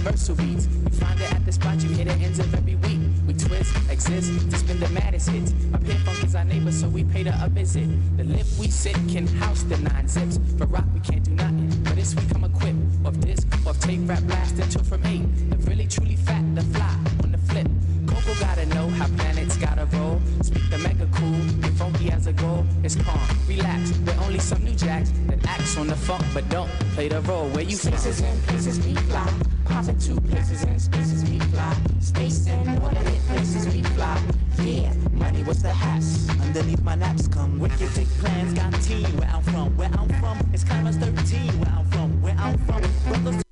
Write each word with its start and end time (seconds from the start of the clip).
universal 0.00 0.34
beats. 0.36 0.66
You 0.66 0.90
find 0.90 1.20
it 1.20 1.32
at 1.32 1.44
the 1.44 1.52
spot, 1.52 1.82
you 1.82 1.90
hit 1.90 2.08
the 2.08 2.14
ends 2.14 2.38
of 2.38 2.52
every 2.54 2.76
week. 2.76 3.00
We 3.26 3.34
twist, 3.34 3.74
exist, 3.90 4.50
to 4.50 4.56
spin 4.56 4.80
the 4.80 4.88
maddest 4.90 5.28
hits. 5.28 5.52
My 5.70 5.78
here, 5.80 5.98
funk 6.04 6.24
is 6.24 6.34
our 6.34 6.44
neighbor, 6.44 6.72
so 6.72 6.88
we 6.88 7.04
pay 7.04 7.22
her 7.24 7.38
a 7.44 7.48
visit. 7.48 7.88
The 8.16 8.24
lip 8.24 8.46
we 8.58 8.68
sit 8.68 8.96
can 9.08 9.26
house 9.26 9.62
the 9.64 9.76
nine 9.78 10.08
zips. 10.08 10.38
For 10.56 10.66
rock, 10.66 10.86
we 10.94 11.00
can't 11.00 11.24
do 11.24 11.32
nothing. 11.32 11.70
But 11.84 11.96
this, 11.96 12.14
we 12.14 12.22
come 12.32 12.44
equipped. 12.44 12.78
Off 13.04 13.18
disc, 13.20 13.46
off 13.66 13.78
tape, 13.80 14.00
rap 14.04 14.22
blast 14.22 14.58
until 14.58 14.84
from 14.84 15.04
eight. 15.06 15.26
The 15.50 15.56
really, 15.68 15.86
truly 15.86 16.16
fat, 16.16 16.44
the 16.54 16.62
fly. 16.62 16.99
Coco 18.30 18.44
gotta 18.44 18.66
know 18.66 18.88
how 18.88 19.06
planets 19.16 19.56
gotta 19.56 19.86
roll. 19.96 20.20
Speak 20.42 20.68
the 20.70 20.78
mega 20.78 21.08
cool, 21.12 21.38
get 21.60 21.72
funky 21.72 22.10
as 22.10 22.26
a 22.26 22.32
goal. 22.32 22.64
It's 22.82 22.94
calm, 22.96 23.18
relax. 23.48 23.92
We're 23.98 24.20
only 24.24 24.38
some 24.38 24.62
new 24.64 24.74
jacks 24.74 25.10
that 25.26 25.44
acts 25.46 25.76
on 25.76 25.88
the 25.88 25.96
funk, 25.96 26.24
but 26.32 26.48
don't 26.48 26.70
play 26.94 27.08
the 27.08 27.20
role. 27.22 27.48
Where 27.48 27.64
you? 27.64 27.76
Spaces 27.76 28.20
and 28.20 28.42
places 28.44 28.78
we 28.86 28.94
fly. 28.94 29.32
Popping 29.64 29.98
two 29.98 30.20
places 30.20 30.62
and 30.62 30.80
spaces 30.80 31.28
we 31.28 31.38
fly. 31.40 31.76
Space 32.00 32.46
and 32.46 32.82
water 32.82 32.96
hit 32.96 33.20
places 33.28 33.74
we 33.74 33.82
fly. 33.82 34.22
Yeah, 34.62 34.92
money 35.12 35.42
was 35.42 35.62
the 35.62 35.72
hash. 35.72 36.28
Underneath 36.40 36.82
my 36.82 36.94
naps 36.94 37.26
come 37.28 37.58
wicked 37.58 37.92
big 37.94 38.08
plans. 38.20 38.54
Got 38.54 38.74
team 38.82 39.04
where 39.16 39.28
I'm 39.28 39.42
from. 39.42 39.76
Where 39.76 39.90
I'm 39.98 40.08
from, 40.20 40.38
it's 40.52 40.64
Clarence 40.64 40.96
13. 40.96 41.60
Where 41.60 41.72
I'm 41.72 41.86
from, 41.86 42.22
where 42.22 42.36
I'm 42.38 42.58
from. 42.58 42.82
Brothers 43.08 43.42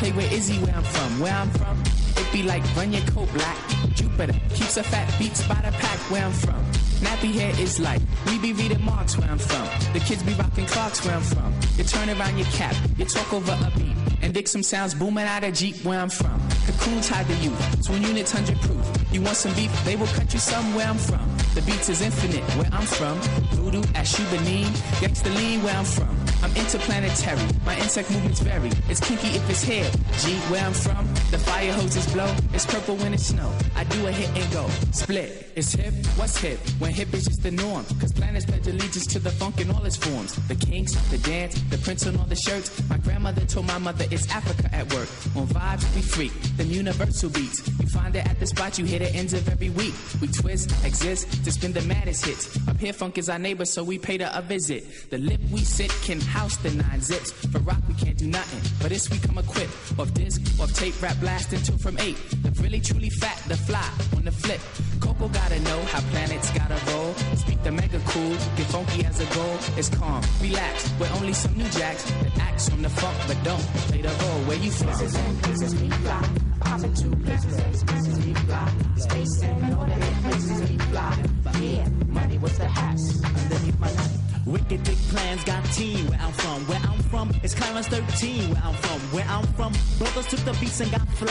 play 0.00 0.12
with 0.12 0.32
Izzy 0.32 0.56
where 0.64 0.74
I'm 0.74 0.82
from. 0.82 1.20
Where 1.20 1.32
I'm 1.34 1.50
from, 1.50 1.76
it 2.16 2.32
be 2.32 2.42
like 2.42 2.64
run 2.74 2.90
your 2.90 3.04
coat 3.12 3.28
black. 3.34 3.58
Jupiter 3.94 4.32
keeps 4.54 4.78
a 4.78 4.82
fat 4.82 5.06
beats 5.18 5.46
by 5.46 5.56
the 5.56 5.72
pack 5.72 5.98
where 6.10 6.24
I'm 6.24 6.32
from. 6.32 6.62
Nappy 7.04 7.32
hair 7.34 7.52
is 7.60 7.78
like 7.78 8.00
we 8.26 8.38
be 8.38 8.54
reading 8.54 8.82
marks 8.82 9.18
where 9.18 9.30
I'm 9.30 9.38
from. 9.38 9.68
The 9.92 10.00
kids 10.00 10.22
be 10.22 10.32
rocking 10.32 10.64
clocks 10.64 11.04
where 11.04 11.14
I'm 11.14 11.22
from. 11.22 11.52
You 11.76 11.84
turn 11.84 12.08
around 12.08 12.38
your 12.38 12.46
cap, 12.46 12.74
you 12.96 13.04
talk 13.04 13.30
over 13.34 13.52
a 13.52 13.70
beat, 13.76 13.96
and 14.22 14.48
some 14.48 14.62
sounds 14.62 14.94
booming 14.94 15.26
out 15.26 15.44
of 15.44 15.52
Jeep 15.52 15.76
where 15.84 16.00
I'm 16.00 16.08
from. 16.08 16.40
Cocoons 16.66 17.06
hide 17.06 17.26
the 17.28 17.34
youth, 17.34 17.86
twin 17.86 18.02
units 18.02 18.32
hundred 18.32 18.58
proof. 18.62 18.86
You 19.12 19.20
want 19.20 19.36
some 19.36 19.52
beef? 19.54 19.72
They 19.84 19.96
will 19.96 20.12
cut 20.18 20.32
you 20.32 20.40
somewhere 20.40 20.86
I'm 20.86 20.96
from. 20.96 21.28
The 21.54 21.60
beats 21.62 21.90
is 21.90 22.00
infinite 22.00 22.44
where 22.56 22.70
I'm 22.72 22.86
from. 22.86 23.18
Voodoo, 23.52 23.82
Ashubanin, 24.00 24.70
Gangsta 25.02 25.34
Lean 25.36 25.62
where 25.62 25.76
I'm 25.76 25.84
from. 25.84 26.16
I'm 26.50 26.56
interplanetary, 26.56 27.40
my 27.64 27.76
insect 27.78 28.10
movements 28.10 28.40
vary. 28.40 28.70
It's 28.88 29.00
kinky 29.00 29.28
if 29.28 29.50
it's 29.50 29.62
hair. 29.62 29.90
G, 30.18 30.34
where 30.50 30.64
I'm 30.64 30.72
from, 30.72 31.06
the 31.30 31.38
fire 31.38 31.72
hoses 31.72 32.12
blow. 32.12 32.32
It's 32.52 32.66
purple 32.66 32.96
when 32.96 33.14
it's 33.14 33.26
snow. 33.26 33.52
I 33.76 33.84
do 33.84 34.06
a 34.06 34.12
hit 34.12 34.28
and 34.40 34.52
go. 34.52 34.68
Split, 34.92 35.52
it's 35.56 35.72
hip, 35.72 35.92
what's 36.16 36.36
hip? 36.38 36.58
When 36.78 36.92
hip 36.92 37.12
is 37.14 37.26
just 37.26 37.42
the 37.42 37.50
norm. 37.50 37.84
Cause 38.00 38.12
planets 38.12 38.46
pledge 38.46 38.66
allegiance 38.66 39.06
to 39.08 39.18
the 39.18 39.30
funk 39.30 39.60
in 39.60 39.70
all 39.70 39.84
its 39.84 39.96
forms. 39.96 40.34
The 40.48 40.54
kinks, 40.54 40.92
the 41.10 41.18
dance, 41.18 41.60
the 41.70 41.78
prints 41.78 42.06
on 42.06 42.16
all 42.16 42.26
the 42.26 42.36
shirts. 42.36 42.70
My 42.88 42.98
grandmother 42.98 43.44
told 43.46 43.66
my 43.66 43.78
mother 43.78 44.04
it's 44.10 44.28
Africa 44.30 44.74
at 44.74 44.92
work. 44.92 45.08
On 45.36 45.46
vibes, 45.46 45.94
we 45.94 46.02
freak, 46.02 46.32
them 46.56 46.70
universal 46.70 47.30
beats. 47.30 47.66
You 47.80 47.86
find 47.88 48.14
it 48.16 48.26
at 48.26 48.38
the 48.40 48.46
spot, 48.46 48.78
you 48.78 48.84
hit 48.84 49.00
the 49.00 49.14
ends 49.14 49.34
of 49.34 49.48
every 49.48 49.70
week. 49.70 49.94
We 50.20 50.28
twist, 50.28 50.72
exist, 50.84 51.44
to 51.44 51.52
spin 51.52 51.72
the 51.72 51.82
maddest 51.82 52.24
hits. 52.26 52.68
Up 52.68 52.78
here, 52.78 52.92
funk 52.92 53.18
is 53.18 53.28
our 53.28 53.38
neighbor, 53.38 53.64
so 53.64 53.82
we 53.84 53.98
paid 53.98 54.20
her 54.20 54.30
a 54.34 54.42
visit. 54.42 55.10
The 55.10 55.18
lip 55.18 55.40
we 55.50 55.60
sit 55.60 55.90
can 56.02 56.20
house 56.40 56.56
the 56.56 56.70
nine 56.70 57.00
zips. 57.02 57.30
For 57.52 57.58
rock, 57.70 57.82
we 57.86 57.94
can't 57.94 58.16
do 58.16 58.26
nothing. 58.26 58.62
But 58.80 58.88
this 58.88 59.10
we 59.10 59.18
come 59.18 59.36
equipped. 59.36 59.74
Off 60.00 60.10
disc, 60.14 60.40
off 60.60 60.72
tape, 60.72 60.96
rap 61.02 61.16
blast 61.20 61.52
until 61.52 61.76
from 61.76 61.98
eight. 61.98 62.16
The 62.44 62.50
really 62.62 62.80
truly 62.80 63.10
fat, 63.10 63.38
the 63.46 63.58
fly 63.68 63.88
on 64.16 64.24
the 64.24 64.32
flip. 64.32 64.60
Coco 65.00 65.28
gotta 65.28 65.60
know 65.68 65.80
how 65.92 66.00
planets 66.12 66.50
gotta 66.60 66.78
roll. 66.90 67.12
Speak 67.44 67.62
the 67.62 67.72
mega 67.72 68.00
cool, 68.12 68.34
get 68.56 68.68
funky 68.74 69.04
as 69.04 69.20
a 69.20 69.28
goal. 69.36 69.56
It's 69.76 69.90
calm, 69.90 70.22
relax. 70.40 70.74
We're 70.98 71.14
only 71.18 71.34
some 71.34 71.54
new 71.60 71.68
jacks 71.78 72.04
that 72.22 72.38
acts 72.48 72.70
on 72.72 72.80
the 72.80 72.90
funk, 73.00 73.16
but 73.28 73.38
don't 73.44 73.66
play 73.88 74.00
the 74.00 74.14
role. 74.22 74.40
Where 74.48 74.60
you 74.64 74.70
from? 74.70 74.94
Spaces 74.94 75.14
and 75.16 75.42
places 75.42 75.72
we 75.80 75.88
fly. 76.04 76.22
Popping 76.60 76.94
two 76.94 77.14
places 77.26 77.56
and 77.64 77.76
spaces 77.84 78.16
we 78.24 78.32
fly. 78.46 78.66
Space 78.96 79.42
and 79.42 79.76
water 79.76 79.92
hit 80.04 80.16
places 80.24 80.70
we 80.70 80.76
fly. 80.90 81.12
Yeah, 81.60 81.88
money 82.18 82.38
was 82.38 82.56
the 82.56 82.68
hash. 82.78 83.04
underneath 83.24 83.78
my 83.78 83.92
naps. 83.92 84.19
Wicked 84.46 84.84
big 84.84 84.96
plans, 85.10 85.44
got 85.44 85.64
team 85.66 86.06
where 86.08 86.18
I'm 86.20 86.32
from. 86.32 86.66
Where 86.66 86.80
I'm 86.88 86.98
from, 87.10 87.30
it's 87.42 87.54
Clarence 87.54 87.88
13. 87.88 88.50
Where 88.50 88.62
I'm 88.64 88.74
from, 88.74 89.00
where 89.12 89.26
I'm 89.28 89.46
from. 89.54 89.72
Brothers 89.98 90.26
took 90.26 90.40
the 90.40 90.52
beats 90.60 90.80
and 90.80 90.90
got 90.90 91.08
fly. 91.08 91.30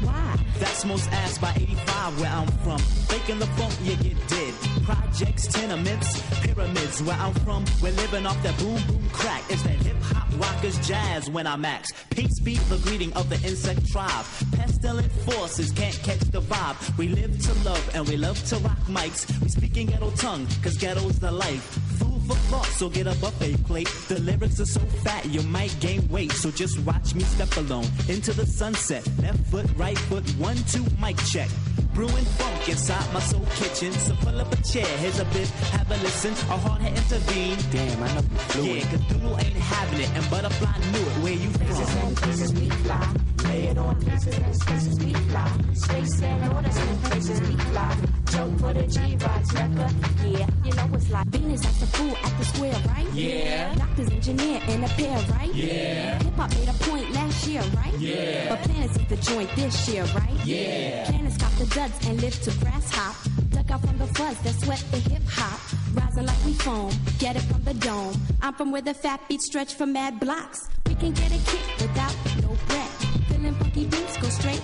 Why? 0.00 0.38
That's 0.58 0.84
most 0.84 1.10
asked 1.12 1.40
by 1.40 1.52
85 1.54 2.20
where 2.20 2.30
I'm 2.30 2.48
from. 2.64 2.78
Faking 2.78 3.38
the 3.38 3.46
funk, 3.46 3.74
you 3.82 3.96
get 3.96 4.28
dead. 4.28 4.54
Projects, 4.84 5.46
tenements, 5.48 6.22
pyramids. 6.40 7.02
Where 7.02 7.16
I'm 7.16 7.34
from, 7.34 7.64
we're 7.82 7.92
living 7.92 8.26
off 8.26 8.42
that 8.42 8.58
boom 8.58 8.80
boom 8.88 9.08
crack. 9.12 9.42
It's 9.50 9.62
that 9.62 9.76
hip 9.76 9.96
hop 10.00 10.28
rockers 10.38 10.78
jazz 10.86 11.28
when 11.28 11.46
I'm 11.46 11.60
max. 11.60 11.92
Peace 12.10 12.40
be 12.40 12.56
the 12.56 12.78
greeting 12.78 13.12
of 13.14 13.28
the 13.28 13.36
insect 13.46 13.86
tribe. 13.88 14.24
Pestilent 14.52 15.12
forces 15.12 15.72
can't 15.72 15.98
catch 16.02 16.20
the 16.20 16.40
vibe. 16.40 16.98
We 16.98 17.08
live 17.08 17.38
to 17.38 17.68
love 17.68 17.94
and 17.94 18.08
we 18.08 18.16
love 18.16 18.42
to 18.48 18.56
rock 18.56 18.78
mics. 18.88 19.28
We 19.42 19.48
speak 19.48 19.76
in 19.76 19.86
ghetto 19.88 20.10
tongue, 20.12 20.46
cause 20.62 20.76
ghetto's 20.76 21.18
the 21.18 21.32
life. 21.32 21.85
Food 22.26 22.36
for 22.36 22.42
thought, 22.50 22.66
so 22.66 22.88
get 22.88 23.06
a 23.06 23.14
buffet 23.20 23.64
plate. 23.64 23.88
The 24.08 24.18
lyrics 24.20 24.60
are 24.60 24.66
so 24.66 24.80
fat, 25.04 25.24
you 25.26 25.42
might 25.42 25.74
gain 25.80 26.06
weight. 26.08 26.32
So 26.32 26.50
just 26.50 26.78
watch 26.80 27.14
me 27.14 27.22
step 27.22 27.56
alone 27.56 27.86
into 28.08 28.32
the 28.32 28.46
sunset. 28.46 29.06
Left 29.20 29.38
foot, 29.46 29.66
right 29.76 29.98
foot, 29.98 30.28
one, 30.38 30.56
two, 30.68 30.84
mic 31.00 31.16
check. 31.26 31.48
Brewing 31.94 32.24
funk 32.24 32.68
inside 32.68 33.12
my 33.12 33.20
soul 33.20 33.46
kitchen. 33.54 33.92
So 33.92 34.14
pull 34.16 34.38
up 34.40 34.52
a 34.52 34.62
chair, 34.62 34.86
here's 34.98 35.18
a 35.18 35.24
bit, 35.26 35.48
have 35.72 35.90
a 35.90 35.96
listen. 35.98 36.32
A 36.32 36.56
hard 36.58 36.82
head 36.82 36.96
intervene. 36.96 37.58
Damn, 37.70 38.02
I 38.02 38.08
know 38.14 38.20
you 38.20 38.38
fluent. 38.38 38.74
Yeah, 38.76 38.90
cause 38.90 39.00
Doodle 39.08 39.38
ain't 39.38 39.54
having 39.56 40.00
it, 40.00 40.10
and 40.14 40.30
Butterfly 40.30 40.78
knew 40.92 40.98
it. 41.00 41.22
Where 41.22 41.32
you 41.32 41.48
Places 41.50 41.90
from? 41.90 42.08
and 42.08 42.16
places 42.16 42.52
we 42.54 42.68
fly. 42.70 43.14
Lay 43.44 43.62
it 43.68 43.78
on 43.78 44.00
places 44.02 44.38
and 44.38 44.56
spaces 44.56 44.98
we 45.04 45.12
fly. 45.14 45.50
Space 45.74 46.22
and 46.22 46.52
orders 46.52 46.76
and 46.76 47.02
places 47.04 47.40
we 47.40 47.56
fly. 47.56 47.96
Joke 48.30 48.58
for 48.58 48.72
the 48.72 48.86
G-Rods, 48.86 49.52
never. 49.54 49.88
Yeah, 50.26 50.46
you 50.64 50.72
know 50.72 50.90
it's 50.94 51.10
like 51.10 51.26
Venus 51.28 51.64
acts 51.64 51.82
a 51.82 51.86
fool 51.86 52.16
at 52.16 52.38
the 52.38 52.44
square, 52.44 52.74
right? 52.88 53.08
Yeah. 53.12 53.74
Doctors, 53.76 54.10
engineer, 54.10 54.60
and 54.68 54.84
a 54.84 54.88
pair, 54.88 55.18
right? 55.30 55.54
Yeah. 55.54 56.22
Hip 56.22 56.34
hop 56.34 56.50
made 56.54 56.68
a 56.68 56.72
point 56.72 57.10
last 57.12 57.46
year, 57.46 57.62
right? 57.76 57.94
Yeah. 57.98 58.48
But 58.50 58.62
planets 58.62 58.96
is 58.96 59.06
the 59.08 59.16
joint 59.16 59.50
this 59.56 59.88
year, 59.88 60.04
right? 60.14 60.44
Yeah. 60.44 61.08
Planets 61.08 61.36
got 61.38 61.52
the 61.52 61.66
duds 61.66 62.06
and 62.06 62.20
live 62.20 62.40
to 62.42 62.50
grass 62.58 62.90
hop. 62.90 63.16
Duck 63.50 63.70
out 63.70 63.80
from 63.80 63.98
the 63.98 64.06
fuzz 64.08 64.38
that 64.40 64.54
sweat 64.54 64.84
the 64.90 64.98
hip 64.98 65.22
hop. 65.28 65.60
Rising 65.94 66.26
like 66.26 66.44
we 66.44 66.52
foam, 66.54 66.92
get 67.18 67.36
it 67.36 67.42
from 67.42 67.62
the 67.62 67.74
dome. 67.74 68.14
I'm 68.42 68.54
from 68.54 68.70
where 68.72 68.82
the 68.82 68.94
fat 68.94 69.20
beats 69.28 69.46
stretch 69.46 69.74
for 69.74 69.86
mad 69.86 70.20
blocks. 70.20 70.68
We 70.86 70.94
can 70.94 71.12
get 71.12 71.30
a 71.30 71.50
kick 71.50 71.64
without 71.80 72.14
no 72.42 72.48
breath. 72.68 73.28
Feeling 73.28 73.54
funky 73.54 73.84
beats 73.86 74.16
go 74.18 74.28
straight 74.28 74.60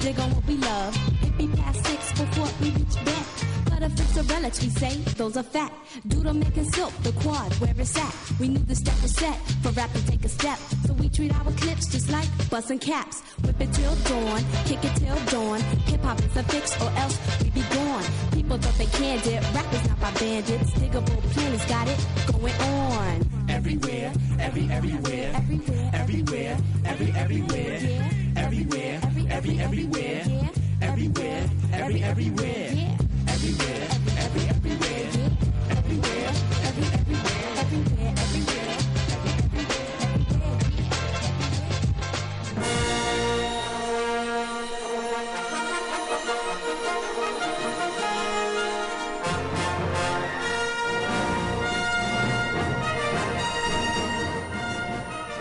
club, 0.00 0.14
dig 0.14 0.20
on 0.20 0.30
what 0.34 0.46
we 0.46 0.56
love. 0.56 0.96
It 1.22 1.36
be 1.38 1.46
past 1.56 1.84
six 1.86 2.10
before 2.12 2.48
we 2.60 2.70
reach 2.70 3.04
bed. 3.04 3.24
But 3.70 3.82
if 3.82 3.92
it's 4.00 4.16
a 4.16 4.22
relics, 4.34 4.62
we 4.62 4.70
say 4.70 4.96
those 5.16 5.36
are 5.36 5.42
fat. 5.42 5.72
Doodle 6.08 6.34
making 6.34 6.70
silk, 6.72 6.92
the 7.02 7.12
quad 7.12 7.52
where 7.60 7.74
it's 7.76 7.96
at. 7.96 8.14
We 8.38 8.48
knew 8.48 8.58
the 8.58 8.74
step 8.74 9.00
was 9.02 9.12
set 9.14 9.36
for 9.62 9.70
rap 9.72 9.92
to 9.92 10.06
take 10.06 10.24
a 10.24 10.28
step. 10.28 10.58
So 10.86 10.92
we 10.94 11.08
treat 11.08 11.34
our 11.34 11.52
clips 11.52 11.86
just 11.86 12.10
like 12.10 12.28
busting 12.50 12.78
caps. 12.78 13.22
Whip 13.42 13.60
it 13.60 13.72
till 13.72 13.94
dawn, 13.96 14.42
kick 14.66 14.84
it 14.84 14.96
till 14.96 15.18
dawn. 15.26 15.60
Hip 15.60 16.02
hop 16.02 16.18
is 16.20 16.36
a 16.36 16.42
fix 16.44 16.80
or 16.82 16.90
else 16.96 17.18
we 17.42 17.50
be 17.50 17.62
gone. 17.74 18.04
People 18.32 18.58
thought 18.58 18.74
they 18.78 18.86
canned 18.86 19.26
it, 19.26 19.42
rap 19.54 19.72
is 19.74 19.88
not 19.88 20.00
by 20.00 20.10
bandits. 20.12 20.70
Digable 20.72 21.20
Planets 21.32 21.64
got 21.66 21.88
it 21.88 22.06
going 22.32 22.54
on. 22.54 23.26
Everywhere, 23.48 24.12
every 24.38 24.70
everywhere, 24.70 25.32
Everywhere, 25.34 25.90
everywhere, 25.94 26.56
every 26.84 27.12
everywhere, 27.12 27.78
Yeah. 27.80 28.12
everywhere, 28.36 29.00
Every, 29.02 29.09
every 29.30 29.58
everywhere, 29.60 30.22
everywhere, 30.82 31.48
every 31.72 32.02
everywhere, 32.02 32.70
everywhere, 33.28 33.88
every 34.18 34.42
everywhere, 34.48 35.06
everywhere, 35.70 36.32
every 36.60 36.84
everywhere. 36.84 37.30
Everywhere, 37.60 38.14
everywhere, 38.18 38.70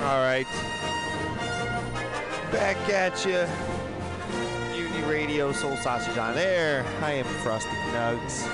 All 0.01 0.21
right. 0.21 0.47
Back 2.51 2.89
at 2.89 3.25
you. 3.25 3.68
Radio, 5.39 5.53
Soul 5.53 5.77
Sausage 5.77 6.17
on 6.17 6.37
air. 6.37 6.85
I 7.01 7.13
am 7.13 7.23
Frosty 7.23 7.69
Nugs. 7.93 8.45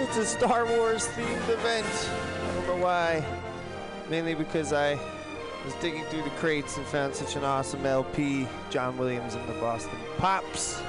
It's 0.00 0.18
a 0.18 0.26
Star 0.26 0.66
Wars 0.66 1.08
themed 1.08 1.48
event. 1.48 1.86
I 1.86 2.54
don't 2.54 2.66
know 2.66 2.84
why. 2.84 3.24
Mainly 4.10 4.34
because 4.34 4.74
I 4.74 4.98
was 5.64 5.72
digging 5.80 6.04
through 6.10 6.24
the 6.24 6.30
crates 6.36 6.76
and 6.76 6.84
found 6.84 7.14
such 7.14 7.34
an 7.36 7.44
awesome 7.44 7.86
LP, 7.86 8.46
John 8.68 8.98
Williams 8.98 9.34
and 9.34 9.48
the 9.48 9.54
Boston 9.54 9.96
Pops. 10.18 10.80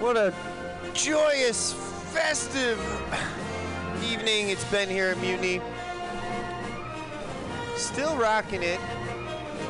What 0.00 0.16
a 0.16 0.32
joyous, 0.94 1.74
festive 2.14 2.80
evening 4.04 4.50
it's 4.50 4.64
been 4.64 4.88
here 4.88 5.08
at 5.08 5.18
Mutiny. 5.18 5.60
Still 7.76 8.16
rocking 8.16 8.62
it. 8.62 8.80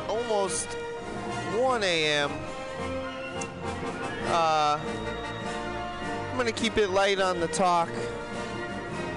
Almost 0.09 0.67
1 1.57 1.83
a.m. 1.83 2.31
Uh, 4.27 4.79
I'm 6.29 6.37
gonna 6.37 6.51
keep 6.51 6.77
it 6.77 6.89
light 6.89 7.19
on 7.19 7.39
the 7.39 7.47
talk, 7.47 7.89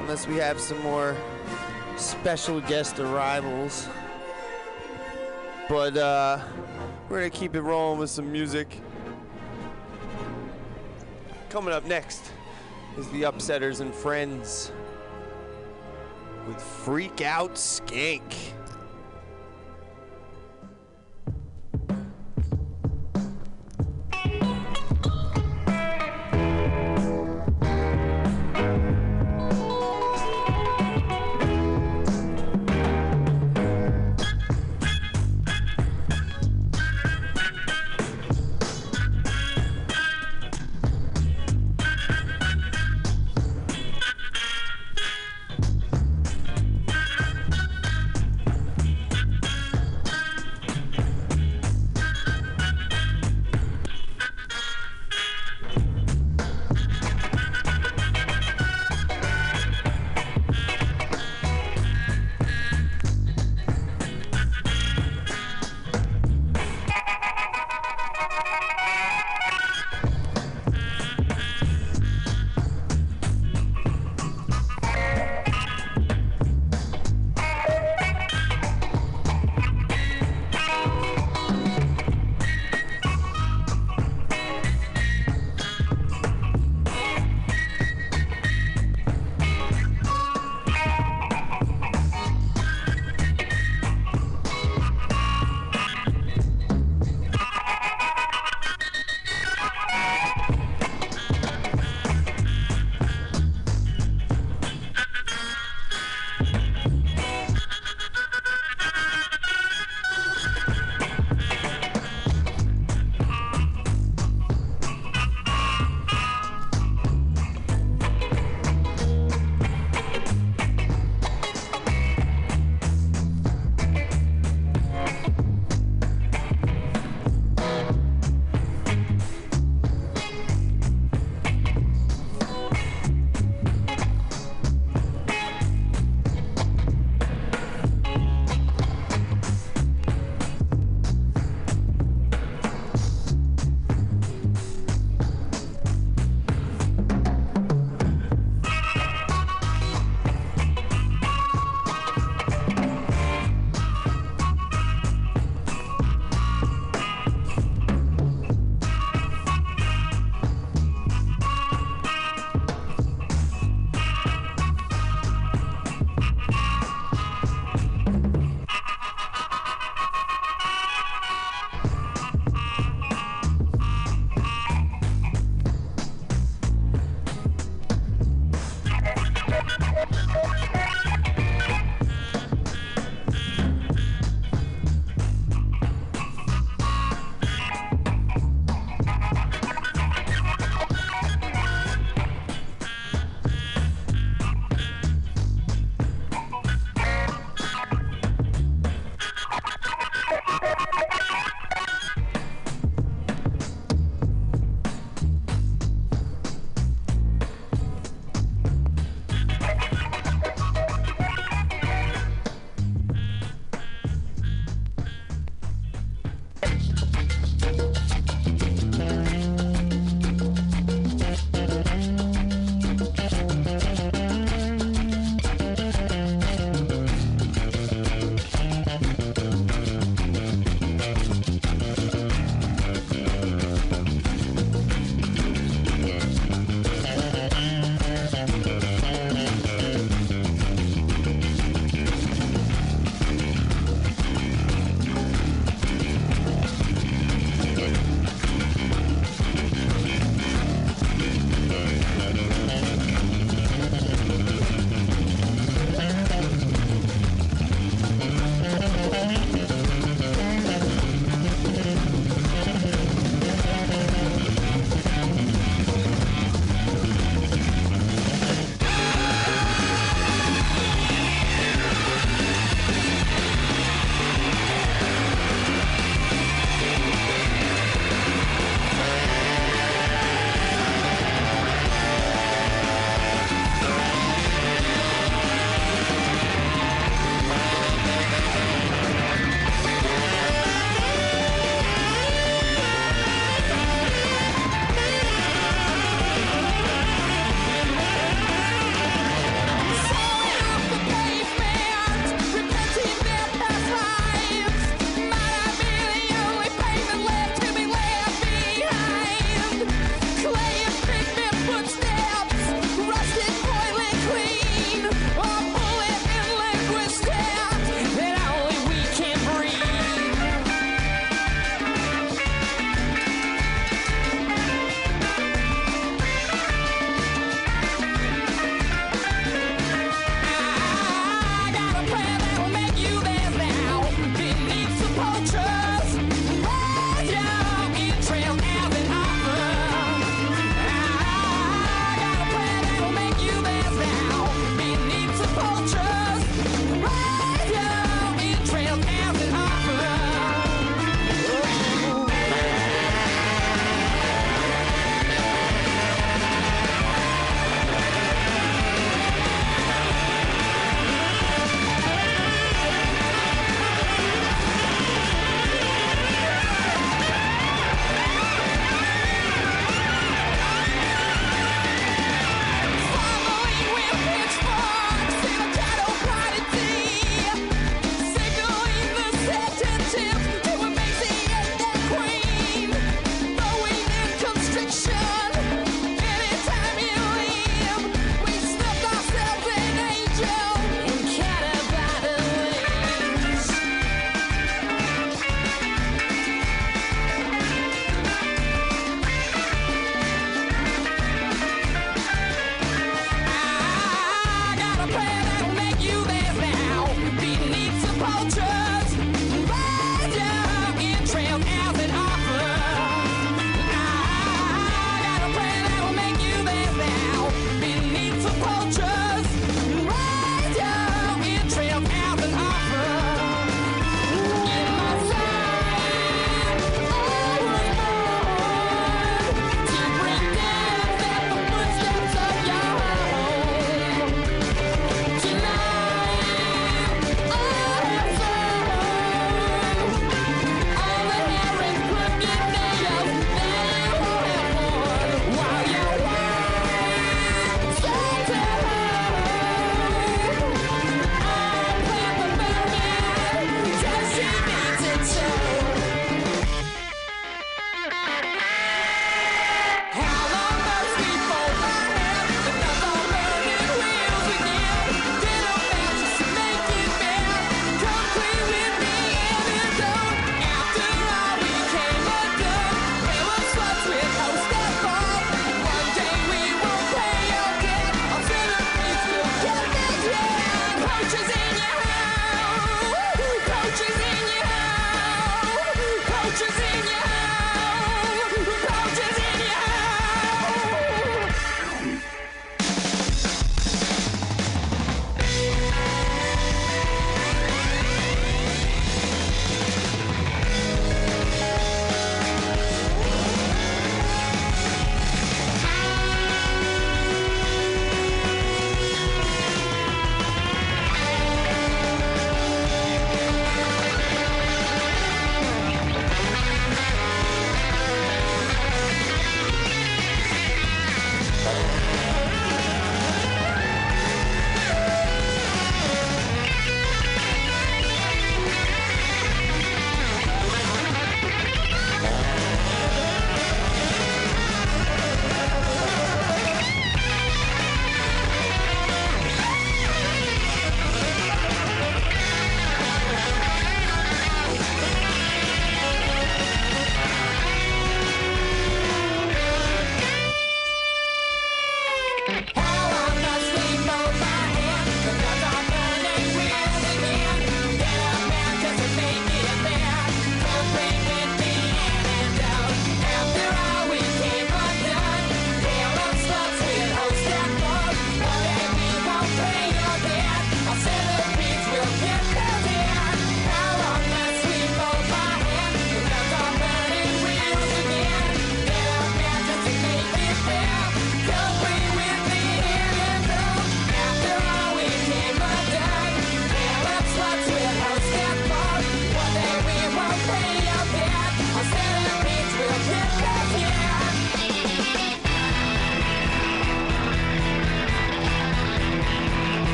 unless 0.00 0.26
we 0.26 0.36
have 0.36 0.58
some 0.58 0.80
more 0.82 1.16
special 1.96 2.60
guest 2.60 2.98
arrivals. 2.98 3.88
But 5.68 5.96
uh, 5.96 6.40
we're 7.08 7.18
gonna 7.18 7.30
keep 7.30 7.54
it 7.54 7.62
rolling 7.62 8.00
with 8.00 8.10
some 8.10 8.30
music. 8.32 8.80
Coming 11.50 11.72
up 11.72 11.86
next 11.86 12.32
is 12.98 13.08
the 13.10 13.22
Upsetters 13.22 13.80
and 13.80 13.94
Friends 13.94 14.72
with 16.46 16.60
Freak 16.60 17.20
Out 17.22 17.54
Skank. 17.54 18.22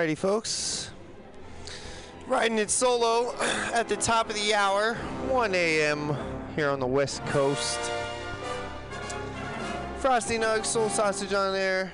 Alrighty, 0.00 0.16
folks. 0.16 0.90
Riding 2.26 2.56
it 2.56 2.70
solo 2.70 3.34
at 3.74 3.86
the 3.86 3.96
top 3.96 4.30
of 4.30 4.34
the 4.34 4.54
hour, 4.54 4.94
1 5.28 5.54
a.m. 5.54 6.16
here 6.56 6.70
on 6.70 6.80
the 6.80 6.86
West 6.86 7.22
Coast. 7.26 7.78
Frosty 9.98 10.38
Nugs, 10.38 10.64
Soul 10.64 10.88
Sausage 10.88 11.34
on 11.34 11.52
there. 11.52 11.92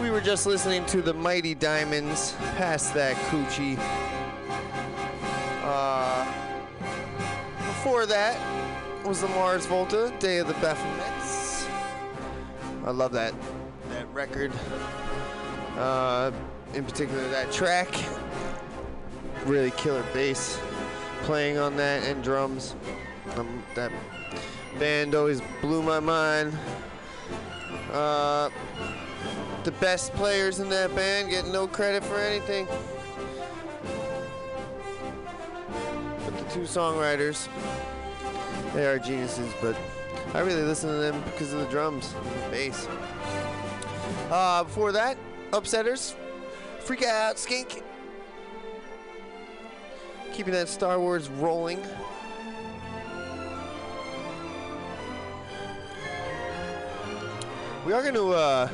We 0.00 0.10
were 0.10 0.22
just 0.22 0.46
listening 0.46 0.86
to 0.86 1.02
the 1.02 1.12
Mighty 1.12 1.54
Diamonds, 1.54 2.34
past 2.56 2.94
that 2.94 3.14
Kouchie. 3.28 3.76
Uh, 5.64 6.24
before 7.58 8.06
that 8.06 8.40
was 9.04 9.20
the 9.20 9.28
Mars 9.28 9.66
Volta, 9.66 10.10
Day 10.18 10.38
of 10.38 10.46
the 10.46 10.54
Baphomets. 10.54 11.68
I 12.86 12.90
love 12.90 13.12
that 13.12 13.34
that 13.90 14.08
record. 14.14 14.52
Uh, 15.76 16.32
in 16.74 16.84
particular, 16.84 17.28
that 17.28 17.52
track. 17.52 17.88
Really 19.44 19.70
killer 19.72 20.04
bass 20.12 20.58
playing 21.22 21.58
on 21.58 21.76
that 21.76 22.04
and 22.04 22.22
drums. 22.22 22.74
Um, 23.36 23.62
that 23.74 23.92
band 24.78 25.14
always 25.14 25.40
blew 25.60 25.82
my 25.82 26.00
mind. 26.00 26.56
Uh, 27.92 28.50
the 29.64 29.72
best 29.72 30.12
players 30.14 30.60
in 30.60 30.68
that 30.68 30.94
band 30.94 31.30
get 31.30 31.46
no 31.48 31.66
credit 31.66 32.04
for 32.04 32.16
anything. 32.16 32.66
But 36.24 36.38
the 36.38 36.44
two 36.54 36.60
songwriters, 36.60 37.48
they 38.74 38.86
are 38.86 38.98
geniuses, 38.98 39.52
but 39.60 39.76
I 40.34 40.40
really 40.40 40.62
listen 40.62 40.90
to 40.90 40.96
them 40.96 41.20
because 41.24 41.52
of 41.52 41.60
the 41.60 41.66
drums, 41.66 42.14
and 42.14 42.42
the 42.44 42.50
bass. 42.50 42.88
Uh, 44.30 44.64
before 44.64 44.92
that, 44.92 45.16
Upsetters, 45.52 46.14
Freak 46.80 47.04
Out, 47.04 47.36
Skank. 47.36 47.82
Keeping 50.32 50.52
that 50.52 50.68
Star 50.68 50.98
Wars 50.98 51.28
rolling. 51.28 51.80
We 57.86 57.92
are 57.92 58.02
going 58.02 58.14
to 58.14 58.30
uh, 58.30 58.68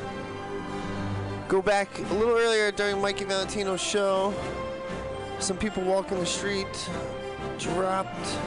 go 1.47 1.61
back 1.61 1.99
a 1.99 2.13
little 2.15 2.35
earlier 2.35 2.71
during 2.71 2.99
Mikey 2.99 3.25
Valentino's 3.25 3.81
show. 3.81 4.33
Some 5.39 5.57
people 5.57 5.83
walking 5.83 6.19
the 6.19 6.25
street 6.25 6.89
dropped 7.59 8.37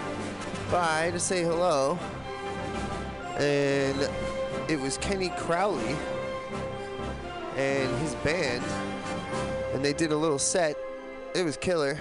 by 0.71 1.11
to 1.13 1.21
say 1.21 1.43
hello. 1.43 1.99
And 3.39 4.11
it 4.69 4.81
was 4.81 4.99
Kenny 4.99 5.29
Crowley 5.37 5.95
and 7.57 7.99
his 7.99 8.15
band, 8.17 8.63
and 9.73 9.85
they 9.85 9.93
did 9.93 10.13
a 10.13 10.17
little 10.17 10.39
set. 10.39 10.77
It 11.35 11.45
was 11.45 11.57
killer. 11.57 12.01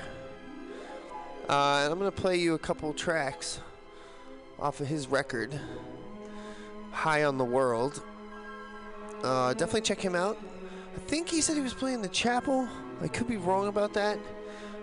Uh, 1.47 1.81
and 1.83 1.93
I'm 1.93 1.99
gonna 1.99 2.11
play 2.11 2.37
you 2.37 2.55
a 2.55 2.59
couple 2.59 2.93
tracks 2.93 3.59
off 4.59 4.79
of 4.79 4.87
his 4.87 5.07
record, 5.07 5.59
High 6.91 7.23
on 7.23 7.37
the 7.37 7.45
World. 7.45 8.03
Uh, 9.23 9.53
definitely 9.53 9.81
check 9.81 9.99
him 9.99 10.15
out. 10.15 10.37
I 10.95 10.99
think 11.07 11.29
he 11.29 11.41
said 11.41 11.55
he 11.55 11.61
was 11.61 11.73
playing 11.73 12.01
the 12.01 12.09
chapel. 12.09 12.67
I 13.01 13.07
could 13.07 13.27
be 13.27 13.37
wrong 13.37 13.67
about 13.67 13.93
that. 13.93 14.17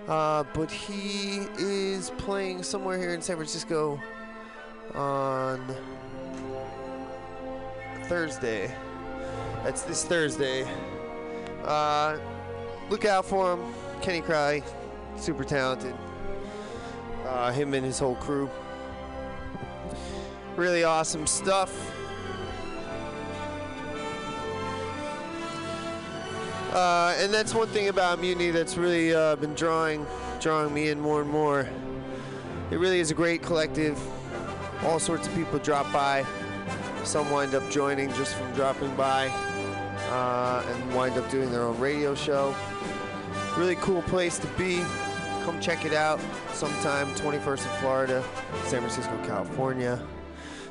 Uh, 0.09 0.45
but 0.53 0.71
he 0.71 1.47
is 1.59 2.11
playing 2.19 2.63
somewhere 2.63 2.99
here 2.99 3.15
in 3.15 3.23
San 3.23 3.37
Francisco 3.37 4.01
on 4.95 5.75
Thursday. 8.05 8.75
That's 9.63 9.83
this 9.83 10.05
Thursday. 10.05 10.67
Uh, 11.65 12.19
look 12.91 13.05
out 13.05 13.25
for 13.25 13.53
him. 13.53 13.75
Kenny 14.01 14.21
Cry. 14.21 14.63
super 15.17 15.45
talented. 15.45 15.95
Uh, 17.25 17.53
him 17.53 17.73
and 17.75 17.85
his 17.87 17.99
whole 18.01 18.17
crew. 18.17 18.51
Really 20.57 20.83
awesome 20.83 21.29
stuff. 21.29 21.71
Uh, 26.73 27.15
and 27.19 27.33
that's 27.33 27.55
one 27.55 27.69
thing 27.69 27.89
about 27.89 28.19
Mutiny 28.19 28.51
that's 28.51 28.77
really 28.77 29.15
uh, 29.15 29.37
been 29.37 29.55
drawing 29.55 30.07
drawing 30.41 30.75
me 30.75 30.89
in 30.89 30.99
more 30.99 31.21
and 31.21 31.31
more. 31.31 31.69
It 32.73 32.79
really 32.79 32.99
is 32.99 33.13
a 33.13 33.15
great 33.15 33.43
collective. 33.43 34.01
All 34.83 34.99
sorts 34.99 35.29
of 35.29 35.35
people 35.37 35.61
drop 35.61 35.93
by. 35.93 36.27
Some 37.05 37.31
wind 37.31 37.55
up 37.55 37.69
joining 37.71 38.09
just 38.15 38.35
from 38.35 38.53
dropping 38.55 38.95
by 38.97 39.31
uh, 40.13 40.63
and 40.69 40.95
wind 40.95 41.17
up 41.17 41.29
doing 41.31 41.51
their 41.51 41.63
own 41.63 41.79
radio 41.81 42.15
show. 42.15 42.55
Really 43.57 43.77
cool 43.77 44.03
place 44.03 44.39
to 44.39 44.47
be. 44.59 44.83
Come 45.45 45.59
check 45.61 45.85
it 45.87 45.95
out 45.95 46.21
sometime. 46.53 47.09
21st 47.15 47.63
in 47.63 47.81
Florida, 47.81 48.25
San 48.65 48.81
Francisco, 48.81 49.17
California. 49.27 50.01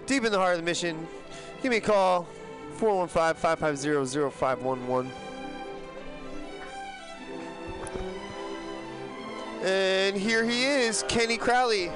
Deep 0.05 0.25
in 0.25 0.31
the 0.31 0.37
heart 0.37 0.53
of 0.53 0.59
the 0.59 0.65
mission. 0.65 1.07
Give 1.63 1.71
me 1.71 1.77
a 1.77 1.81
call 1.81 2.27
415 2.73 3.35
550 3.35 4.29
0511. 4.29 5.11
And 9.63 10.15
here 10.15 10.43
he 10.43 10.65
is, 10.65 11.03
Kenny 11.07 11.37
Crowley, 11.37 11.91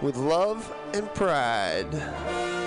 with 0.00 0.16
Love 0.16 0.72
and 0.94 1.12
Pride. 1.14 2.61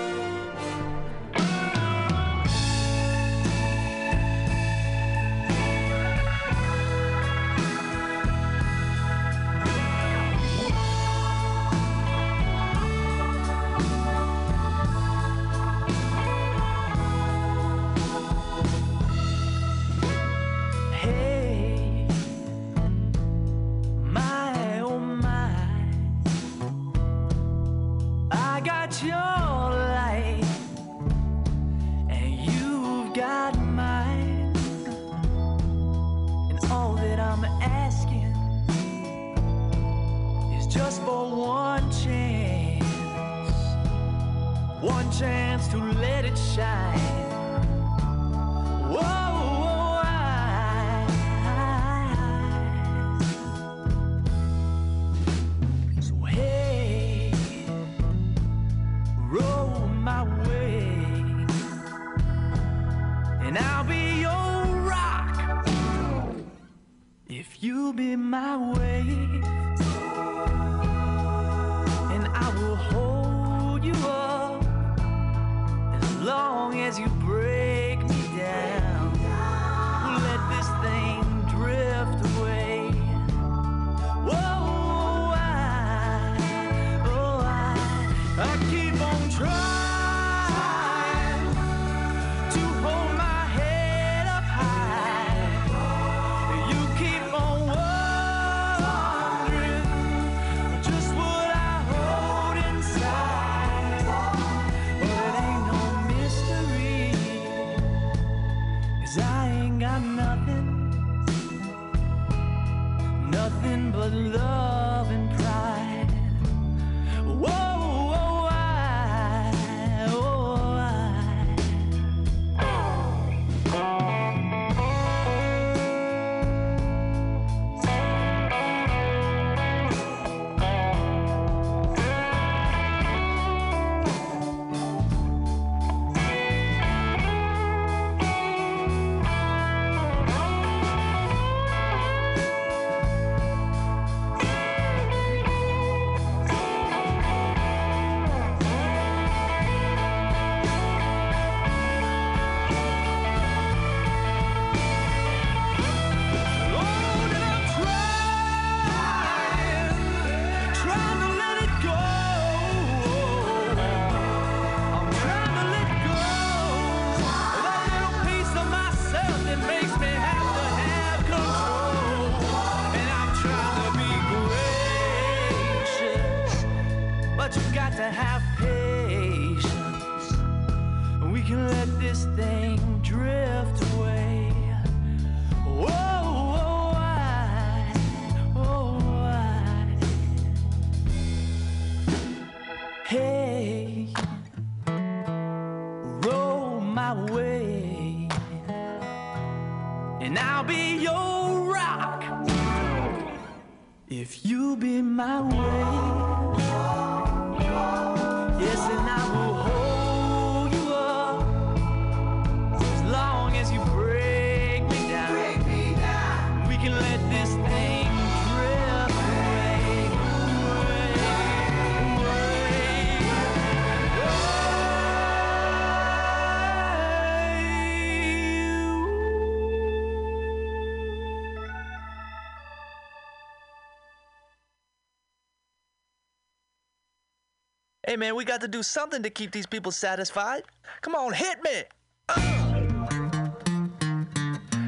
Hey 238.16 238.20
man, 238.20 238.34
we 238.34 238.46
got 238.46 238.62
to 238.62 238.68
do 238.68 238.82
something 238.82 239.22
to 239.24 239.28
keep 239.28 239.52
these 239.52 239.66
people 239.66 239.92
satisfied. 239.92 240.62
Come 241.02 241.14
on, 241.14 241.34
hit 241.34 241.58
me. 241.62 241.82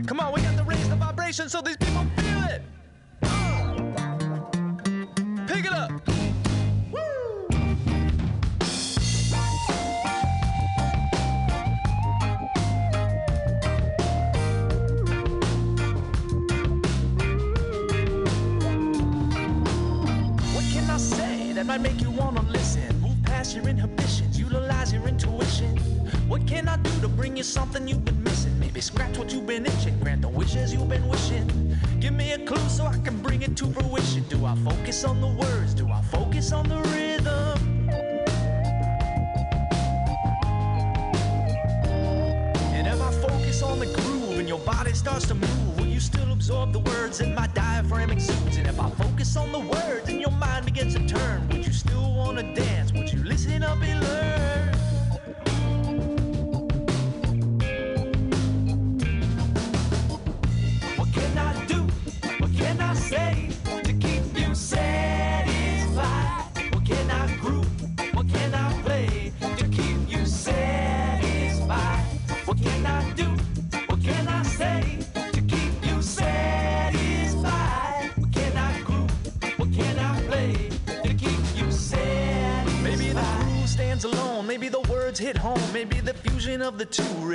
Come 0.07 0.19
on, 0.19 0.33
we 0.33 0.41
got 0.41 0.57
to 0.57 0.65
raise 0.65 0.89
the 0.89 0.97
vibration 0.97 1.51
so 1.51 1.61
these 1.61 1.77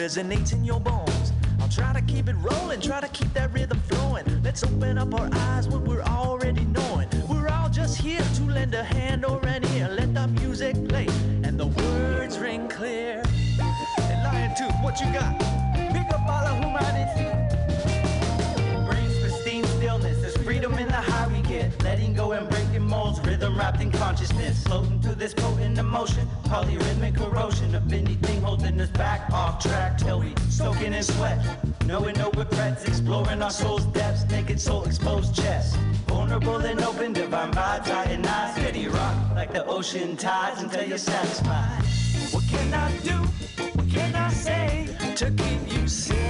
resonates 0.04 0.52
in 0.52 0.66
your 0.66 0.82
bones. 0.82 1.32
I'll 1.62 1.70
try 1.70 1.94
to 1.94 2.02
keep 2.02 2.28
it 2.28 2.36
rolling, 2.36 2.82
try 2.82 3.00
to 3.00 3.08
keep 3.08 3.34
that 3.36 3.54
rhythm 3.54 3.80
flowing. 3.88 4.26
Let's 4.44 4.62
open 4.62 4.98
up 4.98 5.14
our 5.14 5.30
eyes 5.32 5.70
what 5.70 5.84
we're 5.84 6.02
already 6.02 6.66
knowing. 6.66 7.08
We're 7.30 7.48
all 7.48 7.70
just 7.70 8.02
here 8.02 8.22
to 8.36 8.44
lend 8.44 8.74
a 8.74 8.84
hand 8.84 9.24
or 9.24 9.40
an 9.48 9.64
ear. 9.76 9.88
Let 9.88 10.14
the 10.14 10.28
music 10.28 10.76
play 10.90 11.08
and 11.46 11.58
the 11.58 11.68
words 11.68 12.38
ring 12.38 12.68
clear. 12.68 13.24
And 14.10 14.24
Lion 14.26 14.52
Tooth, 14.58 14.76
what 14.84 15.00
you 15.00 15.08
got? 15.14 15.40
Pick 15.96 16.10
up 16.14 16.28
all 16.28 16.48
of 16.52 16.58
humanity. 16.62 17.30
brings 18.86 19.18
pristine 19.22 19.64
stillness. 19.64 20.20
There's 20.20 20.36
freedom 20.38 20.74
in 20.74 20.90
the 20.90 21.02
high 21.12 21.30
we 21.32 21.42
get. 21.48 21.82
Letting 21.82 22.14
go 22.14 22.34
and 22.34 22.46
rhythm 22.52 22.63
wrapped 23.64 23.82
in 23.82 23.92
consciousness. 23.92 24.62
Floating 24.64 25.00
through 25.02 25.16
this 25.16 25.34
potent 25.34 25.78
emotion, 25.78 26.28
polyrhythmic 26.50 27.16
corrosion 27.16 27.74
of 27.76 27.94
anything 27.94 28.42
holding 28.42 28.80
us 28.82 28.90
back 28.90 29.22
off 29.32 29.64
track 29.64 29.98
till 29.98 30.20
we 30.20 30.34
soaking 30.50 30.94
in 30.94 31.04
sweat. 31.04 31.40
Knowing 31.86 32.16
no 32.18 32.30
regrets, 32.32 32.84
exploring 32.84 33.42
our 33.42 33.52
soul's 33.62 33.86
depths, 33.98 34.30
naked 34.30 34.60
soul 34.60 34.84
exposed 34.84 35.34
chest. 35.34 35.78
Vulnerable 36.08 36.58
and 36.72 36.82
open, 36.82 37.14
divine 37.14 37.54
vibes, 37.54 37.88
and 38.14 38.28
eye, 38.28 38.52
steady 38.54 38.88
rock 38.88 39.16
like 39.34 39.54
the 39.54 39.66
ocean 39.66 40.18
tides 40.18 40.62
until 40.62 40.86
you're 40.86 40.98
satisfied. 40.98 41.84
What 42.34 42.44
can 42.50 42.74
I 42.74 42.90
do? 43.10 43.18
What 43.78 43.90
can 43.90 44.14
I 44.14 44.30
say 44.30 44.90
to 45.16 45.26
keep 45.32 45.62
you 45.74 45.88
satisfied? 45.88 46.23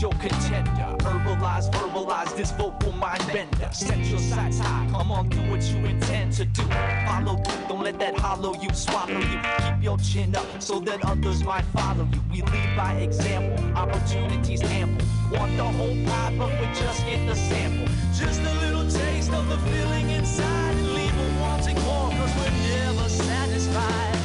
Your 0.00 0.12
contender. 0.12 0.96
Herbalize, 1.04 1.68
verbalize 1.70 2.36
this 2.36 2.50
vocal 2.52 2.92
mind 2.92 3.24
bender. 3.32 3.68
Set 3.72 3.98
your 4.06 4.18
sights 4.18 4.58
high. 4.58 4.86
Come 4.90 5.10
on, 5.10 5.28
do 5.28 5.38
what 5.50 5.62
you 5.62 5.78
intend 5.84 6.32
to 6.32 6.44
do. 6.44 6.62
Follow 7.06 7.36
through. 7.36 7.68
Don't 7.68 7.82
let 7.82 7.98
that 7.98 8.18
hollow 8.18 8.54
you 8.60 8.68
swallow 8.72 9.18
you. 9.18 9.40
Keep 9.58 9.82
your 9.82 9.98
chin 9.98 10.34
up 10.36 10.46
so 10.60 10.80
that 10.80 11.04
others 11.04 11.44
might 11.44 11.64
follow 11.66 12.06
you. 12.12 12.20
We 12.30 12.42
lead 12.42 12.76
by 12.76 12.94
example. 12.94 13.64
Opportunities 13.76 14.62
ample. 14.62 15.06
Want 15.32 15.56
the 15.56 15.64
whole 15.64 15.96
pie, 16.06 16.34
but 16.38 16.50
we 16.60 16.66
just 16.78 17.04
get 17.06 17.26
the 17.26 17.34
sample. 17.34 17.92
Just 18.14 18.40
a 18.40 18.54
little 18.66 18.88
taste 18.88 19.32
of 19.32 19.48
the 19.48 19.58
feeling 19.58 20.10
inside 20.10 20.76
and 20.76 20.94
leave 20.94 21.18
a 21.18 21.40
wanting 21.40 21.80
more, 21.82 22.10
cause 22.10 22.32
we're 22.36 22.50
never 22.68 23.08
satisfied. 23.08 24.16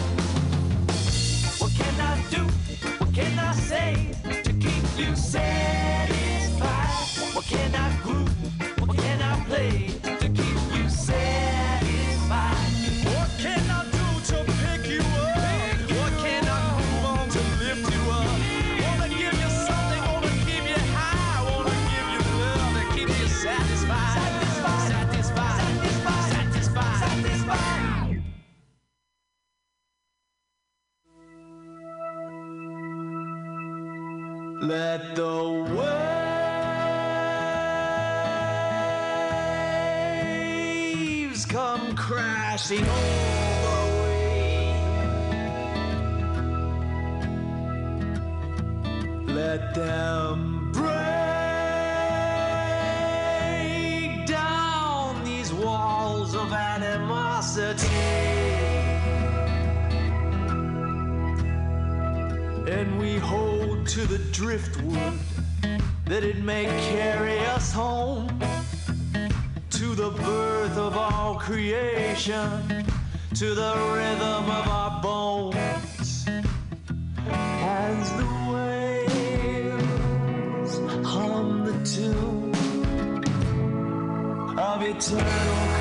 What 1.59 1.71
can 1.73 2.01
I 2.01 2.23
do? 2.29 2.43
What 2.99 3.13
can 3.13 3.39
I 3.39 3.53
say 3.53 4.11
you 4.97 5.15
satisfied? 5.15 6.65
What 7.35 7.45
can 7.45 7.75
I 7.75 8.01
group? 8.01 8.29
What 8.79 8.97
can 8.97 9.21
I 9.21 9.45
play 9.45 9.90
crashing 42.61 42.87
all. 42.87 42.95
Let 49.27 49.73
them 49.73 50.71
break 50.71 50.91
down 54.27 55.23
these 55.23 55.53
walls 55.53 56.35
of 56.35 56.51
animosity. 56.53 57.87
and 62.67 62.99
we 62.99 63.17
hold 63.17 63.85
to 63.85 64.05
the 64.05 64.19
driftwood 64.31 65.13
that 66.05 66.23
it 66.23 66.37
may 66.37 66.65
carry 66.89 67.39
us 67.39 67.73
home 67.73 68.29
to 69.81 69.95
the 69.95 70.11
birth 70.11 70.77
of 70.77 70.95
all 70.95 71.33
creation, 71.33 72.85
to 73.33 73.55
the 73.55 73.73
rhythm 73.95 74.45
of 74.59 74.67
our 74.67 75.01
bones. 75.01 76.27
As 77.27 78.11
the 78.19 78.27
waves 78.53 79.53
hum 81.03 81.65
the 81.65 81.73
tune 81.83 82.53
of 84.59 84.83
eternal 84.83 85.80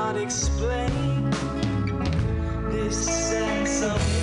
cannot 0.00 0.16
explain 0.16 1.30
this 2.70 2.96
sense 3.06 3.82
of 3.82 4.19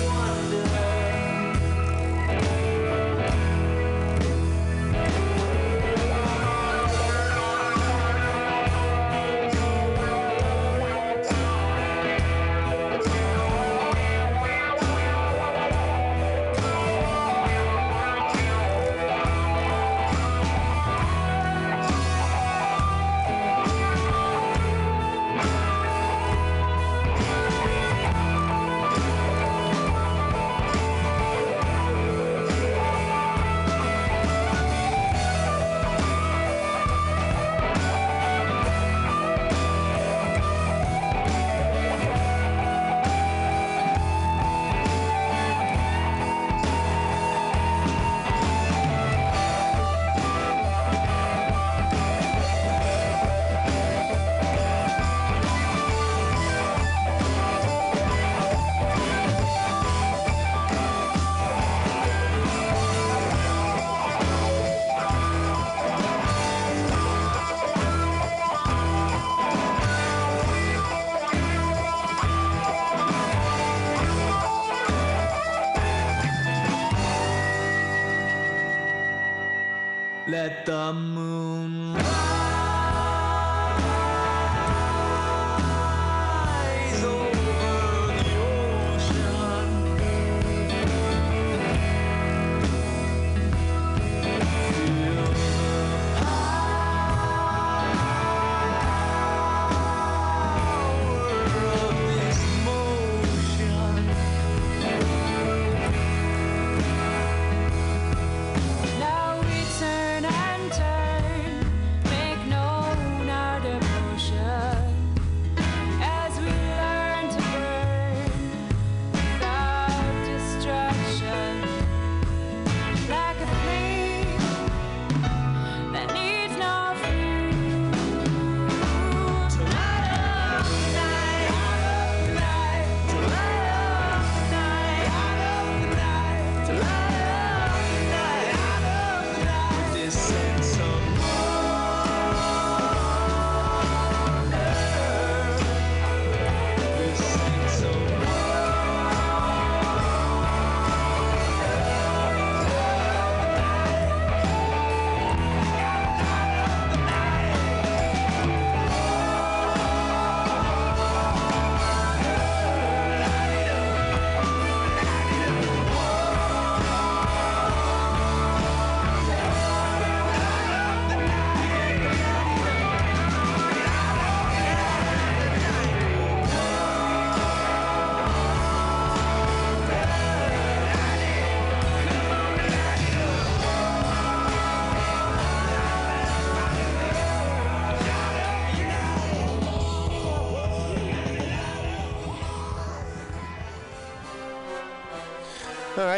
Let 80.48 80.68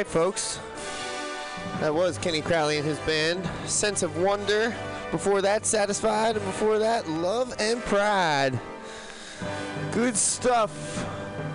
right, 0.00 0.06
folks. 0.06 0.58
That 1.80 1.94
was 1.94 2.16
Kenny 2.16 2.40
Crowley 2.40 2.78
and 2.78 2.86
his 2.86 2.98
band. 3.00 3.46
Sense 3.66 4.02
of 4.02 4.16
Wonder. 4.16 4.74
Before 5.10 5.42
that, 5.42 5.66
Satisfied. 5.66 6.36
And 6.36 6.44
before 6.46 6.78
that, 6.78 7.06
Love 7.06 7.54
and 7.58 7.82
Pride. 7.82 8.58
Good 9.92 10.16
stuff. 10.16 10.72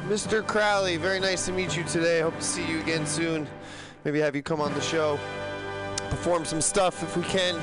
Mr. 0.07 0.45
Crowley, 0.45 0.97
very 0.97 1.19
nice 1.19 1.47
to 1.47 1.51
meet 1.51 1.75
you 1.75 1.83
today. 1.85 2.21
Hope 2.21 2.35
to 2.35 2.43
see 2.43 2.63
you 2.67 2.79
again 2.81 3.07
soon. 3.07 3.47
Maybe 4.03 4.19
have 4.19 4.35
you 4.35 4.43
come 4.43 4.61
on 4.61 4.71
the 4.75 4.81
show. 4.81 5.17
Perform 6.11 6.45
some 6.45 6.61
stuff 6.61 7.01
if 7.01 7.17
we 7.17 7.23
can. 7.23 7.59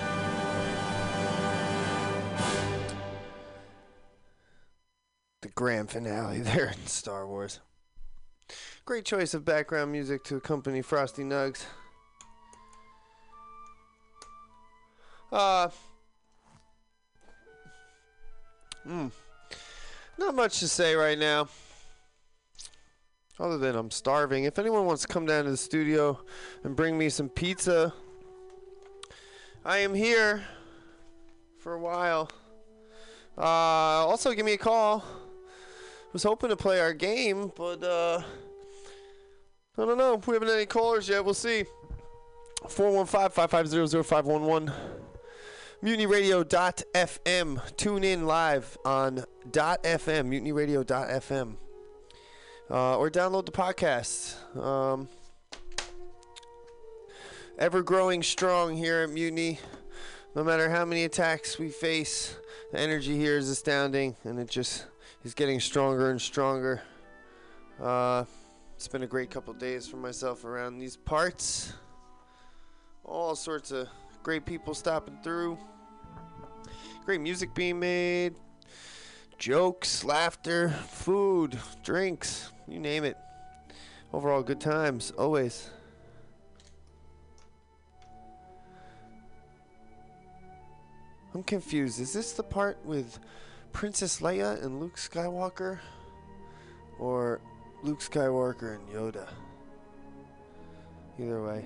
The 5.43 5.49
grand 5.55 5.91
finale 5.91 6.41
there 6.41 6.73
in 6.77 6.87
Star 6.89 7.25
Wars. 7.25 7.61
Great 8.85 9.05
choice 9.05 9.35
of 9.35 9.45
background 9.45 9.93
music 9.93 10.25
to 10.25 10.37
accompany 10.37 10.83
Frosty 10.83 11.23
Nugs. 11.23 11.65
Uh, 15.31 15.69
hmm. 18.85 19.09
Not 20.19 20.35
much 20.35 20.61
to 20.61 20.69
say 20.69 20.95
right 20.95 21.19
now. 21.19 21.49
Other 23.41 23.57
than 23.57 23.75
I'm 23.75 23.91
starving. 23.91 24.45
If 24.45 24.59
anyone 24.59 24.85
wants 24.85 25.03
to 25.03 25.09
come 25.09 25.25
down 25.25 25.45
to 25.45 25.51
the 25.51 25.57
studio 25.57 26.21
and 26.65 26.77
bring 26.77 26.99
me 26.99 27.09
some 27.09 27.29
pizza, 27.29 27.95
I 29.65 29.79
am 29.79 29.95
here 29.95 30.45
for 31.59 31.73
a 31.75 31.79
while. 31.79 32.29
Uh, 33.39 33.41
also, 33.41 34.33
give 34.33 34.45
me 34.45 34.53
a 34.53 34.59
call. 34.59 35.03
Was 36.13 36.25
hoping 36.25 36.51
to 36.51 36.57
play 36.57 36.79
our 36.79 36.93
game, 36.93 37.51
but 37.57 37.83
uh, 37.83 38.21
I 39.79 39.85
don't 39.87 39.97
know. 39.97 40.21
We 40.27 40.35
haven't 40.35 40.51
any 40.51 40.67
callers 40.67 41.09
yet. 41.09 41.25
We'll 41.25 41.33
see. 41.33 41.65
415-550-0511. 42.65 44.75
MutinyRadio.fm. 45.83 47.77
Tune 47.77 48.05
in 48.05 48.27
live 48.27 48.77
on 48.85 49.25
.fm. 49.51 50.29
MutinyRadio.fm. 50.29 51.57
Uh, 52.71 52.99
or 52.99 53.11
download 53.11 53.47
the 53.47 53.53
podcast. 53.53 54.37
Um, 54.57 55.09
ever 57.59 57.83
growing 57.83 58.23
strong 58.23 58.77
here 58.77 59.01
at 59.01 59.09
Mutiny. 59.11 59.59
No 60.35 60.45
matter 60.45 60.69
how 60.69 60.85
many 60.85 61.05
attacks 61.05 61.59
we 61.59 61.71
face, 61.71 62.37
the 62.71 62.79
energy 62.79 63.17
here 63.17 63.39
is 63.39 63.49
astounding, 63.49 64.17
and 64.25 64.39
it 64.39 64.51
just 64.51 64.85
is 65.25 65.35
getting 65.35 65.61
stronger 65.61 66.11
and 66.11 66.21
stronger. 66.21 66.83
Uh, 67.81 68.25
it's 68.75 68.89
been 68.89 69.05
a 69.05 69.07
great 69.07 69.31
couple 69.31 69.55
days 69.55 69.87
for 69.87 69.97
myself 69.97 70.45
around 70.45 70.79
these 70.79 70.97
parts. 70.97 71.73
All 73.05 73.37
sorts 73.37 73.71
of 73.71 73.89
great 74.23 74.45
people 74.45 74.75
stopping 74.75 75.19
through. 75.23 75.59
Great 77.05 77.21
music 77.21 77.55
being 77.55 77.79
made. 77.79 78.35
jokes, 79.39 80.05
laughter, 80.05 80.69
food, 80.69 81.59
drinks, 81.83 82.53
you 82.69 82.79
name 82.79 83.03
it. 83.03 83.17
Overall, 84.13 84.43
good 84.43 84.61
times, 84.61 85.11
always. 85.19 85.71
I'm 91.35 91.43
confused. 91.43 91.99
Is 91.99 92.13
this 92.13 92.33
the 92.33 92.43
part 92.43 92.79
with 92.85 93.19
Princess 93.73 94.21
Leia 94.21 94.63
and 94.63 94.81
Luke 94.81 94.97
Skywalker? 94.97 95.79
Or 96.99 97.41
Luke 97.83 98.01
Skywalker 98.01 98.77
and 98.77 98.89
Yoda? 98.89 99.29
Either 101.19 101.43
way. 101.43 101.65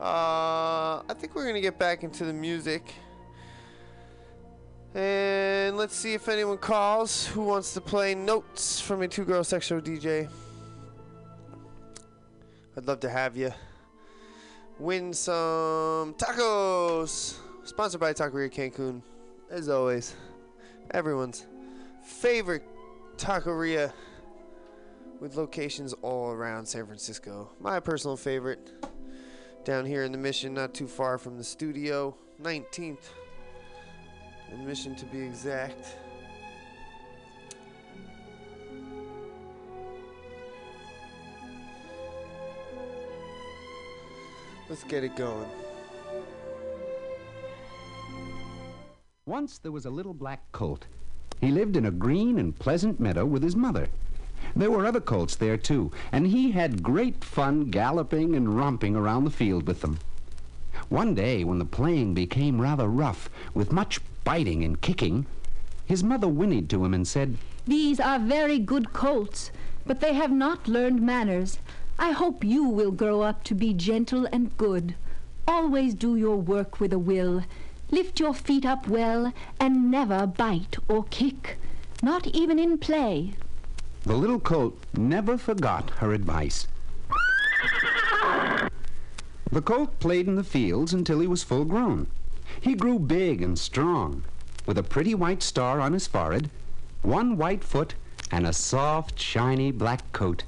Uh, 0.00 1.02
I 1.08 1.14
think 1.16 1.34
we're 1.34 1.44
going 1.44 1.54
to 1.54 1.60
get 1.60 1.78
back 1.78 2.02
into 2.02 2.24
the 2.24 2.32
music. 2.32 2.94
And 4.94 5.76
let's 5.76 5.94
see 5.94 6.14
if 6.14 6.28
anyone 6.28 6.58
calls 6.58 7.26
who 7.26 7.42
wants 7.42 7.74
to 7.74 7.80
play 7.80 8.14
notes 8.14 8.80
from 8.80 9.02
a 9.02 9.08
two 9.08 9.24
girl 9.24 9.44
sex 9.44 9.66
show 9.66 9.80
DJ. 9.80 10.28
I'd 12.76 12.86
love 12.86 13.00
to 13.00 13.10
have 13.10 13.36
you 13.36 13.52
win 14.78 15.12
some 15.12 16.14
tacos. 16.14 17.36
Sponsored 17.64 18.00
by 18.00 18.12
Taqueria 18.12 18.50
Cancun, 18.50 19.02
as 19.50 19.68
always. 19.68 20.14
Everyone's 20.92 21.46
favorite 22.02 22.64
taqueria 23.16 23.92
with 25.20 25.36
locations 25.36 25.92
all 26.02 26.30
around 26.30 26.66
San 26.66 26.86
Francisco. 26.86 27.50
My 27.60 27.80
personal 27.80 28.16
favorite 28.16 28.72
down 29.64 29.84
here 29.84 30.04
in 30.04 30.12
the 30.12 30.18
Mission, 30.18 30.54
not 30.54 30.74
too 30.74 30.86
far 30.86 31.18
from 31.18 31.36
the 31.38 31.44
studio, 31.44 32.16
19th 32.42 33.08
in 34.52 34.66
Mission 34.66 34.94
to 34.96 35.06
be 35.06 35.20
exact. 35.20 35.96
Let's 44.68 44.84
get 44.84 45.04
it 45.04 45.14
going. 45.16 45.48
Once 49.28 49.58
there 49.58 49.72
was 49.72 49.84
a 49.84 49.90
little 49.90 50.14
black 50.14 50.40
colt. 50.52 50.86
He 51.40 51.50
lived 51.50 51.76
in 51.76 51.84
a 51.84 51.90
green 51.90 52.38
and 52.38 52.56
pleasant 52.56 53.00
meadow 53.00 53.26
with 53.26 53.42
his 53.42 53.56
mother. 53.56 53.88
There 54.54 54.70
were 54.70 54.86
other 54.86 55.00
colts 55.00 55.34
there, 55.34 55.56
too, 55.56 55.90
and 56.12 56.28
he 56.28 56.52
had 56.52 56.80
great 56.80 57.24
fun 57.24 57.64
galloping 57.72 58.36
and 58.36 58.56
romping 58.56 58.94
around 58.94 59.24
the 59.24 59.32
field 59.32 59.66
with 59.66 59.80
them. 59.80 59.98
One 60.90 61.12
day, 61.16 61.42
when 61.42 61.58
the 61.58 61.64
playing 61.64 62.14
became 62.14 62.60
rather 62.60 62.86
rough, 62.86 63.28
with 63.52 63.72
much 63.72 63.98
biting 64.22 64.62
and 64.62 64.80
kicking, 64.80 65.26
his 65.86 66.04
mother 66.04 66.28
whinnied 66.28 66.70
to 66.70 66.84
him 66.84 66.94
and 66.94 67.08
said, 67.08 67.36
These 67.66 67.98
are 67.98 68.20
very 68.20 68.60
good 68.60 68.92
colts, 68.92 69.50
but 69.84 69.98
they 69.98 70.14
have 70.14 70.30
not 70.30 70.68
learned 70.68 71.02
manners. 71.02 71.58
I 71.98 72.12
hope 72.12 72.44
you 72.44 72.62
will 72.62 72.92
grow 72.92 73.22
up 73.22 73.42
to 73.44 73.56
be 73.56 73.74
gentle 73.74 74.28
and 74.30 74.56
good. 74.56 74.94
Always 75.48 75.94
do 75.94 76.14
your 76.14 76.36
work 76.36 76.78
with 76.78 76.92
a 76.92 76.98
will. 77.00 77.42
Lift 77.90 78.18
your 78.18 78.34
feet 78.34 78.66
up 78.66 78.88
well, 78.88 79.32
and 79.60 79.90
never 79.90 80.26
bite 80.26 80.76
or 80.88 81.04
kick, 81.04 81.58
not 82.02 82.26
even 82.26 82.58
in 82.58 82.78
play. 82.78 83.34
The 84.02 84.16
little 84.16 84.40
colt 84.40 84.76
never 84.96 85.38
forgot 85.38 85.90
her 85.98 86.12
advice. 86.12 86.66
The 89.52 89.62
colt 89.62 89.98
played 90.00 90.26
in 90.26 90.34
the 90.34 90.44
fields 90.44 90.92
until 90.92 91.20
he 91.20 91.26
was 91.26 91.44
full 91.44 91.64
grown. 91.64 92.08
He 92.60 92.74
grew 92.74 92.98
big 92.98 93.40
and 93.40 93.58
strong, 93.58 94.24
with 94.66 94.76
a 94.76 94.82
pretty 94.82 95.14
white 95.14 95.42
star 95.42 95.80
on 95.80 95.92
his 95.92 96.06
forehead, 96.06 96.50
one 97.02 97.36
white 97.36 97.62
foot, 97.62 97.94
and 98.30 98.46
a 98.46 98.52
soft, 98.52 99.18
shiny 99.20 99.70
black 99.70 100.12
coat. 100.12 100.42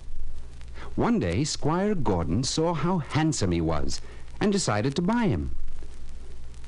One 0.96 1.20
day, 1.20 1.44
Squire 1.44 1.94
Gordon 1.94 2.42
saw 2.42 2.74
how 2.74 2.98
handsome 2.98 3.52
he 3.52 3.60
was 3.60 4.00
and 4.40 4.52
decided 4.52 4.96
to 4.96 5.02
buy 5.02 5.28
him. 5.28 5.52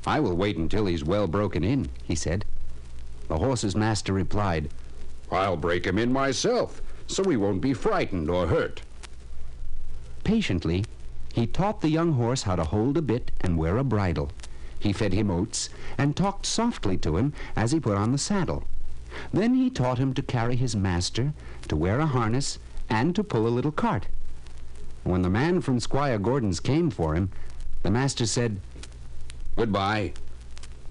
I 0.05 0.19
will 0.19 0.35
wait 0.35 0.57
until 0.57 0.85
he's 0.85 1.03
well 1.03 1.27
broken 1.27 1.63
in, 1.63 1.89
he 2.03 2.15
said. 2.15 2.45
The 3.27 3.37
horse's 3.37 3.75
master 3.75 4.13
replied, 4.13 4.69
I'll 5.31 5.57
break 5.57 5.85
him 5.85 5.97
in 5.97 6.11
myself, 6.11 6.81
so 7.07 7.23
he 7.23 7.37
won't 7.37 7.61
be 7.61 7.73
frightened 7.73 8.29
or 8.29 8.47
hurt. 8.47 8.81
Patiently, 10.23 10.85
he 11.33 11.47
taught 11.47 11.81
the 11.81 11.89
young 11.89 12.13
horse 12.13 12.43
how 12.43 12.55
to 12.55 12.63
hold 12.63 12.97
a 12.97 13.01
bit 13.01 13.31
and 13.39 13.57
wear 13.57 13.77
a 13.77 13.83
bridle. 13.83 14.31
He 14.79 14.91
fed 14.91 15.13
him 15.13 15.29
oats 15.29 15.69
and 15.97 16.15
talked 16.15 16.45
softly 16.45 16.97
to 16.97 17.17
him 17.17 17.33
as 17.55 17.71
he 17.71 17.79
put 17.79 17.97
on 17.97 18.11
the 18.11 18.17
saddle. 18.17 18.65
Then 19.33 19.53
he 19.53 19.69
taught 19.69 19.97
him 19.97 20.13
to 20.15 20.21
carry 20.21 20.55
his 20.55 20.75
master, 20.75 21.33
to 21.67 21.75
wear 21.75 21.99
a 21.99 22.05
harness, 22.07 22.59
and 22.89 23.15
to 23.15 23.23
pull 23.23 23.47
a 23.47 23.49
little 23.49 23.71
cart. 23.71 24.07
When 25.03 25.21
the 25.21 25.29
man 25.29 25.61
from 25.61 25.79
Squire 25.79 26.17
Gordon's 26.17 26.59
came 26.59 26.89
for 26.89 27.15
him, 27.15 27.29
the 27.83 27.91
master 27.91 28.25
said, 28.25 28.59
Goodbye. 29.55 30.13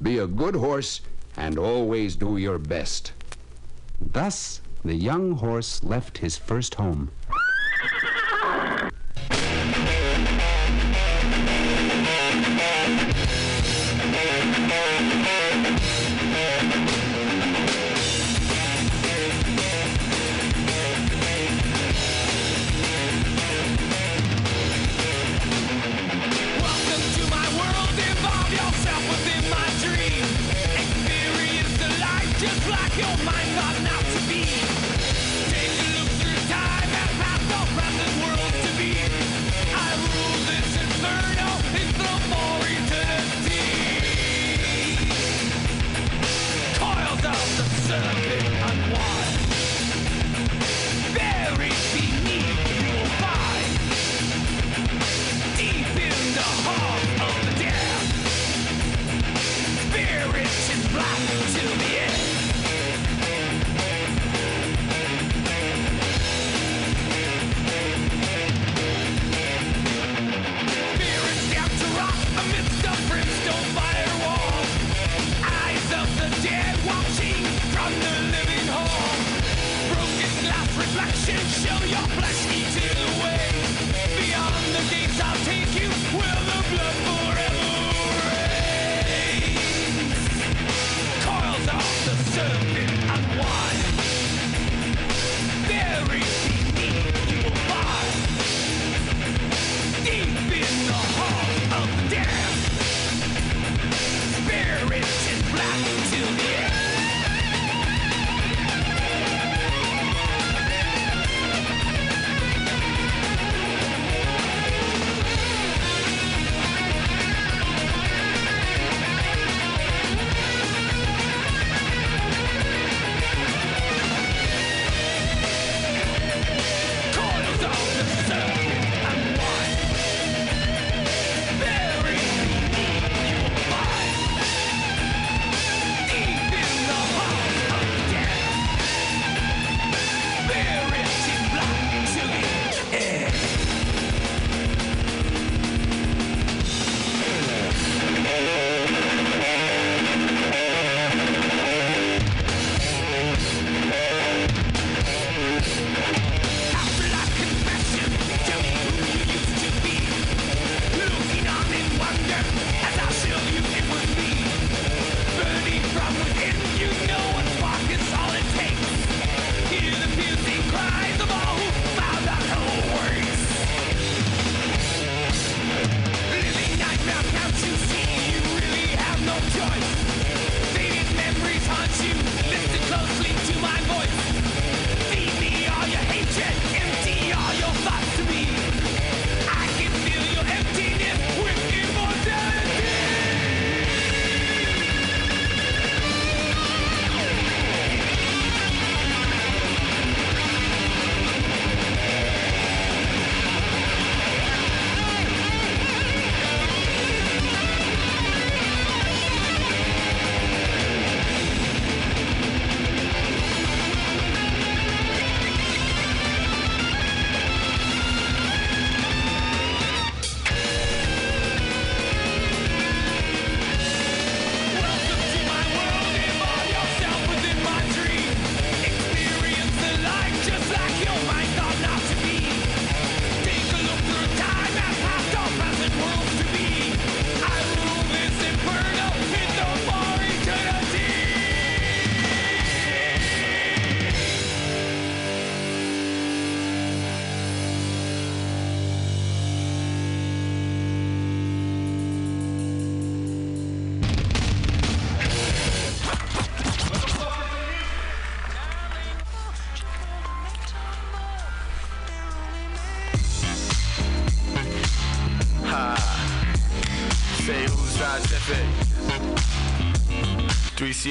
Be 0.03 0.19
a 0.19 0.27
good 0.27 0.55
horse 0.55 1.01
and 1.37 1.59
always 1.59 2.17
do 2.17 2.37
your 2.37 2.59
best. 2.59 3.13
Thus, 4.01 4.61
the 4.85 4.95
young 4.95 5.33
horse 5.33 5.83
left 5.83 6.19
his 6.19 6.37
first 6.37 6.75
home. 6.75 7.11
Show 81.51 81.85
your 81.85 82.07
flesh 82.17 82.47
eaten 82.47 82.97
away 83.09 83.70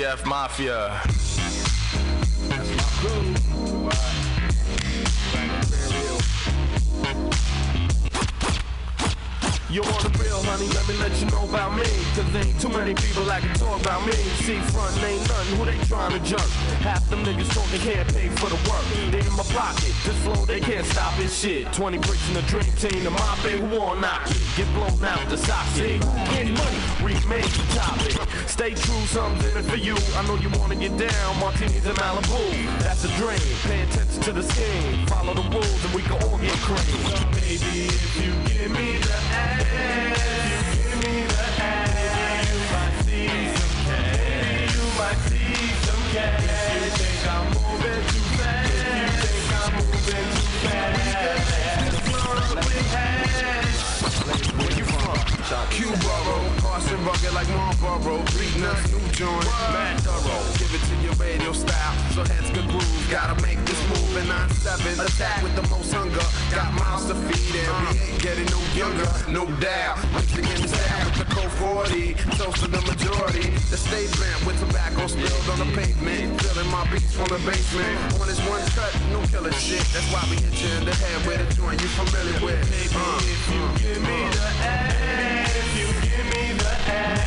3CF 0.09 0.25
Mafia. 0.25 1.01
You 9.69 9.83
on 9.83 10.01
the 10.01 10.09
real, 10.17 10.41
honey, 10.41 10.65
let 10.69 10.87
me 10.89 10.97
let 10.97 11.13
you 11.21 11.27
know 11.29 11.47
about 11.47 11.77
me. 11.77 11.83
Cause 12.15 12.25
there 12.33 12.43
ain't 12.43 12.59
too 12.59 12.69
many 12.69 12.95
people 12.95 13.23
that 13.25 13.41
can 13.43 13.53
talk 13.53 13.79
about 13.79 14.03
me. 14.03 14.13
See, 14.41 14.57
front 14.73 14.97
ain't 15.03 15.21
nothing, 15.27 15.57
who 15.57 15.65
they 15.65 15.77
trying 15.85 16.17
to 16.17 16.25
jerk? 16.25 16.49
Half 16.81 17.07
them 17.11 17.23
niggas 17.23 17.53
talking 17.53 17.79
can't 17.79 18.11
pay 18.11 18.29
for 18.29 18.49
the 18.49 18.57
work. 18.67 18.81
They 19.11 19.19
in 19.19 19.33
my 19.37 19.43
pocket, 19.53 19.93
this 20.05 20.17
flow, 20.23 20.43
they 20.45 20.59
can't 20.59 20.87
stop 20.87 21.19
it 21.19 21.29
shit. 21.29 21.71
20 21.73 21.99
bricks 21.99 22.27
in 22.29 22.33
the 22.33 22.41
dream 22.43 22.73
team, 22.81 23.03
the 23.03 23.11
mob 23.11 23.37
who 23.45 23.77
won't 23.77 24.01
knock 24.01 24.25
it. 24.31 24.48
Get 24.59 24.73
blown 24.73 25.05
out 25.05 25.29
the 25.29 25.37
socket. 25.37 26.01
Get 26.31 26.47
money, 26.51 26.79
remake 27.01 27.47
the 27.47 27.79
topic. 27.79 28.19
Stay 28.45 28.71
true, 28.71 29.05
something's 29.05 29.45
in 29.45 29.57
it 29.57 29.63
for 29.63 29.77
you. 29.77 29.95
I 30.17 30.27
know 30.27 30.35
you 30.35 30.49
wanna 30.59 30.75
get 30.75 30.97
down, 30.97 31.39
martinis 31.39 31.85
in 31.85 31.95
Malibu. 31.95 32.43
That's 32.79 33.05
a 33.05 33.07
dream, 33.15 33.39
pay 33.63 33.83
attention 33.83 34.21
to 34.21 34.33
the 34.33 34.43
scheme. 34.43 35.07
Follow 35.07 35.33
the 35.33 35.47
rules 35.55 35.85
and 35.85 35.93
we 35.95 36.01
can 36.01 36.21
all 36.23 36.37
get 36.39 36.59
baby, 37.31 37.87
if 37.87 38.17
you 38.21 38.33
give 38.51 38.71
me 38.71 38.97
the 38.97 39.15
ass, 39.31 40.75
you 40.75 40.83
give 40.83 41.07
me 41.07 41.23
the 41.23 41.39
you 42.51 42.59
might 42.75 42.95
see 43.07 43.31
some 43.55 43.75
cash. 43.87 44.75
You 44.75 44.83
might 44.99 45.19
see 45.29 45.55
some 45.87 46.03
cash. 46.11 46.99
Think 46.99 47.31
I'm 47.31 47.45
moving 47.47 48.18
from? 55.49 55.67
Q-Borough, 55.69 56.45
Carson 56.61 56.99
rugged 57.05 57.33
like 57.33 57.49
Marlboro, 57.49 58.21
beating 58.37 58.63
us 58.63 58.79
new 58.91 59.01
joint, 59.11 59.45
mad 59.73 59.99
thorough. 60.01 60.45
Give 60.61 60.69
it 60.73 60.83
to 60.85 60.95
your 61.01 61.15
radio 61.17 61.51
style, 61.53 61.95
so 62.13 62.21
heads 62.23 62.49
good 62.51 62.67
groove. 62.69 63.07
Gotta 63.09 63.35
make 63.41 63.57
this 63.65 63.81
move 63.89 64.17
in 64.17 64.25
9-7, 64.29 65.01
attack 65.01 65.41
with 65.43 65.55
the 65.55 65.65
most 65.69 65.91
hunger. 65.91 66.21
Got 66.53 66.73
miles 66.73 67.05
to 67.07 67.15
feed 67.15 67.55
and 67.57 67.73
we 67.81 67.99
ain't 67.99 68.21
getting 68.21 68.45
no 68.53 68.61
younger, 68.77 69.07
no 69.29 69.45
doubt. 69.59 69.97
Mixing 70.13 70.45
in 70.45 70.61
the 70.61 70.69
style 70.69 71.05
with 71.05 71.17
the 71.17 71.27
code 71.33 71.51
40, 71.57 72.13
toast 72.37 72.61
to 72.63 72.67
the 72.69 72.81
majority. 72.85 73.49
The 73.73 73.77
stage 73.77 74.13
lamp 74.21 74.45
with 74.45 74.59
tobacco 74.59 75.07
spilled 75.07 75.49
on 75.49 75.59
the 75.65 75.69
pavement, 75.73 76.41
filling 76.41 76.69
my 76.69 76.85
beats 76.91 77.13
from 77.13 77.29
the 77.33 77.41
basement. 77.41 78.21
On 78.21 78.27
this 78.27 78.41
one 78.45 78.61
cut, 78.77 78.93
no 79.09 79.21
killer 79.33 79.53
shit. 79.53 79.81
That's 79.93 80.05
why 80.13 80.21
we 80.29 80.37
hit 80.37 80.53
you 80.61 80.69
in 80.77 80.85
the 80.85 80.93
head 80.93 81.25
with 81.25 81.41
a 81.41 81.47
joint 81.57 81.81
you 81.81 81.89
familiar 81.97 82.37
with. 82.45 82.61
Uh, 82.93 83.17
if 83.23 83.41
you 83.49 83.63
give 83.81 84.01
me 84.03 84.29
the 84.29 84.45
ass, 84.61 85.38
the 87.15 87.23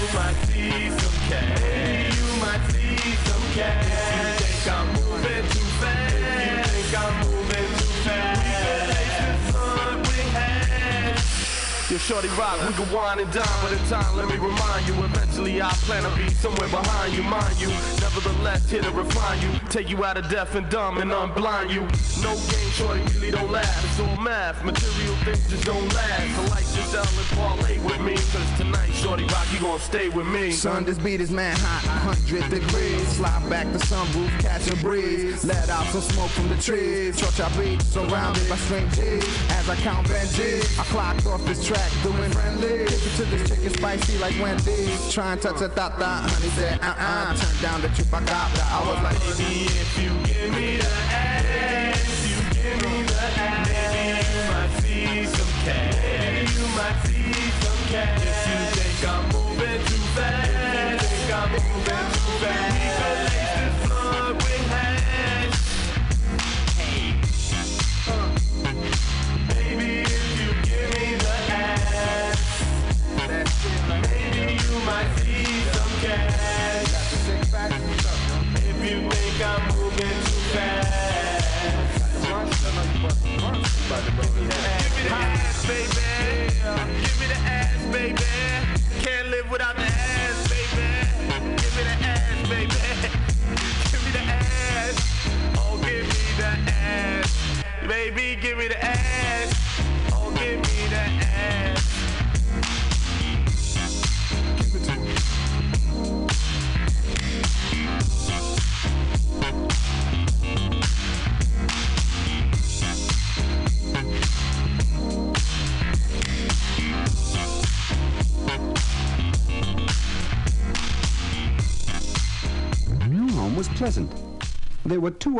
you 0.00 0.08
might 0.14 0.36
see 0.46 0.90
some 0.98 1.16
cash. 1.28 2.16
You 2.16 2.28
might 2.40 2.62
see 2.72 2.96
some. 3.26 3.42
If 3.54 4.06
you 4.06 4.22
think 4.40 4.66
I'm 4.72 4.86
moving 4.94 5.46
too 5.50 5.66
fast, 5.80 6.14
you 6.46 6.62
think 6.72 6.92
I'm 6.98 7.14
moving 7.26 7.70
too 7.78 7.92
fast, 8.04 8.40
with. 10.08 11.90
Yo, 11.90 11.98
shorty 11.98 12.28
rock, 12.38 12.56
we 12.66 12.72
can 12.72 12.88
wine 12.90 13.18
and 13.18 13.30
dine, 13.32 13.58
but 13.62 13.72
in 13.72 13.78
time, 13.88 14.16
let 14.16 14.26
me 14.28 14.36
remind 14.36 14.86
you, 14.88 14.94
eventually 15.04 15.60
I 15.60 15.68
plan 15.84 16.02
to 16.04 16.10
be 16.16 16.30
somewhere 16.30 16.68
behind 16.68 17.12
you, 17.12 17.22
mind 17.22 17.60
you. 17.60 17.68
Nevertheless, 18.00 18.70
here 18.70 18.82
to 18.82 18.90
refine 18.92 19.40
you, 19.42 19.50
take 19.68 19.90
you 19.90 20.02
out 20.04 20.16
of 20.16 20.28
deaf 20.30 20.54
and 20.54 20.66
dumb 20.70 20.98
and 20.98 21.10
unblind 21.10 21.70
you. 21.70 21.82
No 22.22 22.32
game, 22.48 22.70
shorty, 22.72 23.02
really 23.14 23.30
don't 23.30 23.50
last. 23.50 23.84
It's 23.84 24.00
all 24.00 24.16
math, 24.16 24.64
material 24.64 25.14
things 25.24 25.46
just 25.50 25.64
don't 25.66 25.92
last. 25.92 26.34
So 26.36 26.42
like 26.54 26.64
Giselle 26.82 27.18
and 27.18 27.38
parlay 27.38 27.78
with 27.78 28.00
me, 28.00 28.14
cause 28.14 28.58
tonight, 28.58 28.90
shorty 28.92 29.24
rock, 29.24 29.46
you 29.52 29.60
gon' 29.60 29.78
stay 29.78 30.08
with 30.08 30.26
me. 30.26 30.50
Son, 30.50 30.84
this 30.84 30.98
beat 30.98 31.20
is 31.20 31.30
man 31.30 31.56
hot, 31.58 31.86
100 32.06 32.50
degrees. 32.50 33.06
Slide 33.08 33.48
back 33.48 33.70
the 33.72 33.78
sunroof, 33.78 34.30
catch 34.40 34.68
a 34.70 34.76
breeze. 34.76 35.44
Let 35.44 35.68
out 35.68 35.86
some 35.86 36.00
smoke 36.00 36.30
from 36.30 36.48
the 36.48 36.56
trees. 36.56 37.20
Church 37.20 37.40
I 37.40 37.48
beat, 37.56 37.82
surrounded 37.82 38.48
by 38.48 38.56
strange 38.56 38.94
G's. 38.94 39.24
As 39.52 39.68
I 39.70 39.76
count 39.76 40.06
Benjis, 40.08 40.78
I 40.78 40.84
clocked 40.84 41.26
off 41.26 41.44
this 41.44 41.64
track, 41.64 41.90
doing 42.02 42.30
friendly. 42.32 42.68
It 42.68 42.88
to 43.16 43.24
this 43.26 43.48
chicken 43.48 43.70
spicy 43.74 44.18
like 44.18 44.34
Wendy's. 44.40 45.12
Try 45.12 45.32
and 45.32 45.42
touch 45.42 45.60
a 45.60 45.68
thought 45.68 45.98
thought, 45.98 46.28
honey 46.30 46.48
said, 46.50 46.80
uh 46.82 46.94
uh. 46.98 47.34
Turn 47.36 47.62
down 47.62 47.80
the 47.82 47.88
chupacabra. 47.88 48.64
I 48.70 48.80
was 48.88 49.02
like, 49.02 49.38
Baby, 49.38 49.66
if 49.66 50.02
you 50.02 50.10
give 50.26 50.50
me 50.54 50.76
the 50.78 50.88
ass, 51.14 52.28
you 52.28 52.38
give 52.50 52.82
me 52.82 53.02
the 53.02 53.22
ass, 53.38 53.68
maybe 53.92 54.18
you 54.34 54.50
might 54.50 54.80
see 54.82 55.26
some 55.26 55.64
cash. 55.64 56.21
You 56.62 56.68
might 56.76 56.94
see 57.02 57.32
some 57.58 57.82
cash. 57.90 58.22
If 58.22 58.46
you 58.46 58.58
think 58.78 59.10
I'm 59.10 59.24
moving 59.34 59.82
too 59.84 60.02
fast, 60.14 60.46
you 60.92 61.08
think 61.08 61.34
I'm 61.34 61.50
moving 61.50 62.06
too 62.14 62.38
fast, 62.38 63.51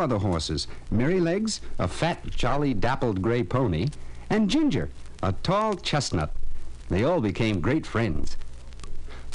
other 0.03 0.19
horses 0.19 0.67
Merrylegs, 0.93 1.61
a 1.79 1.89
fat, 1.89 2.29
jolly, 2.31 2.75
dappled 2.75 3.23
gray 3.23 3.43
pony, 3.43 3.89
and 4.29 4.51
Ginger, 4.51 4.91
a 5.23 5.33
tall 5.43 5.77
chestnut. 5.77 6.33
They 6.89 7.05
all 7.05 7.21
became 7.21 7.61
great 7.61 7.87
friends. 7.87 8.37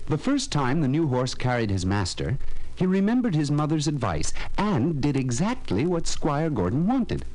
The 0.07 0.17
first 0.17 0.51
time 0.51 0.81
the 0.81 0.87
new 0.87 1.07
horse 1.07 1.33
carried 1.33 1.69
his 1.69 1.85
master, 1.85 2.37
he 2.75 2.85
remembered 2.85 3.33
his 3.33 3.49
mother's 3.49 3.87
advice 3.87 4.33
and 4.57 5.01
did 5.01 5.17
exactly 5.17 5.85
what 5.85 6.05
Squire 6.05 6.49
Gordon 6.49 6.85
wanted. 6.85 7.25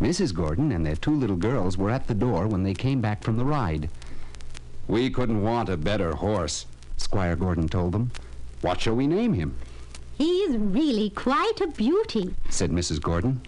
Mrs. 0.00 0.34
Gordon 0.34 0.72
and 0.72 0.84
their 0.84 0.96
two 0.96 1.14
little 1.14 1.36
girls 1.36 1.78
were 1.78 1.90
at 1.90 2.08
the 2.08 2.14
door 2.14 2.48
when 2.48 2.64
they 2.64 2.74
came 2.74 3.00
back 3.00 3.22
from 3.22 3.36
the 3.36 3.44
ride. 3.44 3.88
We 4.88 5.10
couldn't 5.10 5.42
want 5.42 5.68
a 5.68 5.76
better 5.76 6.14
horse, 6.14 6.66
Squire 6.96 7.36
Gordon 7.36 7.68
told 7.68 7.92
them. 7.92 8.10
What 8.60 8.80
shall 8.80 8.96
we 8.96 9.06
name 9.06 9.34
him? 9.34 9.56
He's 10.16 10.56
really 10.56 11.10
quite 11.10 11.60
a 11.60 11.66
beauty. 11.66 12.34
said 12.50 12.70
Mrs. 12.70 13.00
Gordon. 13.00 13.42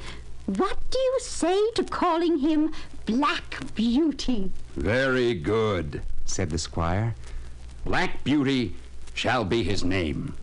What 0.47 0.79
do 0.91 0.99
you 0.99 1.19
say 1.21 1.71
to 1.73 1.85
calling 1.85 2.39
him 2.39 2.73
Black 3.05 3.75
Beauty? 3.75 4.53
Very 4.77 5.35
good, 5.35 6.03
said 6.25 6.51
the 6.51 6.59
squire. 6.59 7.15
Black 7.85 8.23
Beauty 8.23 8.77
shall 9.15 9.45
be 9.45 9.63
his 9.63 9.83
name. 9.83 10.35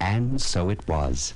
And 0.00 0.40
so 0.40 0.70
it 0.70 0.86
was. 0.88 1.34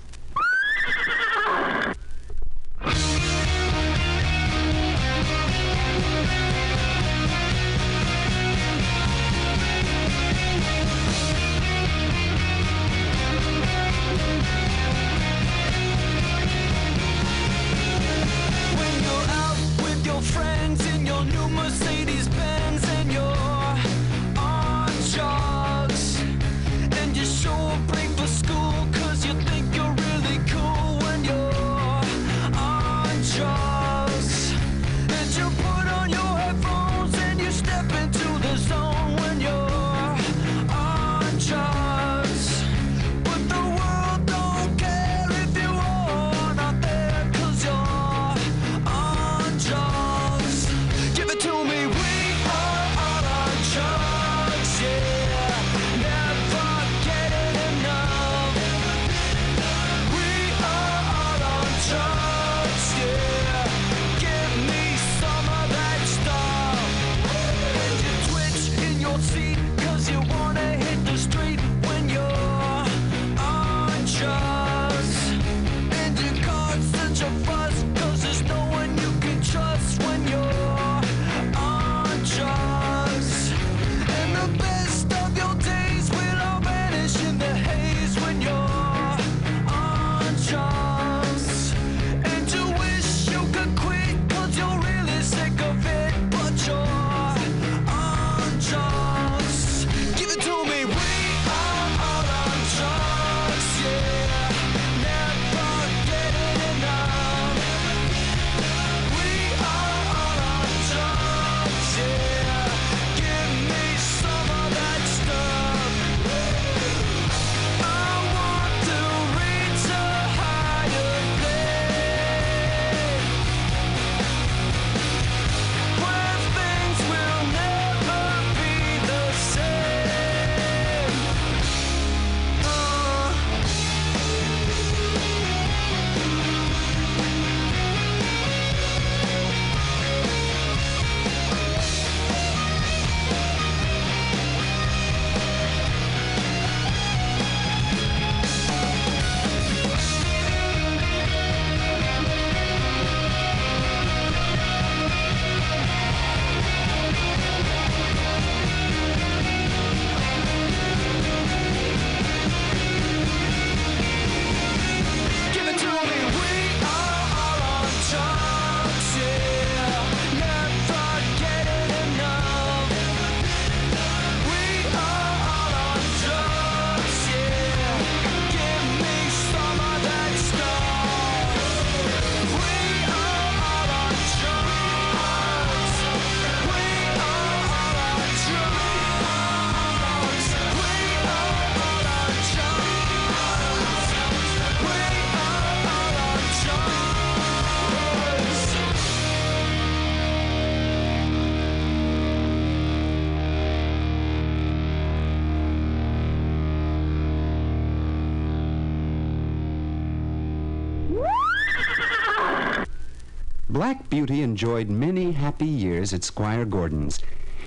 Black 213.83 214.09
Beauty 214.09 214.43
enjoyed 214.43 214.89
many 214.89 215.33
happy 215.33 215.67
years 215.67 216.13
at 216.15 216.23
Squire 216.23 216.65
Gordon's. 216.65 217.19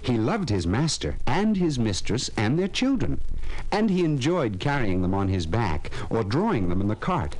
He 0.01 0.17
loved 0.17 0.47
his 0.47 0.65
master 0.65 1.17
and 1.27 1.57
his 1.57 1.77
mistress 1.77 2.31
and 2.37 2.57
their 2.57 2.69
children, 2.69 3.19
and 3.69 3.89
he 3.89 4.05
enjoyed 4.05 4.61
carrying 4.61 5.01
them 5.01 5.13
on 5.13 5.27
his 5.27 5.45
back 5.45 5.91
or 6.09 6.23
drawing 6.23 6.69
them 6.69 6.79
in 6.79 6.87
the 6.87 6.95
cart. 6.95 7.35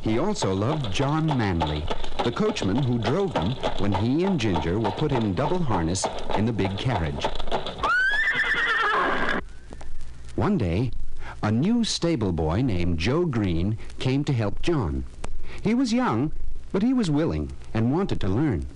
He 0.00 0.18
also 0.18 0.52
loved 0.52 0.92
John 0.92 1.28
Manley, 1.28 1.84
the 2.24 2.32
coachman 2.32 2.82
who 2.82 2.98
drove 2.98 3.34
them 3.34 3.52
when 3.78 3.92
he 3.92 4.24
and 4.24 4.40
Ginger 4.40 4.80
were 4.80 4.90
put 4.90 5.12
in 5.12 5.36
double 5.36 5.60
harness 5.60 6.04
in 6.34 6.44
the 6.44 6.52
big 6.52 6.76
carriage. 6.76 7.24
One 10.34 10.58
day, 10.58 10.90
a 11.40 11.52
new 11.52 11.84
stable 11.84 12.32
boy 12.32 12.62
named 12.62 12.98
Joe 12.98 13.26
Green 13.26 13.78
came 14.00 14.24
to 14.24 14.32
help 14.32 14.60
John. 14.60 15.04
He 15.62 15.72
was 15.72 15.92
young, 15.92 16.32
but 16.72 16.82
he 16.82 16.92
was 16.92 17.10
willing 17.10 17.52
and 17.72 17.92
wanted 17.92 18.20
to 18.20 18.28
learn. 18.28 18.66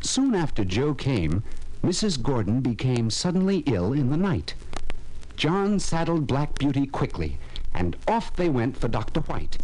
Soon 0.00 0.34
after 0.34 0.64
Joe 0.64 0.94
came, 0.94 1.42
Mrs. 1.82 2.22
Gordon 2.22 2.60
became 2.60 3.10
suddenly 3.10 3.58
ill 3.66 3.92
in 3.92 4.10
the 4.10 4.16
night. 4.16 4.54
John 5.36 5.78
saddled 5.78 6.26
Black 6.26 6.58
Beauty 6.58 6.86
quickly, 6.86 7.38
and 7.72 7.96
off 8.08 8.34
they 8.34 8.48
went 8.48 8.76
for 8.76 8.88
Dr. 8.88 9.20
White. 9.20 9.58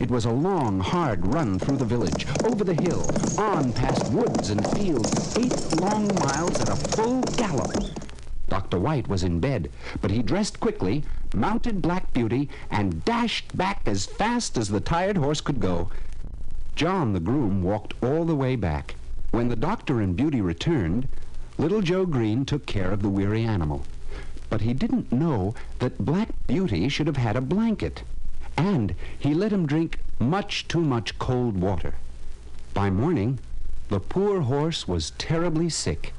It 0.00 0.10
was 0.10 0.24
a 0.24 0.32
long, 0.32 0.80
hard 0.80 1.32
run 1.32 1.58
through 1.58 1.76
the 1.76 1.84
village, 1.84 2.26
over 2.44 2.64
the 2.64 2.74
hill, 2.74 3.08
on 3.38 3.72
past 3.72 4.10
woods 4.12 4.50
and 4.50 4.66
fields, 4.70 5.36
eight 5.36 5.80
long 5.80 6.08
miles 6.16 6.60
at 6.60 6.68
a 6.68 6.76
full 6.76 7.22
gallop. 7.36 7.72
Dr. 8.48 8.78
White 8.78 9.08
was 9.08 9.22
in 9.22 9.38
bed, 9.38 9.70
but 10.00 10.10
he 10.10 10.22
dressed 10.22 10.58
quickly, 10.58 11.04
mounted 11.34 11.80
Black 11.80 12.12
Beauty, 12.12 12.48
and 12.70 13.04
dashed 13.04 13.56
back 13.56 13.82
as 13.86 14.06
fast 14.06 14.56
as 14.56 14.68
the 14.68 14.80
tired 14.80 15.16
horse 15.16 15.40
could 15.40 15.60
go. 15.60 15.90
John, 16.74 17.12
the 17.12 17.20
groom, 17.20 17.62
walked 17.62 17.94
all 18.02 18.24
the 18.24 18.34
way 18.34 18.56
back. 18.56 18.94
When 19.30 19.48
the 19.48 19.56
doctor 19.56 20.00
and 20.00 20.16
Beauty 20.16 20.40
returned, 20.40 21.08
little 21.58 21.82
Joe 21.82 22.06
Green 22.06 22.44
took 22.44 22.66
care 22.66 22.90
of 22.90 23.02
the 23.02 23.08
weary 23.08 23.44
animal. 23.44 23.84
But 24.48 24.62
he 24.62 24.72
didn't 24.72 25.12
know 25.12 25.54
that 25.78 26.04
Black 26.04 26.30
Beauty 26.46 26.88
should 26.88 27.06
have 27.06 27.16
had 27.16 27.36
a 27.36 27.40
blanket. 27.40 28.02
And 28.56 28.94
he 29.18 29.34
let 29.34 29.52
him 29.52 29.66
drink 29.66 29.98
much 30.18 30.66
too 30.68 30.80
much 30.80 31.18
cold 31.18 31.56
water. 31.56 31.94
By 32.74 32.90
morning, 32.90 33.38
the 33.88 34.00
poor 34.00 34.40
horse 34.42 34.88
was 34.88 35.12
terribly 35.12 35.68
sick. 35.68 36.12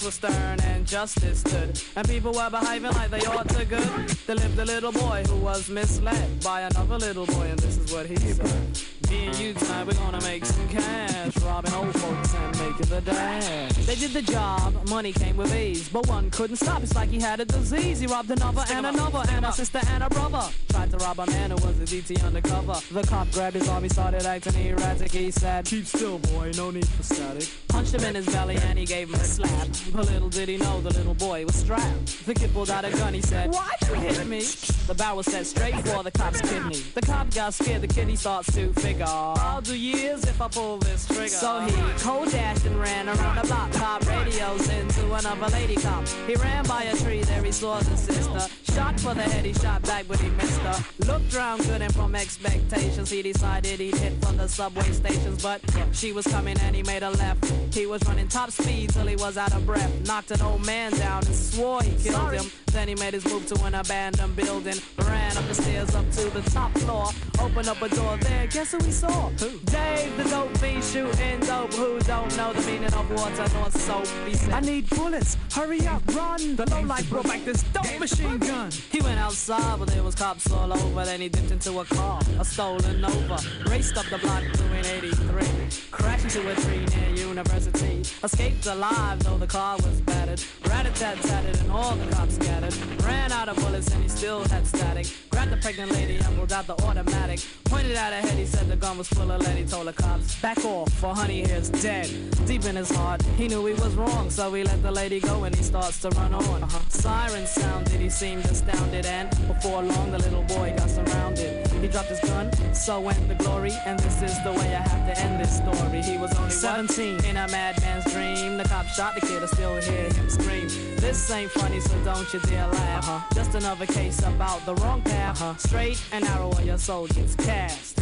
Laws 0.00 0.04
were 0.04 0.28
stern 0.28 0.60
and 0.60 0.86
justice 0.86 1.40
stood, 1.40 1.80
and 1.96 2.08
people 2.08 2.32
were 2.32 2.50
behaving 2.50 2.92
like 2.92 3.10
they 3.10 3.20
ought 3.26 3.48
to 3.48 3.64
good, 3.64 4.08
there 4.26 4.36
lived 4.36 4.58
a 4.58 4.64
little 4.64 4.92
boy 4.92 5.22
who 5.28 5.36
was 5.36 5.68
misled 5.68 6.42
by 6.42 6.62
another 6.62 6.98
little 6.98 7.26
boy, 7.26 7.48
and 7.48 7.58
this 7.58 7.76
is 7.76 7.92
what 7.92 8.06
he 8.06 8.16
said. 8.16 8.89
Me 9.10 9.26
and 9.26 9.38
you 9.40 9.52
tonight, 9.52 9.84
we're 9.84 9.94
gonna 9.94 10.20
make 10.20 10.44
some 10.44 10.68
cash, 10.68 11.36
robbing 11.38 11.72
old 11.72 11.92
folks 11.98 12.32
and 12.32 12.58
making 12.60 12.86
the 12.86 13.00
dash. 13.00 13.72
They 13.84 13.96
did 13.96 14.12
the 14.12 14.22
job, 14.22 14.88
money 14.88 15.12
came 15.12 15.36
with 15.36 15.52
ease, 15.52 15.88
but 15.88 16.06
one 16.06 16.30
couldn't 16.30 16.56
stop. 16.56 16.80
It's 16.84 16.94
like 16.94 17.08
he 17.08 17.18
had 17.18 17.40
a 17.40 17.44
disease. 17.44 17.98
He 17.98 18.06
robbed 18.06 18.30
another 18.30 18.64
and 18.70 18.86
another, 18.86 19.24
and 19.30 19.44
a 19.44 19.52
sister 19.52 19.80
and 19.88 20.04
a 20.04 20.10
brother. 20.10 20.48
Tried 20.68 20.92
to 20.92 20.96
rob 20.98 21.18
a 21.18 21.26
man 21.26 21.50
who 21.50 21.56
was 21.56 21.80
a 21.80 21.84
DT 21.84 22.24
undercover. 22.24 22.76
The 22.92 23.02
cop 23.02 23.32
grabbed 23.32 23.56
his 23.56 23.68
arm, 23.68 23.82
he 23.82 23.88
started 23.88 24.24
acting 24.26 24.54
erratic. 24.64 25.10
He 25.10 25.32
said, 25.32 25.64
Keep 25.64 25.86
still, 25.86 26.20
boy, 26.20 26.52
no 26.56 26.70
need 26.70 26.86
for 26.86 27.02
static. 27.02 27.48
Punched 27.66 27.94
him 27.94 28.04
in 28.04 28.14
his 28.14 28.26
belly 28.26 28.58
and 28.58 28.78
he 28.78 28.84
gave 28.84 29.08
him 29.08 29.16
a 29.16 29.24
slap. 29.24 29.66
But 29.92 30.06
little 30.06 30.28
did 30.28 30.48
he 30.48 30.56
know 30.56 30.80
the 30.82 30.90
little 30.90 31.14
boy 31.14 31.44
was 31.44 31.56
strapped. 31.56 32.26
The 32.26 32.34
kid 32.34 32.52
pulled 32.52 32.70
out 32.70 32.84
a 32.84 32.92
gun, 32.92 33.14
he 33.14 33.22
said, 33.22 33.52
Why'd 33.52 33.88
you 33.88 33.94
hit 33.94 34.24
me? 34.28 34.42
The 34.86 34.94
barrel 34.94 35.24
set 35.24 35.46
straight 35.46 35.74
for 35.88 36.04
the 36.04 36.12
cop's 36.12 36.40
kidney. 36.42 36.78
The 36.94 37.02
cop 37.02 37.34
got 37.34 37.54
scared, 37.54 37.80
the 37.80 37.88
kid 37.88 38.06
he 38.06 38.14
starts 38.14 38.52
to 38.54 38.72
figure. 38.74 38.99
I'll 39.06 39.60
do 39.60 39.76
years 39.76 40.24
if 40.24 40.40
I 40.40 40.48
pull 40.48 40.78
this 40.78 41.06
trigger. 41.06 41.28
So 41.28 41.60
he 41.60 41.72
cold 41.98 42.30
dashed 42.30 42.66
and 42.66 42.78
ran 42.78 43.08
around 43.08 43.36
the 43.36 43.46
block. 43.46 43.72
Cop 43.72 44.06
radios 44.06 44.68
into 44.68 45.12
another 45.14 45.48
lady 45.48 45.76
cop. 45.76 46.06
He 46.26 46.34
ran 46.36 46.64
by 46.64 46.84
a 46.84 46.96
tree, 46.96 47.22
there 47.22 47.42
he 47.42 47.52
saw 47.52 47.78
the 47.78 47.96
sister. 47.96 48.40
Shot 48.72 48.98
for 49.00 49.14
the 49.14 49.22
head, 49.22 49.44
he 49.44 49.52
shot 49.52 49.82
back, 49.82 50.06
but 50.08 50.18
he 50.20 50.28
missed 50.30 50.60
her. 50.60 50.84
Looked 51.06 51.34
round 51.34 51.62
good 51.62 51.82
and 51.82 51.94
from 51.94 52.14
expectations, 52.14 53.10
he 53.10 53.22
decided 53.22 53.80
he'd 53.80 53.96
hit 53.96 54.12
from 54.24 54.36
the 54.36 54.48
subway 54.48 54.90
stations. 54.92 55.42
But 55.42 55.60
she 55.92 56.12
was 56.12 56.26
coming 56.26 56.58
and 56.60 56.74
he 56.74 56.82
made 56.82 57.02
a 57.02 57.10
left. 57.10 57.44
He 57.74 57.86
was 57.86 58.02
running 58.06 58.28
top 58.28 58.50
speed 58.50 58.90
till 58.90 59.06
he 59.06 59.16
was 59.16 59.36
out 59.36 59.54
of 59.54 59.66
breath. 59.66 60.06
Knocked 60.06 60.30
an 60.32 60.42
old 60.42 60.64
man 60.64 60.92
down 60.92 61.24
and 61.24 61.34
swore 61.34 61.82
he 61.82 61.94
killed 62.02 62.32
him. 62.32 62.50
Then 62.72 62.86
he 62.88 62.94
made 62.94 63.14
his 63.14 63.24
move 63.24 63.46
to 63.46 63.64
an 63.64 63.74
abandoned 63.74 64.36
building. 64.36 64.76
Ran 64.98 65.36
up 65.36 65.46
the 65.48 65.54
stairs 65.54 65.94
up 65.94 66.08
to 66.12 66.30
the 66.30 66.42
top 66.50 66.70
floor. 66.78 67.08
Opened 67.40 67.68
up 67.68 67.82
a 67.82 67.88
door 67.88 68.16
there. 68.18 68.46
Guess 68.46 68.72
who 68.72 68.89
he 68.90 68.96
saw? 68.96 69.28
Who? 69.38 69.50
Dave, 69.66 70.16
the 70.16 70.24
dope 70.24 70.56
fiend 70.58 70.82
shooting 70.82 71.40
dope. 71.40 71.72
Who 71.74 72.00
don't 72.00 72.36
know 72.36 72.52
the 72.52 72.62
meaning 72.66 72.92
of 72.92 73.08
water 73.10 73.46
nor 73.54 73.70
soap? 73.70 74.06
He 74.26 74.34
said, 74.34 74.52
I 74.52 74.60
need 74.60 74.90
bullets. 74.90 75.36
Hurry 75.52 75.86
up, 75.86 76.02
run. 76.14 76.56
The 76.56 76.68
low 76.70 76.82
light 76.82 77.08
brought 77.08 77.26
back 77.26 77.44
this 77.44 77.62
dope 77.74 78.00
machine 78.00 78.38
gun. 78.38 78.70
He 78.90 79.00
went 79.00 79.20
outside, 79.20 79.78
but 79.78 79.88
there 79.88 80.02
was 80.02 80.16
cops 80.16 80.50
all 80.50 80.72
over. 80.72 81.04
Then 81.04 81.20
he 81.20 81.28
dipped 81.28 81.52
into 81.52 81.78
a 81.78 81.84
car, 81.84 82.20
a 82.40 82.44
stolen 82.44 83.00
Nova. 83.00 83.38
Raced 83.66 83.96
up 83.96 84.06
the 84.06 84.18
block 84.18 84.42
doing 84.54 84.84
83. 84.84 85.59
Crashed 85.90 86.24
into 86.24 86.50
a 86.50 86.54
tree 86.54 86.84
near 86.96 87.26
University. 87.26 88.02
Escaped 88.22 88.66
alive, 88.66 89.22
though 89.24 89.38
the 89.38 89.46
car 89.46 89.76
was 89.76 90.00
battered. 90.02 90.42
Rat-a-tat-tatted 90.66 91.60
and 91.60 91.70
all 91.70 91.94
the 91.96 92.10
cops 92.14 92.34
scattered. 92.34 92.74
Ran 93.02 93.32
out 93.32 93.48
of 93.48 93.56
bullets 93.56 93.92
and 93.92 94.02
he 94.02 94.08
still 94.08 94.44
had 94.48 94.66
static. 94.66 95.06
Grabbed 95.30 95.52
the 95.52 95.56
pregnant 95.56 95.92
lady 95.92 96.16
and 96.16 96.36
pulled 96.36 96.52
out 96.52 96.66
the 96.66 96.74
automatic. 96.84 97.40
Pointed 97.64 97.96
out 97.96 98.12
her 98.12 98.20
head, 98.20 98.38
he 98.38 98.46
said 98.46 98.68
the 98.68 98.76
gun 98.76 98.98
was 98.98 99.08
full 99.08 99.30
of 99.30 99.40
lead. 99.40 99.56
He 99.56 99.64
told 99.64 99.86
the 99.86 99.92
cops, 99.92 100.40
back 100.40 100.64
off, 100.64 100.92
for 100.94 101.14
honey 101.14 101.46
here's 101.46 101.70
dead. 101.70 102.08
Deep 102.46 102.64
in 102.64 102.76
his 102.76 102.90
heart, 102.90 103.22
he 103.36 103.48
knew 103.48 103.64
he 103.66 103.74
was 103.74 103.94
wrong, 103.94 104.30
so 104.30 104.52
he 104.52 104.64
let 104.64 104.82
the 104.82 104.90
lady 104.90 105.20
go 105.20 105.44
and 105.44 105.54
he 105.54 105.62
starts 105.62 106.00
to 106.02 106.10
run 106.10 106.34
on. 106.34 106.62
Uh-huh. 106.62 106.78
Sirens 106.88 107.50
sounded, 107.50 108.00
he 108.00 108.10
seemed 108.10 108.44
astounded, 108.46 109.06
and 109.06 109.30
before 109.46 109.82
long 109.82 110.10
the 110.10 110.18
little 110.18 110.42
boy 110.42 110.74
got 110.76 110.90
surrounded. 110.90 111.69
He 111.80 111.88
dropped 111.88 112.08
his 112.08 112.20
gun, 112.20 112.52
so 112.74 113.00
went 113.00 113.26
the 113.26 113.34
glory, 113.36 113.72
and 113.86 113.98
this 114.00 114.20
is 114.22 114.42
the 114.44 114.52
way 114.52 114.74
I 114.74 114.86
have 114.86 115.06
to 115.06 115.18
end 115.22 115.40
this 115.40 115.56
story. 115.56 116.02
He 116.02 116.18
was 116.18 116.34
only 116.36 116.50
17 116.50 117.24
in 117.24 117.36
a 117.38 117.48
madman's 117.48 118.04
dream. 118.12 118.58
The 118.58 118.64
cop 118.64 118.86
shot 118.86 119.14
the 119.14 119.22
kid, 119.22 119.42
I 119.42 119.46
still 119.46 119.76
hear 119.80 120.12
him 120.12 120.28
scream. 120.28 120.68
This 120.96 121.30
ain't 121.30 121.50
funny, 121.50 121.80
so 121.80 121.96
don't 122.04 122.30
you 122.34 122.40
dare 122.40 122.66
laugh. 122.66 123.08
Uh-huh. 123.08 123.34
Just 123.34 123.54
another 123.54 123.86
case 123.86 124.18
about 124.20 124.64
the 124.66 124.74
wrong 124.76 125.00
path. 125.02 125.40
Uh-huh. 125.40 125.56
Straight 125.56 126.02
and 126.12 126.24
narrow 126.24 126.50
on 126.50 126.66
your 126.66 126.78
soul 126.78 127.06
gets 127.06 127.34
cast. 127.36 127.96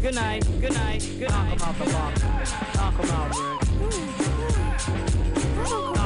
Good 0.00 0.14
night, 0.14 0.46
good 0.60 0.74
night, 0.74 1.04
good 1.18 1.30
night. 1.30 1.58
Knock 1.58 1.76
him 1.76 1.92
out 1.92 2.14
the 2.14 2.24
box. 2.24 2.52
Knock 2.76 2.94
him 2.94 3.10
out, 3.10 3.34
Rick. 5.92 5.97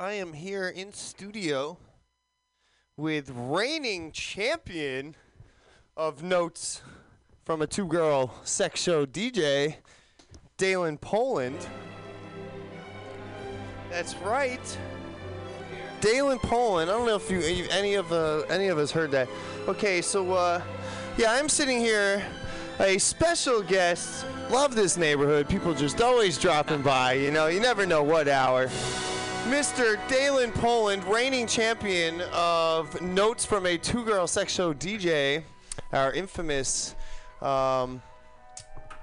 I 0.00 0.12
am 0.12 0.32
here 0.32 0.68
in 0.68 0.92
studio 0.92 1.76
with 2.96 3.32
reigning 3.34 4.12
champion 4.12 5.16
of 5.96 6.22
notes 6.22 6.82
from 7.44 7.62
a 7.62 7.66
two 7.66 7.88
girl 7.88 8.32
sex 8.44 8.80
show 8.80 9.04
DJ, 9.04 9.78
Dalen 10.56 10.98
Poland. 10.98 11.66
That's 13.90 14.14
right. 14.18 14.78
Dalen 16.00 16.38
Poland. 16.38 16.92
I 16.92 16.94
don't 16.94 17.06
know 17.06 17.16
if 17.16 17.28
you 17.28 17.66
any 17.68 17.94
of 17.94 18.12
uh, 18.12 18.42
any 18.48 18.68
of 18.68 18.78
us 18.78 18.92
heard 18.92 19.10
that. 19.10 19.28
Okay, 19.66 20.00
so 20.00 20.30
uh, 20.30 20.62
yeah, 21.16 21.32
I'm 21.32 21.48
sitting 21.48 21.80
here, 21.80 22.24
a 22.78 22.98
special 22.98 23.62
guest. 23.62 24.24
Love 24.48 24.76
this 24.76 24.96
neighborhood. 24.96 25.48
People 25.48 25.74
just 25.74 26.00
always 26.00 26.38
dropping 26.38 26.82
by. 26.82 27.14
You 27.14 27.32
know, 27.32 27.48
you 27.48 27.58
never 27.58 27.84
know 27.84 28.04
what 28.04 28.28
hour. 28.28 28.70
Mr. 29.46 29.98
Dalen 30.08 30.52
Poland, 30.52 31.02
reigning 31.04 31.46
champion 31.46 32.20
of 32.32 33.00
Notes 33.00 33.46
from 33.46 33.64
a 33.66 33.78
Two 33.78 34.04
Girl 34.04 34.26
Sex 34.26 34.52
Show 34.52 34.74
DJ, 34.74 35.42
our 35.92 36.12
infamous 36.12 36.94
um, 37.40 38.02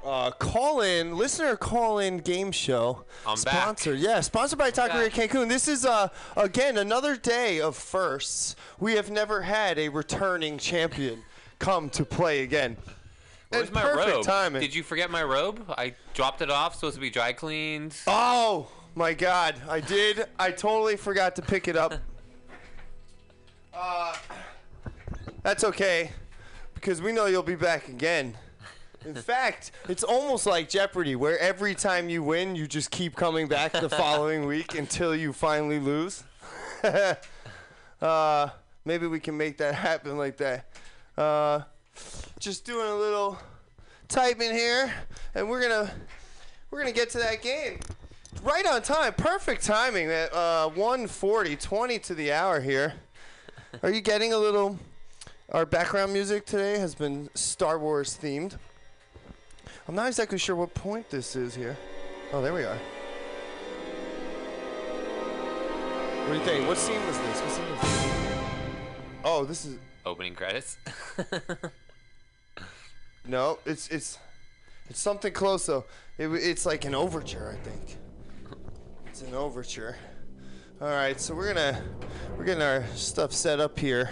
uh, 0.03 0.29
call 0.31 0.81
in, 0.81 1.17
listener 1.17 1.55
call 1.55 1.99
in 1.99 2.17
game 2.17 2.51
show. 2.51 3.05
I'm 3.25 3.35
back. 3.41 3.53
sponsored, 3.53 3.99
yeah, 3.99 4.21
sponsored 4.21 4.59
by 4.59 4.69
Taqueria 4.69 5.09
Cancun. 5.09 5.49
This 5.49 5.67
is, 5.67 5.85
uh, 5.85 6.09
again, 6.37 6.77
another 6.77 7.15
day 7.15 7.59
of 7.59 7.75
firsts. 7.75 8.55
We 8.79 8.93
have 8.93 9.09
never 9.09 9.41
had 9.41 9.79
a 9.79 9.89
returning 9.89 10.59
champion 10.59 11.23
come 11.57 11.89
to 11.91 12.05
play 12.05 12.43
again. 12.43 12.77
Where's 13.49 13.71
my 13.71 13.81
perfect 13.81 14.15
robe? 14.15 14.25
timing. 14.25 14.61
Did 14.61 14.75
you 14.75 14.83
forget 14.83 15.09
my 15.09 15.23
robe? 15.23 15.65
I 15.75 15.95
dropped 16.13 16.41
it 16.41 16.51
off. 16.51 16.75
Supposed 16.75 16.95
to 16.95 17.01
be 17.01 17.09
dry 17.09 17.33
cleaned. 17.33 17.95
Oh 18.05 18.67
my 18.95 19.13
God, 19.13 19.55
I 19.69 19.81
did. 19.81 20.25
I 20.39 20.51
totally 20.51 20.95
forgot 20.95 21.35
to 21.35 21.41
pick 21.41 21.67
it 21.67 21.75
up. 21.75 21.95
Uh, 23.77 24.15
that's 25.43 25.65
okay, 25.65 26.09
because 26.75 27.01
we 27.01 27.11
know 27.11 27.25
you'll 27.25 27.43
be 27.43 27.55
back 27.55 27.89
again. 27.89 28.37
In 29.03 29.13
fact, 29.13 29.71
it's 29.89 30.01
almost 30.01 30.45
like 30.45 30.69
Jeopardy, 30.69 31.17
where 31.17 31.37
every 31.39 31.75
time 31.75 32.07
you 32.07 32.23
win, 32.23 32.55
you 32.55 32.67
just 32.67 32.89
keep 32.89 33.17
coming 33.17 33.49
back 33.49 33.73
the 33.73 33.89
following 34.01 34.45
week 34.45 34.75
until 34.75 35.13
you 35.13 35.33
finally 35.33 35.79
lose. 35.79 36.23
uh, 38.01 38.47
maybe 38.85 39.07
we 39.07 39.19
can 39.19 39.35
make 39.35 39.57
that 39.57 39.75
happen 39.75 40.17
like 40.17 40.37
that. 40.37 40.69
Uh, 41.17 41.59
just 42.39 42.63
doing 42.63 42.87
a 42.87 42.95
little 42.95 43.37
typing 44.07 44.51
here, 44.51 44.91
and 45.35 45.49
we're 45.49 45.61
gonna 45.61 45.91
we're 46.71 46.79
gonna 46.79 46.93
get 46.93 47.09
to 47.09 47.17
that 47.17 47.41
game. 47.41 47.79
Right 48.43 48.65
on 48.67 48.81
time, 48.81 49.13
perfect 49.13 49.63
timing. 49.63 50.09
At 50.09 50.33
uh, 50.33 50.69
140, 50.69 51.55
20 51.55 51.99
to 51.99 52.15
the 52.15 52.31
hour 52.31 52.61
here. 52.61 52.93
Are 53.83 53.89
you 53.89 54.01
getting 54.01 54.33
a 54.33 54.37
little? 54.37 54.79
Our 55.51 55.65
background 55.65 56.13
music 56.13 56.45
today 56.45 56.79
has 56.79 56.95
been 56.95 57.29
Star 57.33 57.77
Wars 57.77 58.17
themed. 58.21 58.57
I'm 59.87 59.95
not 59.95 60.07
exactly 60.07 60.37
sure 60.37 60.55
what 60.55 60.73
point 60.73 61.09
this 61.09 61.35
is 61.35 61.55
here. 61.55 61.77
Oh, 62.33 62.41
there 62.41 62.53
we 62.53 62.63
are. 62.63 62.77
What 66.25 66.33
do 66.33 66.39
you 66.39 66.45
think? 66.45 66.67
What 66.67 66.77
scene 66.77 67.05
was 67.05 67.17
this? 67.19 67.41
What 67.41 67.51
scene 67.51 67.71
was 67.71 67.81
this? 67.81 68.11
Oh, 69.23 69.45
this 69.45 69.65
is 69.65 69.77
Opening 70.05 70.35
credits. 70.35 70.77
no. 73.25 73.57
It's 73.65 73.87
it's 73.87 74.19
it's 74.87 74.99
something 74.99 75.33
close 75.33 75.65
though. 75.65 75.85
It, 76.17 76.27
it's 76.27 76.65
like 76.65 76.85
an 76.85 76.93
overture, 76.93 77.57
I 77.59 77.67
think. 77.67 77.97
It's 79.15 79.21
an 79.21 79.33
overture. 79.33 79.95
All 80.81 80.89
right, 80.89 81.17
so 81.21 81.33
we're 81.33 81.53
gonna 81.53 81.81
we're 82.37 82.43
getting 82.43 82.61
our 82.61 82.83
stuff 82.95 83.31
set 83.31 83.61
up 83.61 83.79
here 83.79 84.09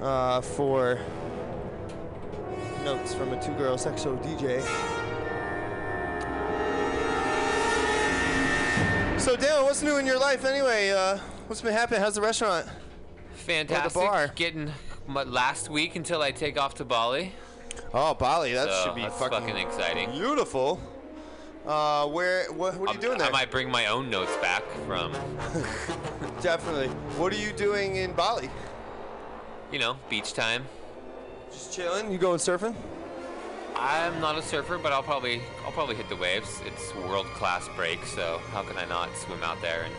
uh, 0.00 0.40
for 0.40 0.98
notes 2.86 3.12
from 3.14 3.34
a 3.34 3.42
two-girl 3.42 3.76
sex 3.76 4.02
show 4.02 4.16
DJ. 4.16 4.62
So, 9.20 9.36
Dale, 9.36 9.64
what's 9.64 9.82
new 9.82 9.98
in 9.98 10.06
your 10.06 10.18
life 10.18 10.46
anyway? 10.46 10.92
Uh, 10.92 11.18
what's 11.46 11.60
been 11.60 11.74
happening? 11.74 12.00
How's 12.00 12.14
the 12.14 12.22
restaurant? 12.22 12.66
Fantastic. 13.34 13.92
bar. 13.92 14.32
Getting 14.36 14.72
last 15.06 15.68
week 15.68 15.96
until 15.96 16.22
I 16.22 16.30
take 16.30 16.58
off 16.58 16.76
to 16.76 16.86
Bali. 16.86 17.34
Oh, 17.92 18.14
Bali, 18.14 18.54
that 18.54 18.70
So, 18.70 18.84
should 18.86 18.94
be 18.94 19.02
fucking, 19.02 19.40
fucking 19.40 19.56
exciting. 19.58 20.12
Beautiful. 20.12 20.80
Uh, 21.66 22.06
where? 22.06 22.50
What, 22.52 22.76
what 22.76 22.90
are 22.90 22.94
you 22.94 23.00
doing 23.00 23.18
there? 23.18 23.28
I 23.28 23.32
might 23.32 23.50
bring 23.50 23.70
my 23.70 23.86
own 23.86 24.08
notes 24.08 24.36
back 24.36 24.62
from, 24.86 25.12
Definitely. 26.40 26.88
What 27.18 27.32
are 27.32 27.38
you 27.38 27.52
doing 27.52 27.96
in 27.96 28.12
Bali? 28.12 28.50
you 29.72 29.80
know, 29.80 29.96
beach 30.08 30.32
time. 30.32 30.64
Just 31.50 31.72
chilling. 31.74 32.12
You 32.12 32.18
going 32.18 32.38
surfing? 32.38 32.74
I'm 33.74 34.20
not 34.20 34.38
a 34.38 34.42
surfer, 34.42 34.78
but 34.78 34.92
I'll 34.92 35.02
probably 35.02 35.42
I'll 35.64 35.72
probably 35.72 35.96
hit 35.96 36.08
the 36.08 36.16
waves. 36.16 36.60
It's 36.64 36.94
world 36.94 37.26
class 37.34 37.68
break, 37.76 38.04
so 38.06 38.40
how 38.52 38.62
can 38.62 38.78
I 38.78 38.84
not 38.86 39.14
swim 39.16 39.42
out 39.42 39.60
there 39.60 39.84
and 39.84 39.94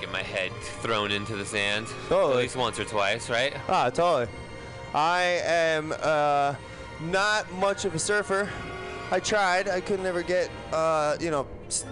get 0.00 0.10
my 0.10 0.22
head 0.22 0.50
thrown 0.80 1.10
into 1.10 1.36
the 1.36 1.44
sand 1.44 1.86
at 2.10 2.36
least 2.36 2.56
once 2.56 2.80
or 2.80 2.84
twice, 2.84 3.28
right? 3.28 3.54
Ah, 3.68 3.90
totally. 3.90 4.26
I 4.94 5.40
am 5.44 5.92
uh, 6.00 6.54
not 7.02 7.52
much 7.54 7.84
of 7.84 7.94
a 7.94 7.98
surfer. 7.98 8.48
I 9.12 9.20
tried. 9.20 9.68
I 9.68 9.82
could 9.82 10.00
never 10.00 10.22
get, 10.22 10.48
uh, 10.72 11.18
you 11.20 11.30
know, 11.30 11.46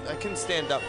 I 0.08 0.14
couldn't 0.14 0.38
stand 0.38 0.72
up. 0.72 0.80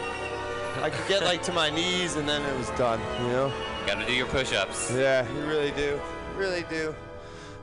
I 0.80 0.88
could 0.88 1.06
get 1.06 1.22
like 1.22 1.42
to 1.42 1.52
my 1.52 1.68
knees 1.68 2.16
and 2.16 2.26
then 2.26 2.40
it 2.40 2.56
was 2.56 2.70
done, 2.70 2.98
you 3.20 3.32
know? 3.32 3.52
Got 3.86 4.00
to 4.00 4.06
do 4.06 4.14
your 4.14 4.24
push-ups. 4.26 4.94
Yeah, 4.94 5.30
you 5.30 5.44
really 5.44 5.72
do. 5.72 6.00
Really 6.34 6.64
do. 6.70 6.94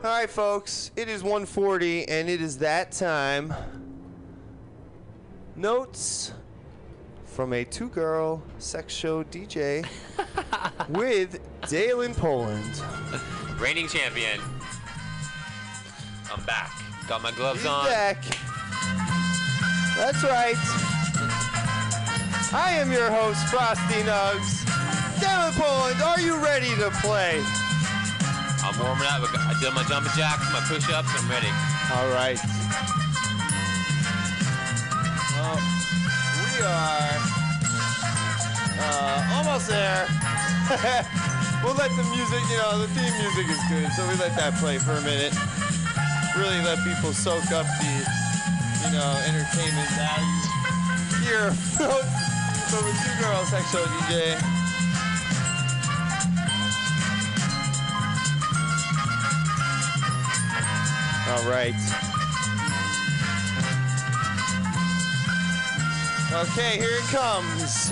All 0.03 0.11
right, 0.11 0.29
folks. 0.29 0.91
It 0.95 1.09
is 1.09 1.23
1:40 1.23 2.05
and 2.07 2.29
it 2.29 2.41
is 2.41 2.59
that 2.59 2.91
time. 2.91 3.51
Notes 5.55 6.31
from 7.25 7.53
a 7.53 7.65
two-girl 7.65 8.43
sex 8.59 8.93
show 8.93 9.23
DJ 9.23 9.83
with 10.89 11.39
Dalen 11.67 12.13
Poland. 12.13 12.83
Reigning 13.59 13.87
champion. 13.87 14.39
I'm 16.31 16.43
back. 16.45 16.71
Got 17.07 17.23
my 17.23 17.31
gloves 17.31 17.61
He's 17.61 17.67
on. 17.67 17.85
back. 17.85 18.23
That's 19.97 20.23
right. 20.23 20.55
I 22.51 22.71
am 22.81 22.91
your 22.91 23.11
host, 23.11 23.45
Frosty 23.47 24.01
Nugs. 24.01 24.65
Dalen 25.19 25.53
Poland, 25.53 26.01
are 26.01 26.19
you 26.19 26.37
ready 26.39 26.73
to 26.81 26.89
play? 27.03 27.43
I'm 28.63 28.73
warming 28.79 29.05
up. 29.05 29.27
I 29.35 29.53
did 29.59 29.73
my 29.73 29.83
jumping 29.83 30.11
jacks, 30.15 30.47
my 30.51 30.61
push-ups. 30.65 31.09
I'm 31.13 31.29
ready. 31.29 31.51
All 31.93 32.09
right. 32.09 32.39
Well, 35.35 35.57
we 36.41 36.51
are 36.63 37.11
uh, 38.81 39.35
almost 39.37 39.67
there. 39.67 40.07
we'll 41.63 41.75
let 41.75 41.91
the 41.93 42.05
music, 42.09 42.41
you 42.49 42.57
know, 42.57 42.79
the 42.79 42.87
theme 42.97 43.13
music 43.19 43.45
is 43.45 43.61
good, 43.69 43.91
so 43.93 44.07
we 44.07 44.15
let 44.15 44.35
that 44.37 44.55
play 44.57 44.77
for 44.77 44.93
a 44.93 45.01
minute. 45.01 45.35
Really 46.37 46.63
let 46.63 46.79
people 46.85 47.13
soak 47.13 47.51
up 47.51 47.65
the, 47.77 48.18
you 48.83 48.91
know, 48.91 49.21
entertainment 49.27 49.89
value 49.95 50.39
here 51.21 51.51
from 51.51 52.85
a 52.85 52.93
two-girl 53.03 53.45
sex 53.45 53.71
show 53.71 53.83
DJ. 53.85 54.35
All 61.29 61.45
right. 61.49 61.75
Okay, 66.31 66.77
here 66.77 66.97
it 66.97 67.07
comes. 67.09 67.91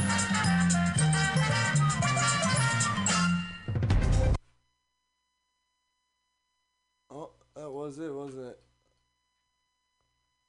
Oh, 7.09 7.31
that 7.55 7.69
was 7.69 7.99
it, 7.99 8.13
wasn't 8.13 8.47
it? 8.47 8.59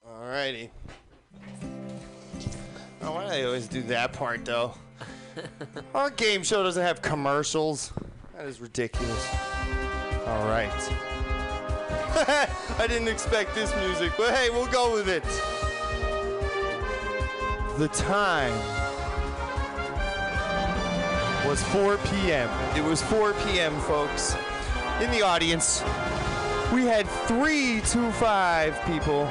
Alrighty. 0.09 0.71
Oh, 3.03 3.13
why 3.13 3.25
do 3.25 3.31
they 3.31 3.45
always 3.45 3.69
do 3.69 3.83
that 3.83 4.13
part, 4.13 4.45
though? 4.45 4.75
Our 5.95 6.11
game 6.11 6.43
show 6.43 6.63
doesn't 6.63 6.83
have 6.83 7.03
commercials. 7.03 7.93
That 8.37 8.47
is 8.47 8.61
ridiculous. 8.61 9.35
All 10.27 10.47
right. 10.49 10.71
I 12.79 12.87
didn't 12.89 13.09
expect 13.09 13.55
this 13.55 13.75
music, 13.77 14.13
but 14.17 14.35
hey, 14.35 14.51
we'll 14.51 14.67
go 14.67 14.93
with 14.95 15.09
it. 15.09 15.23
The 17.79 17.89
time 17.89 18.53
was 21.47 21.63
4 21.65 21.99
p.m. 21.99 22.51
It 22.77 22.83
was 22.83 23.03
4 23.03 23.35
p.m., 23.35 23.79
folks. 23.83 24.35
In 25.01 25.11
the 25.13 25.23
audience, 25.23 25.83
we 26.73 26.85
had 26.85 27.07
three 27.27 27.81
to 27.83 28.11
five 28.13 28.81
people. 28.85 29.29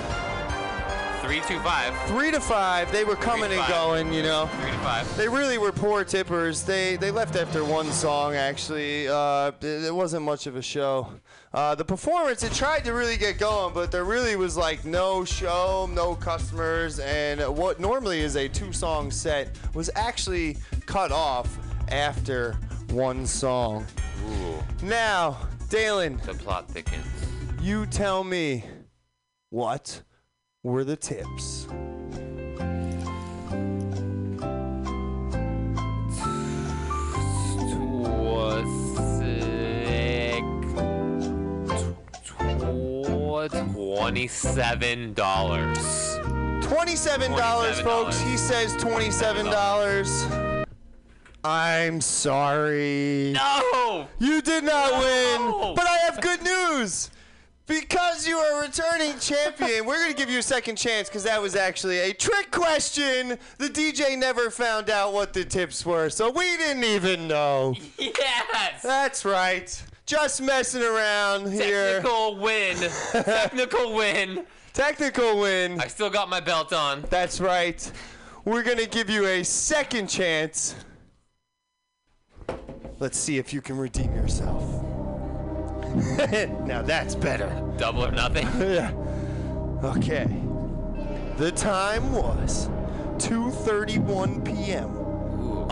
Three 1.28 1.41
two 1.41 1.59
five. 1.59 1.93
Three 2.07 2.32
to 2.32 2.39
five. 2.39 2.89
They 2.93 3.03
were 3.03 3.17
coming 3.17 3.51
and 3.51 3.67
going, 3.67 4.13
you 4.13 4.23
know. 4.23 4.45
Three 4.61 4.71
to 4.71 4.78
five. 4.78 5.17
They 5.17 5.28
really 5.28 5.57
were 5.57 5.73
poor 5.73 6.05
tippers. 6.05 6.63
They 6.63 6.95
they 6.95 7.11
left 7.11 7.36
after 7.36 7.65
one 7.65 7.91
song. 7.91 8.36
Actually, 8.36 9.09
uh, 9.09 9.51
it, 9.59 9.84
it 9.84 9.93
wasn't 9.93 10.23
much 10.23 10.47
of 10.47 10.55
a 10.55 10.61
show. 10.61 11.11
Uh, 11.53 11.75
the 11.75 11.84
performance 11.84 12.43
it 12.43 12.53
tried 12.53 12.86
to 12.86 12.93
really 12.93 13.17
get 13.17 13.39
going, 13.39 13.73
but 13.73 13.91
there 13.91 14.05
really 14.05 14.38
was 14.38 14.55
like 14.55 14.86
no 14.86 15.25
show, 15.25 15.89
no 15.91 16.15
customers, 16.15 16.99
and 16.99 17.41
what 17.57 17.82
normally 17.82 18.21
is 18.21 18.38
a 18.38 18.47
two-song 18.47 19.11
set 19.11 19.53
was 19.73 19.89
actually 19.95 20.55
cut 20.86 21.11
off 21.11 21.57
after 21.89 22.53
one 22.91 23.25
song. 23.25 23.86
Ooh. 24.30 24.63
Now, 24.82 25.38
Dalen, 25.69 26.21
The 26.25 26.36
plot 26.36 26.69
thickens. 26.69 27.05
you 27.61 27.86
tell 27.86 28.23
me 28.23 28.63
what 29.49 30.01
were 30.68 30.84
the 30.84 30.98
tips? 30.98 31.68
Twenty-seven 44.08 45.14
dollars. 45.14 46.18
Twenty-seven 46.62 47.32
dollars, 47.32 47.80
folks. 47.82 48.20
He 48.22 48.36
says 48.36 48.76
twenty-seven 48.78 49.46
dollars. 49.46 50.26
I'm 51.44 52.02
sorry. 52.02 53.34
No! 53.34 54.08
You 54.20 54.42
did 54.42 54.64
not 54.64 54.92
No! 54.92 55.00
win. 55.00 55.76
But 55.76 55.86
I 55.88 55.98
have 56.00 56.20
good 56.20 56.42
news. 56.42 57.10
Because 57.68 58.26
you 58.26 58.38
are 58.38 58.62
a 58.62 58.66
returning 58.66 59.20
champion, 59.20 59.86
we're 59.86 60.00
going 60.00 60.12
to 60.12 60.18
give 60.18 60.30
you 60.30 60.39
a 60.39 60.44
second 60.44 60.78
chance 60.78 61.10
because 61.10 61.26
that 61.26 61.42
was 61.42 61.54
actually 61.54 62.00
a 62.00 62.14
trick 62.14 62.50
question. 62.50 63.38
The 63.58 63.68
DJ 63.68 64.18
never 64.18 64.50
found 64.50 64.89
out 64.89 65.12
what 65.12 65.34
the 65.34 65.44
tips 65.44 65.86
were, 65.86 66.10
so 66.10 66.32
we 66.32 66.56
didn't 66.56 66.86
even 66.86 67.28
know. 67.28 67.76
Yes. 68.00 68.82
That's 68.82 69.26
right. 69.26 69.84
Just 70.06 70.42
messing 70.42 70.82
around 70.82 71.52
here. 71.52 72.02
Technical 72.02 72.38
win. 72.38 72.78
Technical 73.12 73.94
win. 73.94 74.46
Technical 74.72 75.39
win. 75.42 75.82
I 75.82 75.88
still 75.88 76.10
got 76.10 76.30
my 76.30 76.39
belt 76.39 76.72
on. 76.72 77.04
That's 77.10 77.42
right. 77.42 77.92
We're 78.46 78.64
going 78.64 78.78
to 78.78 78.88
give 78.88 79.10
you 79.10 79.26
a 79.26 79.44
second 79.44 80.08
chance. 80.08 80.74
Let's 83.00 83.18
see 83.18 83.38
if 83.38 83.54
you 83.54 83.60
can 83.60 83.78
redeem 83.78 84.16
yourself. 84.16 84.87
now 86.65 86.82
that's 86.82 87.15
better. 87.15 87.49
Double 87.78 88.05
or 88.05 88.11
nothing. 88.11 88.45
yeah. 88.59 88.91
Okay. 89.83 90.28
The 91.37 91.51
time 91.51 92.11
was 92.11 92.69
2:31 93.17 94.45
p.m. 94.45 94.89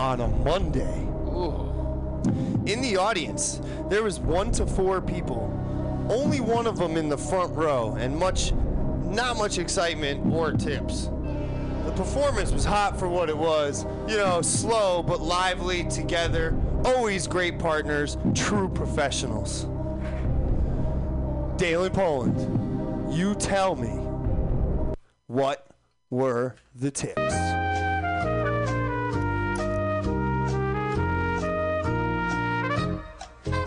on 0.00 0.20
a 0.20 0.28
Monday. 0.28 1.02
In 2.70 2.80
the 2.80 2.96
audience, 2.96 3.60
there 3.88 4.02
was 4.02 4.18
1 4.18 4.50
to 4.52 4.66
4 4.66 5.00
people. 5.00 5.52
Only 6.10 6.40
one 6.40 6.66
of 6.66 6.76
them 6.76 6.96
in 6.96 7.08
the 7.08 7.16
front 7.16 7.54
row 7.54 7.96
and 7.98 8.16
much 8.16 8.52
not 9.04 9.38
much 9.38 9.58
excitement 9.58 10.32
or 10.32 10.52
tips. 10.52 11.08
The 11.84 11.92
performance 11.92 12.50
was 12.50 12.64
hot 12.64 12.98
for 12.98 13.08
what 13.08 13.28
it 13.28 13.36
was. 13.36 13.84
You 14.08 14.16
know, 14.16 14.42
slow 14.42 15.02
but 15.02 15.20
lively 15.20 15.84
together. 15.84 16.56
Always 16.84 17.28
great 17.28 17.58
partners, 17.58 18.16
true 18.34 18.68
professionals. 18.68 19.66
Dalen 21.56 21.90
Poland, 21.92 23.14
you 23.14 23.34
tell 23.34 23.76
me 23.76 23.88
what 25.26 25.66
were 26.10 26.54
the 26.74 26.90
tips? 26.90 27.16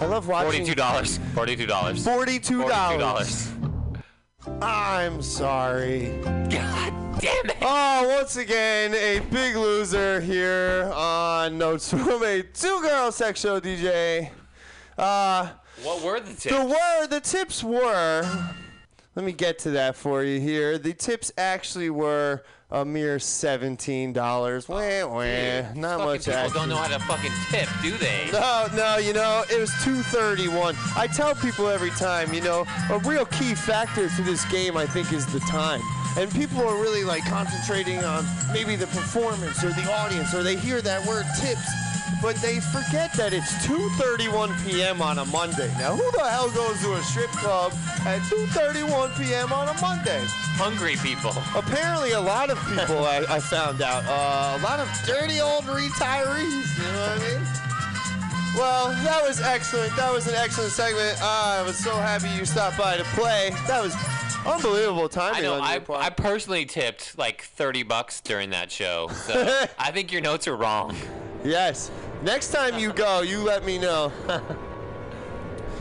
I 0.02 0.06
love 0.06 0.28
watching. 0.28 0.52
Forty-two 0.52 0.76
dollars. 0.76 1.20
Forty-two 1.34 1.66
dollars. 1.66 2.06
Forty-two 2.06 2.68
dollars. 2.68 3.52
I'm 4.62 5.24
sorry. 5.24 6.20
God 6.24 6.94
damn 7.20 7.50
it! 7.50 7.58
Oh, 7.64 8.08
once 8.18 8.38
again, 8.38 8.94
a 8.94 9.20
big 9.32 9.56
loser 9.56 10.22
here 10.22 10.92
on 10.94 11.58
Notes 11.58 11.90
from 11.90 12.24
a 12.24 12.44
two-girl 12.44 13.12
sex 13.12 13.40
show 13.40 13.60
DJ. 13.60 14.30
Uh, 14.96 15.50
What 15.84 16.04
were 16.04 16.20
the 16.20 16.34
tips? 16.34 16.44
the 16.44 16.66
were 16.66 17.08
the 17.08 17.20
tips 17.20 17.64
were. 17.64 18.24
Let 19.16 19.26
me 19.26 19.32
get 19.32 19.60
to 19.60 19.72
that 19.72 19.96
for 19.96 20.24
you 20.24 20.40
here. 20.40 20.78
The 20.78 20.94
tips 20.94 21.32
actually 21.38 21.90
were 21.90 22.44
a 22.72 22.86
mere 22.86 23.18
seventeen 23.20 24.14
dollars. 24.14 24.68
Oh, 24.70 24.76
wah 24.76 25.16
wah. 25.16 25.74
Not 25.74 26.00
much. 26.00 26.26
people 26.26 26.34
action. 26.34 26.56
don't 26.56 26.70
know 26.70 26.76
how 26.76 26.88
to 26.88 27.04
fucking 27.06 27.32
tip, 27.50 27.68
do 27.82 27.98
they? 27.98 28.30
No, 28.32 28.68
no, 28.76 28.98
you 28.98 29.14
know, 29.14 29.44
it 29.50 29.60
was 29.60 29.72
231. 29.84 30.76
I 30.96 31.08
tell 31.08 31.34
people 31.36 31.68
every 31.68 31.90
time, 31.92 32.34
you 32.34 32.42
know, 32.42 32.66
a 32.92 33.00
real 33.00 33.26
key 33.26 33.56
factor 33.56 34.08
to 34.08 34.22
this 34.22 34.46
game, 34.46 34.78
I 34.78 34.86
think, 34.86 35.12
is 35.12 35.26
the 35.34 35.40
time. 35.42 35.82
And 36.18 36.32
people 36.32 36.62
are 36.62 36.80
really 36.82 37.04
like 37.04 37.26
concentrating 37.26 38.04
on 38.04 38.26
maybe 38.54 38.76
the 38.76 38.88
performance 38.88 39.64
or 39.64 39.70
the 39.70 39.92
audience, 39.92 40.34
or 40.34 40.44
they 40.44 40.56
hear 40.56 40.82
that 40.82 41.06
word 41.08 41.26
tips, 41.40 41.68
but 42.22 42.36
they 42.38 42.60
forget 42.60 43.14
that 43.14 43.34
it's 43.34 43.54
2:31 43.66 44.52
p.m. 44.66 45.02
on 45.02 45.20
a 45.20 45.26
Monday. 45.26 45.68
Now, 45.78 45.96
who 45.96 46.12
the 46.12 46.30
hell 46.30 46.50
goes 46.52 46.80
to 46.82 46.94
a 46.94 47.04
strip 47.04 47.30
club 47.32 47.74
at 48.06 48.20
2:31 48.30 49.18
p.m. 49.18 49.54
on 49.54 49.70
a 49.70 49.82
Monday? 49.82 50.24
Hungry 50.58 50.96
people. 50.98 51.32
Apparently, 51.56 52.12
a 52.12 52.20
lot 52.22 52.50
of 52.50 52.58
people 52.68 53.06
I, 53.06 53.26
I 53.30 53.40
found 53.40 53.82
out, 53.82 54.04
uh, 54.08 54.58
a 54.60 54.62
lot 54.64 54.80
of 54.80 54.90
dirty 55.06 55.40
old 55.40 55.64
retirees. 55.66 56.78
You 56.78 56.84
know 56.92 57.00
what 57.00 57.22
I 57.22 57.38
mean? 57.38 57.70
Well, 58.58 58.90
that 59.04 59.24
was 59.26 59.40
excellent. 59.42 59.96
That 59.96 60.12
was 60.12 60.28
an 60.28 60.36
excellent 60.36 60.72
segment. 60.72 61.18
Uh, 61.22 61.60
I 61.60 61.64
was 61.66 61.78
so 61.78 61.96
happy 61.96 62.30
you 62.30 62.46
stopped 62.46 62.78
by 62.78 62.98
to 62.98 63.04
play. 63.16 63.52
That 63.68 63.82
was 63.82 63.96
unbelievable 64.46 65.08
timing 65.08 65.40
I 65.40 65.42
know. 65.42 65.54
on 65.56 65.62
I, 65.62 65.74
your 65.74 65.82
part. 65.82 66.04
I 66.04 66.10
personally 66.10 66.66
tipped 66.66 67.18
like 67.18 67.44
thirty 67.44 67.84
bucks 67.84 68.20
during 68.22 68.50
that 68.50 68.72
show, 68.72 69.08
so 69.10 69.66
I 69.80 69.92
think 69.92 70.12
your 70.12 70.22
notes 70.22 70.48
are 70.48 70.58
wrong. 70.58 70.96
Yes. 71.44 71.92
Next 72.24 72.52
time 72.52 72.78
you 72.78 72.92
go, 72.94 73.22
you 73.22 73.40
let 73.40 73.66
me 73.66 73.78
know. 73.78 74.10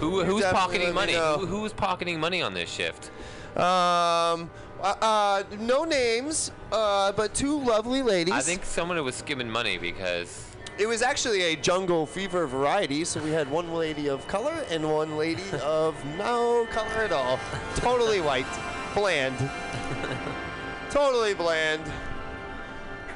Who 0.01 0.23
who's 0.23 0.45
pocketing 0.45 0.95
money? 0.95 1.15
Who, 1.15 1.47
who's 1.47 1.73
pocketing 1.73 2.21
money 2.21 2.41
on 2.41 2.55
this 2.55 2.71
shift? 2.71 3.11
Um, 3.57 4.49
uh, 4.81 4.95
uh, 5.01 5.43
no 5.59 5.83
names, 5.85 6.53
uh, 6.71 7.11
but 7.13 7.35
two 7.35 7.59
lovely 7.59 8.03
ladies. 8.03 8.35
I 8.35 8.41
think 8.41 8.65
someone 8.65 9.03
was 9.05 9.17
skimming 9.17 9.51
money 9.51 9.77
because 9.77 10.45
It 10.79 10.87
was 10.87 11.03
actually 11.03 11.43
a 11.53 11.57
jungle 11.57 12.07
fever 12.07 12.47
variety, 12.47 13.05
so 13.05 13.21
we 13.21 13.31
had 13.31 13.51
one 13.51 13.75
lady 13.75 14.09
of 14.09 14.25
color 14.29 14.65
and 14.71 14.89
one 14.89 15.17
lady 15.17 15.43
of 15.65 15.97
no 16.17 16.69
color 16.71 17.03
at 17.03 17.11
all. 17.11 17.41
Totally 17.75 18.21
white. 18.21 18.47
Bland. 18.95 19.37
totally 20.91 21.35
bland. 21.35 21.83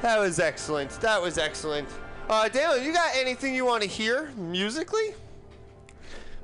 That 0.01 0.19
was 0.19 0.39
excellent. 0.39 0.91
That 0.99 1.21
was 1.21 1.37
excellent. 1.37 1.87
Uh, 2.29 2.47
Dalen, 2.47 2.83
you 2.83 2.93
got 2.93 3.15
anything 3.15 3.53
you 3.53 3.65
want 3.65 3.83
to 3.83 3.89
hear 3.89 4.31
musically? 4.37 5.13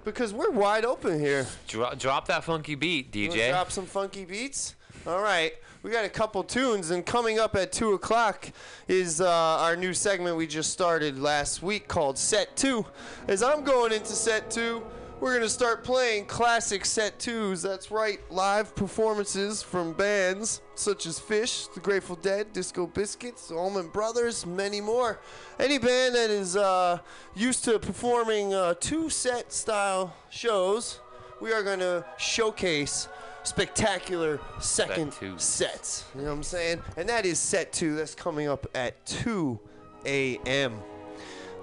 Because 0.04 0.34
we're 0.34 0.52
wide 0.52 0.86
open 0.86 1.20
here. 1.20 1.48
Dro- 1.68 1.94
drop 1.98 2.28
that 2.28 2.44
funky 2.44 2.76
beat, 2.76 3.12
DJ. 3.12 3.50
Drop 3.50 3.72
some 3.72 3.86
funky 3.86 4.26
beats. 4.26 4.76
All 5.08 5.22
right, 5.22 5.54
we 5.82 5.92
got 5.92 6.04
a 6.04 6.10
couple 6.10 6.44
tunes, 6.44 6.92
and 6.92 7.06
coming 7.06 7.40
up 7.40 7.56
at 7.56 7.72
two 7.72 7.94
o'clock 7.94 8.52
is 8.88 9.22
uh, 9.22 9.30
our 9.30 9.76
new 9.76 9.94
segment 9.94 10.36
we 10.36 10.46
just 10.48 10.72
started 10.72 11.18
last 11.18 11.64
week 11.64 11.88
called 11.88 12.18
Set 12.18 12.56
Two. 12.58 12.86
As 13.28 13.42
I'm 13.42 13.64
going 13.64 13.94
into 13.94 14.08
Set 14.12 14.52
Two, 14.52 14.84
we're 15.20 15.34
gonna 15.34 15.50
start 15.50 15.84
playing 15.84 16.26
classic 16.26 16.86
Set 16.86 17.20
Twos. 17.20 17.62
That's 17.62 17.92
right, 17.92 18.20
live 18.32 18.76
performances 18.76 19.62
from 19.62 19.94
bands 19.94 20.62
such 20.76 21.06
as 21.06 21.20
Phish, 21.20 21.74
The 21.74 21.82
Grateful 21.82 22.16
Dead, 22.16 22.54
Disco 22.54 22.88
Biscuits, 22.88 23.52
Allman 23.52 23.90
Brothers, 23.90 24.46
many 24.46 24.80
more. 24.80 25.20
Any 25.60 25.78
band 25.78 26.16
that 26.16 26.30
is 26.30 26.56
uh, 26.56 27.00
used 27.36 27.66
to 27.66 27.80
performing 27.80 28.54
uh, 28.54 28.76
two 28.80 29.10
set 29.10 29.52
style 29.52 30.16
shows, 30.30 31.02
we 31.42 31.52
are 31.52 31.64
going 31.64 31.80
to 31.80 32.06
showcase 32.18 33.10
spectacular 33.44 34.40
second 34.60 35.14
sets. 35.38 36.06
You 36.16 36.22
know 36.22 36.28
what 36.28 36.34
I'm 36.34 36.44
saying? 36.44 36.82
And 36.96 37.10
that 37.10 37.26
is 37.26 37.40
set 37.40 37.74
two. 37.74 37.96
That's 37.96 38.16
coming 38.16 38.48
up 38.48 38.68
at 38.74 39.06
2 39.06 39.60
a.m. 40.06 40.80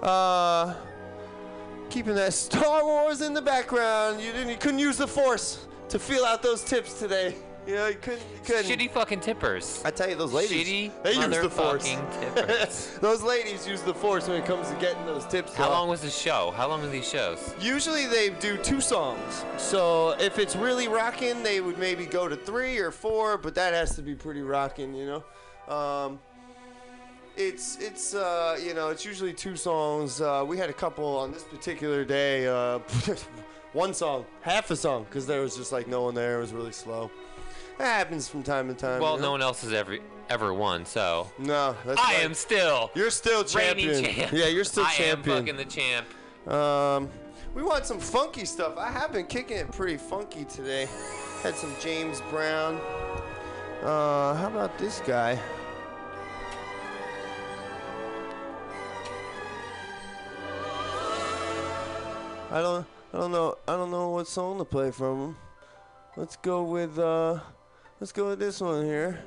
Uh, 0.01 0.75
keeping 1.89 2.15
that 2.15 2.33
Star 2.33 2.83
Wars 2.83 3.21
in 3.21 3.33
the 3.33 3.41
background. 3.41 4.21
You 4.21 4.31
didn't. 4.31 4.49
You 4.49 4.57
couldn't 4.57 4.79
use 4.79 4.97
the 4.97 5.07
Force 5.07 5.67
to 5.89 5.99
feel 5.99 6.25
out 6.25 6.41
those 6.43 6.63
tips 6.63 6.99
today. 6.99 7.35
You 7.67 7.75
know, 7.75 7.87
you 7.87 7.95
couldn't. 7.95 8.21
You 8.21 8.39
couldn't. 8.45 8.65
Shitty 8.65 8.91
fucking 8.91 9.19
tippers. 9.19 9.81
I 9.83 9.91
tell 9.91 10.09
you, 10.09 10.15
those 10.15 10.31
ladies. 10.31 10.65
Shitty 10.65 11.03
they 11.03 11.13
use 11.13 11.41
the 11.41 11.49
force. 11.49 11.83
tippers. 11.83 12.97
those 13.01 13.21
ladies 13.21 13.67
use 13.67 13.81
the 13.81 13.93
force 13.93 14.29
when 14.29 14.41
it 14.41 14.45
comes 14.45 14.69
to 14.69 14.75
getting 14.75 15.05
those 15.05 15.25
tips. 15.25 15.53
How 15.53 15.65
off. 15.65 15.71
long 15.71 15.89
was 15.89 15.99
the 15.99 16.09
show? 16.09 16.53
How 16.55 16.69
long 16.69 16.81
are 16.81 16.89
these 16.89 17.09
shows? 17.09 17.53
Usually 17.59 18.05
they 18.05 18.29
do 18.29 18.55
two 18.55 18.79
songs. 18.79 19.43
So 19.57 20.11
if 20.17 20.39
it's 20.39 20.55
really 20.55 20.87
rocking, 20.87 21.43
they 21.43 21.59
would 21.59 21.77
maybe 21.77 22.05
go 22.05 22.29
to 22.29 22.37
three 22.37 22.77
or 22.77 22.89
four, 22.89 23.37
but 23.37 23.53
that 23.55 23.73
has 23.73 23.97
to 23.97 24.01
be 24.01 24.15
pretty 24.15 24.43
rocking, 24.43 24.93
you 24.93 25.05
know. 25.05 25.73
Um, 25.75 26.19
it's 27.37 27.77
it's 27.77 28.13
uh, 28.13 28.59
you 28.61 28.73
know 28.73 28.89
it's 28.89 29.05
usually 29.05 29.33
two 29.33 29.55
songs. 29.55 30.19
Uh, 30.19 30.43
we 30.45 30.57
had 30.57 30.69
a 30.69 30.73
couple 30.73 31.17
on 31.17 31.31
this 31.31 31.43
particular 31.43 32.03
day. 32.03 32.47
Uh, 32.47 32.79
one 33.73 33.93
song, 33.93 34.25
half 34.41 34.71
a 34.71 34.75
song, 34.75 35.03
because 35.03 35.27
there 35.27 35.41
was 35.41 35.55
just 35.55 35.71
like 35.71 35.87
no 35.87 36.03
one 36.03 36.15
there. 36.15 36.37
It 36.37 36.41
was 36.41 36.53
really 36.53 36.71
slow. 36.71 37.11
That 37.77 37.85
happens 37.85 38.27
from 38.27 38.41
time 38.41 38.67
to 38.69 38.73
time. 38.73 39.01
Well, 39.01 39.13
you 39.15 39.19
know? 39.19 39.27
no 39.27 39.31
one 39.31 39.41
else 39.41 39.61
has 39.61 39.71
ever 39.71 39.99
ever 40.29 40.53
won, 40.53 40.85
so. 40.85 41.31
No, 41.37 41.75
that's 41.85 42.01
I 42.01 42.15
right. 42.15 42.25
am 42.25 42.33
still. 42.33 42.91
You're 42.95 43.11
still 43.11 43.43
champion. 43.43 44.03
champ. 44.03 44.31
Yeah, 44.33 44.47
you're 44.47 44.63
still 44.63 44.85
I 44.85 44.91
champion. 44.93 45.35
I 45.35 45.39
am 45.39 45.45
fucking 45.45 45.57
the 45.57 45.65
champ. 45.65 46.51
Um, 46.51 47.09
we 47.53 47.63
want 47.63 47.85
some 47.85 47.99
funky 47.99 48.45
stuff. 48.45 48.77
I 48.77 48.91
have 48.91 49.13
been 49.13 49.25
kicking 49.27 49.57
it 49.57 49.71
pretty 49.71 49.97
funky 49.97 50.45
today. 50.45 50.87
Had 51.43 51.55
some 51.55 51.73
James 51.79 52.21
Brown. 52.29 52.79
Uh, 53.83 54.33
how 54.33 54.47
about 54.47 54.77
this 54.77 55.01
guy? 55.05 55.39
I 62.49 62.61
don't, 62.61 62.85
I 63.13 63.17
don't 63.17 63.31
know, 63.33 63.57
I 63.67 63.75
don't 63.75 63.91
know 63.91 64.09
what 64.11 64.25
song 64.25 64.57
to 64.59 64.63
play 64.63 64.89
from 64.89 65.19
him. 65.19 65.35
Let's 66.15 66.37
go 66.37 66.63
with, 66.63 66.97
uh, 66.97 67.39
let's 67.99 68.13
go 68.13 68.29
with 68.29 68.39
this 68.39 68.61
one 68.61 68.85
here. 68.85 69.19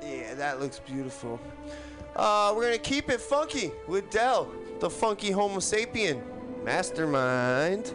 Yeah, 0.00 0.34
that 0.34 0.60
looks 0.60 0.78
beautiful. 0.78 1.40
Uh, 2.14 2.52
we're 2.54 2.66
gonna 2.66 2.78
keep 2.78 3.10
it 3.10 3.20
funky 3.20 3.72
with 3.88 4.08
Del, 4.10 4.48
the 4.78 4.88
funky 4.88 5.32
Homo 5.32 5.58
sapien 5.58 6.22
mastermind, 6.64 7.92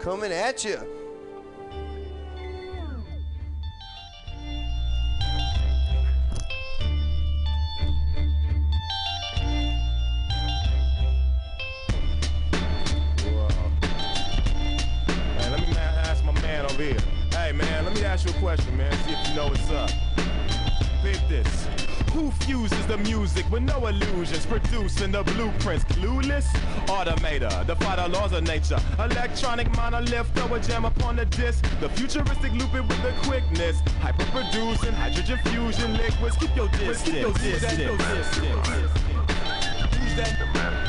coming 0.00 0.32
at 0.32 0.64
you. 0.64 0.99
Here. 16.80 16.96
Hey, 17.32 17.52
man, 17.52 17.84
let 17.84 17.94
me 17.94 18.04
ask 18.04 18.26
you 18.26 18.34
a 18.34 18.38
question, 18.38 18.76
man. 18.76 18.92
See 19.04 19.12
if 19.12 19.28
you 19.28 19.34
know 19.34 19.48
what's 19.48 19.70
up. 19.70 19.90
Peep 21.02 21.20
this. 21.28 21.68
Who 22.12 22.30
fuses 22.32 22.86
the 22.86 22.98
music 22.98 23.48
with 23.50 23.62
no 23.62 23.86
illusions, 23.86 24.44
producing 24.46 25.12
the 25.12 25.22
blueprints? 25.22 25.84
Clueless? 25.84 26.46
Automator, 26.86 27.66
defy 27.66 27.96
the 27.96 28.08
laws 28.08 28.32
of 28.32 28.42
nature. 28.44 28.78
Electronic 28.98 29.70
monolith, 29.76 30.28
throw 30.34 30.54
a 30.54 30.60
jam 30.60 30.84
upon 30.84 31.16
the 31.16 31.26
disc. 31.26 31.64
The 31.80 31.88
futuristic 31.90 32.52
loop 32.52 32.74
it 32.74 32.82
with 32.82 33.02
the 33.02 33.12
quickness. 33.22 33.80
Hyper 34.00 34.24
producing 34.32 34.92
hydrogen 34.94 35.38
fusion 35.44 35.92
liquids. 35.96 36.36
Keep 36.36 36.56
your 36.56 36.68
distance. 36.68 37.02
Keep 37.02 37.14
your 37.14 37.32
distance. 37.32 37.76
Who's 39.94 40.16
that? 40.16 40.80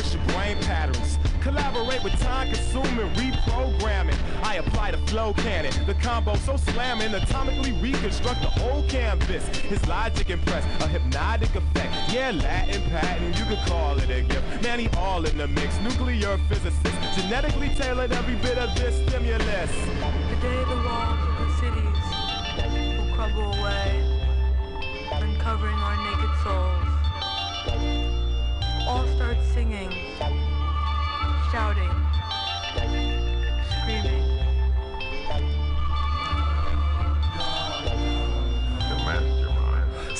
Coerce 0.00 0.14
your 0.14 0.24
brain 0.34 0.56
patterns. 0.62 1.18
Collaborate 1.40 2.02
with 2.04 2.18
time-consuming 2.20 3.12
reprogramming. 3.14 4.16
I 4.42 4.56
apply 4.56 4.92
the 4.92 4.98
flow 5.06 5.32
cannon. 5.34 5.72
The 5.86 5.94
combo 5.94 6.34
so 6.36 6.56
slamming, 6.56 7.10
atomically 7.10 7.80
reconstruct 7.82 8.40
the 8.40 8.48
whole 8.48 8.82
canvas. 8.88 9.46
His 9.58 9.86
logic 9.86 10.30
impress, 10.30 10.64
a 10.82 10.88
hypnotic 10.88 11.54
effect. 11.54 12.12
Yeah, 12.12 12.30
Latin 12.30 12.82
patent, 12.90 13.38
you 13.38 13.44
could 13.44 13.58
call 13.66 13.98
it 13.98 14.10
a 14.10 14.22
gift. 14.22 14.62
Man, 14.62 14.78
he 14.78 14.88
all 14.98 15.24
in 15.24 15.36
the 15.38 15.48
mix. 15.48 15.78
Nuclear 15.80 16.38
physicist, 16.48 16.96
genetically 17.16 17.70
tailored 17.70 18.12
every 18.12 18.36
bit 18.36 18.58
of 18.58 18.74
this 18.76 18.94
stimulus. 19.08 19.40
The 19.40 20.36
day 20.42 20.64
the 20.64 20.82
walls 20.84 21.20
of 21.28 21.34
the 21.38 21.48
cities 21.60 22.98
will 22.98 23.14
crumble 23.14 23.52
away, 23.60 24.04
uncovering 25.12 25.76
our 25.76 25.96
naked 26.10 26.30
souls. 26.42 26.99
All 28.90 29.06
start 29.14 29.36
singing, 29.54 29.88
shouting, 31.52 31.94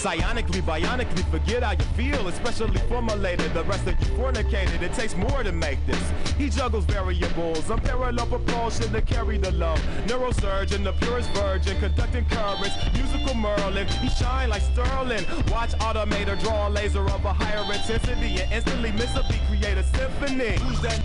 Psionically, 0.00 0.62
bionically, 0.62 1.22
forget 1.30 1.62
how 1.62 1.72
you 1.72 1.84
feel, 1.94 2.26
especially 2.28 2.78
formulated. 2.88 3.52
The 3.52 3.64
rest 3.64 3.86
of 3.86 4.00
you 4.00 4.06
fornicated. 4.16 4.80
It 4.80 4.94
takes 4.94 5.14
more 5.14 5.42
to 5.42 5.52
make 5.52 5.84
this. 5.84 6.00
He 6.38 6.48
juggles 6.48 6.86
variables, 6.86 7.68
unparalleled 7.68 8.30
propulsion 8.30 8.90
to 8.94 9.02
carry 9.02 9.36
the 9.36 9.50
love. 9.52 9.78
Neurosurgeon, 10.06 10.84
the 10.84 10.92
purest 10.92 11.28
virgin, 11.32 11.78
conducting 11.80 12.24
currents, 12.30 12.76
musical 12.94 13.34
Merlin. 13.34 13.86
He 13.88 14.08
shine 14.08 14.48
like 14.48 14.62
Sterling. 14.62 15.26
Watch 15.50 15.72
Automator 15.80 16.40
draw 16.40 16.68
a 16.68 16.70
laser 16.70 17.04
of 17.04 17.22
a 17.26 17.34
higher 17.34 17.62
intensity 17.70 18.40
and 18.40 18.50
instantly 18.50 18.92
miss 18.92 19.14
a 19.16 19.22
beat, 19.28 19.42
create 19.48 19.76
a 19.76 19.84
symphony. 19.84 20.56
Who's 20.60 20.80
that? 20.80 20.98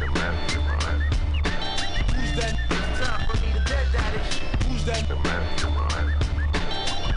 Who's 2.16 2.34
that? 2.38 2.58
Time 2.70 3.28
for 3.28 3.36
me 3.46 3.52
to 3.52 3.60
dead. 3.66 3.88
Who's 4.70 4.86
that? 4.86 5.02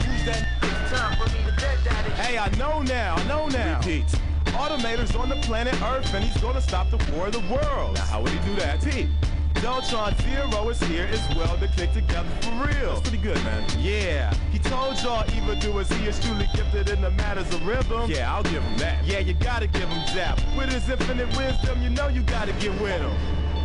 Who's 0.02 0.24
that? 0.26 0.57
Me 0.98 1.44
to 1.44 1.56
dead 1.56 1.78
daddy. 1.84 2.10
Hey, 2.10 2.38
I 2.38 2.48
know 2.56 2.82
now, 2.82 3.16
I 3.16 3.24
know 3.26 3.48
now. 3.48 3.78
Repeat. 3.78 4.06
Automator's 4.54 5.14
on 5.14 5.28
the 5.28 5.36
planet 5.36 5.80
Earth 5.82 6.12
and 6.14 6.24
he's 6.24 6.42
gonna 6.42 6.60
stop 6.60 6.90
the 6.90 7.12
war 7.12 7.26
of 7.26 7.32
the 7.32 7.52
world. 7.52 7.94
Now, 7.94 8.04
how 8.04 8.22
would 8.22 8.32
he 8.32 8.38
do 8.48 8.54
that? 8.56 8.82
Pete. 8.82 9.08
Deltron 9.54 10.14
Zero 10.22 10.68
is 10.68 10.80
here 10.84 11.08
as 11.10 11.36
well 11.36 11.58
to 11.58 11.66
click 11.68 11.92
together 11.92 12.28
for 12.42 12.50
real. 12.50 12.94
That's 12.94 13.08
pretty 13.08 13.22
good, 13.22 13.36
man. 13.44 13.64
Yeah, 13.78 14.32
he 14.52 14.58
told 14.58 15.00
y'all 15.02 15.24
evildoers 15.34 15.90
he 15.92 16.06
is 16.06 16.20
truly 16.20 16.48
gifted 16.54 16.90
in 16.90 17.00
the 17.00 17.10
matters 17.10 17.52
of 17.52 17.66
rhythm. 17.66 18.08
Yeah, 18.08 18.32
I'll 18.32 18.44
give 18.44 18.62
him 18.62 18.78
that. 18.78 19.04
Yeah, 19.04 19.18
you 19.18 19.34
gotta 19.34 19.66
give 19.66 19.88
him 19.88 20.16
that. 20.16 20.42
With 20.56 20.72
his 20.72 20.88
infinite 20.88 21.28
wisdom, 21.36 21.82
you 21.82 21.90
know 21.90 22.06
you 22.08 22.22
gotta 22.22 22.52
get 22.54 22.70
with 22.80 23.00
him. 23.00 23.10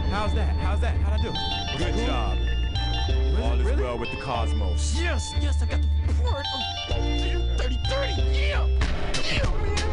How's 0.09 0.33
that? 0.33 0.55
How's 0.57 0.79
that? 0.81 0.95
How'd 0.97 1.19
I 1.19 1.23
do? 1.23 1.31
Good 1.77 2.07
job. 2.07 2.37
All 3.43 3.59
is 3.59 3.79
well 3.79 3.97
with 3.97 4.09
the 4.09 4.17
cosmos. 4.17 4.99
Yes, 4.99 5.33
yes, 5.41 5.61
I 5.61 5.65
got 5.65 5.81
the 5.81 5.87
report 6.43 6.99
of 6.99 7.57
3030. 7.57 8.21
Yeah, 8.37 8.67
yeah, 9.31 9.49
man. 9.61 9.92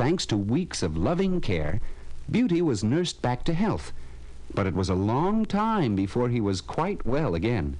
Thanks 0.00 0.24
to 0.24 0.34
weeks 0.34 0.82
of 0.82 0.96
loving 0.96 1.42
care, 1.42 1.78
Beauty 2.30 2.62
was 2.62 2.82
nursed 2.82 3.20
back 3.20 3.44
to 3.44 3.52
health. 3.52 3.92
But 4.54 4.66
it 4.66 4.74
was 4.74 4.88
a 4.88 4.94
long 4.94 5.44
time 5.44 5.94
before 5.94 6.30
he 6.30 6.40
was 6.40 6.62
quite 6.62 7.04
well 7.04 7.34
again. 7.34 7.76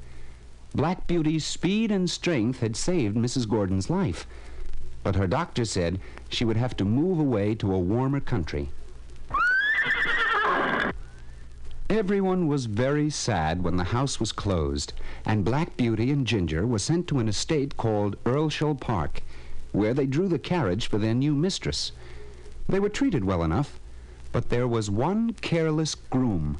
Black 0.74 1.06
Beauty's 1.06 1.46
speed 1.46 1.90
and 1.90 2.10
strength 2.10 2.60
had 2.60 2.76
saved 2.76 3.16
Mrs. 3.16 3.48
Gordon's 3.48 3.88
life. 3.88 4.26
But 5.02 5.16
her 5.16 5.26
doctor 5.26 5.64
said 5.64 5.98
she 6.28 6.44
would 6.44 6.58
have 6.58 6.76
to 6.76 6.84
move 6.84 7.18
away 7.18 7.54
to 7.54 7.72
a 7.72 7.78
warmer 7.78 8.20
country. 8.20 8.68
Everyone 11.88 12.46
was 12.48 12.66
very 12.66 13.08
sad 13.08 13.64
when 13.64 13.76
the 13.76 13.94
house 13.96 14.20
was 14.20 14.30
closed, 14.30 14.92
and 15.24 15.42
Black 15.42 15.74
Beauty 15.78 16.10
and 16.10 16.26
Ginger 16.26 16.66
were 16.66 16.78
sent 16.78 17.08
to 17.08 17.18
an 17.18 17.28
estate 17.28 17.78
called 17.78 18.22
Earlshall 18.24 18.78
Park, 18.78 19.22
where 19.72 19.94
they 19.94 20.04
drew 20.06 20.28
the 20.28 20.38
carriage 20.38 20.86
for 20.86 20.98
their 20.98 21.14
new 21.14 21.34
mistress. 21.34 21.92
They 22.68 22.80
were 22.80 22.88
treated 22.88 23.24
well 23.24 23.42
enough, 23.42 23.80
but 24.32 24.48
there 24.48 24.68
was 24.68 24.90
one 24.90 25.32
careless 25.34 25.94
groom. 25.94 26.58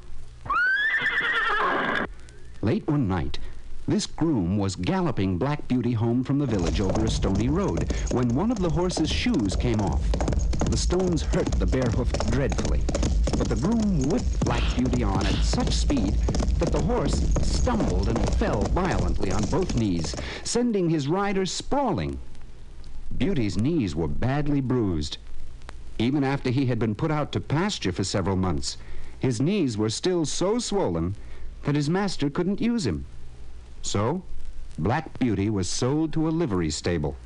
Late 2.63 2.87
one 2.87 3.09
night, 3.09 3.39
this 3.87 4.07
groom 4.07 4.59
was 4.59 4.77
galloping 4.77 5.39
Black 5.39 5.67
Beauty 5.67 5.93
home 5.93 6.23
from 6.23 6.39
the 6.39 6.47
village 6.47 6.81
over 6.81 7.05
a 7.05 7.11
stony 7.11 7.49
road 7.49 7.93
when 8.13 8.29
one 8.29 8.51
of 8.51 8.59
the 8.59 8.71
horse's 8.71 9.11
shoes 9.11 9.57
came 9.57 9.81
off. 9.81 10.03
The 10.71 10.77
stones 10.77 11.23
hurt 11.23 11.51
the 11.53 11.67
bare 11.67 11.91
hoof 11.91 12.13
dreadfully, 12.31 12.83
but 13.37 13.49
the 13.49 13.57
groom 13.57 14.09
whipped 14.09 14.45
Black 14.45 14.63
Beauty 14.77 15.03
on 15.03 15.27
at 15.27 15.35
such 15.43 15.73
speed 15.73 16.15
that 16.59 16.71
the 16.71 16.83
horse 16.83 17.21
stumbled 17.43 18.09
and 18.09 18.35
fell 18.35 18.63
violently 18.63 19.33
on 19.33 19.43
both 19.45 19.75
knees, 19.75 20.15
sending 20.45 20.91
his 20.91 21.09
rider 21.09 21.47
sprawling. 21.47 22.19
Beauty's 23.17 23.57
knees 23.57 23.97
were 23.97 24.07
badly 24.09 24.61
bruised. 24.61 25.19
Even 26.01 26.25
after 26.25 26.49
he 26.49 26.65
had 26.65 26.79
been 26.79 26.95
put 26.95 27.11
out 27.11 27.31
to 27.33 27.41
pasture 27.41 27.93
for 27.93 28.05
several 28.05 28.37
months, 28.37 28.79
his 29.19 29.39
knees 29.39 29.77
were 29.77 29.91
still 29.91 30.25
so 30.25 30.59
swollen 30.59 31.15
that 31.65 31.75
his 31.75 31.91
master 31.91 32.31
couldn't 32.31 32.59
use 32.59 32.87
him. 32.87 33.05
So, 33.83 34.23
Black 34.79 35.19
Beauty 35.19 35.51
was 35.51 35.69
sold 35.69 36.15
to 36.15 36.27
a 36.27 36.31
livery 36.31 36.71
stable. 36.71 37.17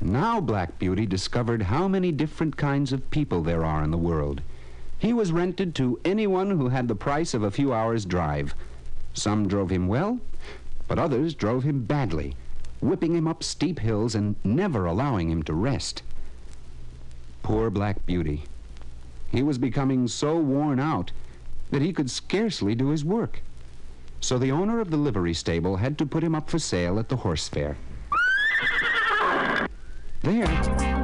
Now 0.00 0.40
Black 0.40 0.76
Beauty 0.80 1.06
discovered 1.06 1.62
how 1.62 1.86
many 1.86 2.10
different 2.10 2.56
kinds 2.56 2.92
of 2.92 3.10
people 3.12 3.44
there 3.44 3.64
are 3.64 3.84
in 3.84 3.92
the 3.92 3.96
world. 3.96 4.40
He 4.98 5.12
was 5.12 5.30
rented 5.30 5.72
to 5.76 6.00
anyone 6.04 6.50
who 6.50 6.70
had 6.70 6.88
the 6.88 6.96
price 6.96 7.32
of 7.32 7.44
a 7.44 7.52
few 7.52 7.72
hours' 7.72 8.04
drive. 8.04 8.56
Some 9.14 9.46
drove 9.46 9.70
him 9.70 9.86
well, 9.86 10.18
but 10.88 10.98
others 10.98 11.34
drove 11.34 11.62
him 11.62 11.84
badly, 11.84 12.34
whipping 12.80 13.14
him 13.14 13.26
up 13.26 13.42
steep 13.42 13.80
hills 13.80 14.14
and 14.14 14.36
never 14.44 14.86
allowing 14.86 15.30
him 15.30 15.42
to 15.44 15.52
rest. 15.52 16.02
Poor 17.42 17.70
Black 17.70 18.04
Beauty. 18.06 18.44
He 19.30 19.42
was 19.42 19.58
becoming 19.58 20.08
so 20.08 20.36
worn 20.36 20.80
out 20.80 21.12
that 21.70 21.82
he 21.82 21.92
could 21.92 22.10
scarcely 22.10 22.74
do 22.74 22.88
his 22.88 23.04
work. 23.04 23.42
So 24.20 24.38
the 24.38 24.52
owner 24.52 24.80
of 24.80 24.90
the 24.90 24.96
livery 24.96 25.34
stable 25.34 25.76
had 25.76 25.98
to 25.98 26.06
put 26.06 26.24
him 26.24 26.34
up 26.34 26.50
for 26.50 26.58
sale 26.58 26.98
at 26.98 27.08
the 27.08 27.16
horse 27.16 27.48
fair. 27.48 27.76
There, 30.22 30.97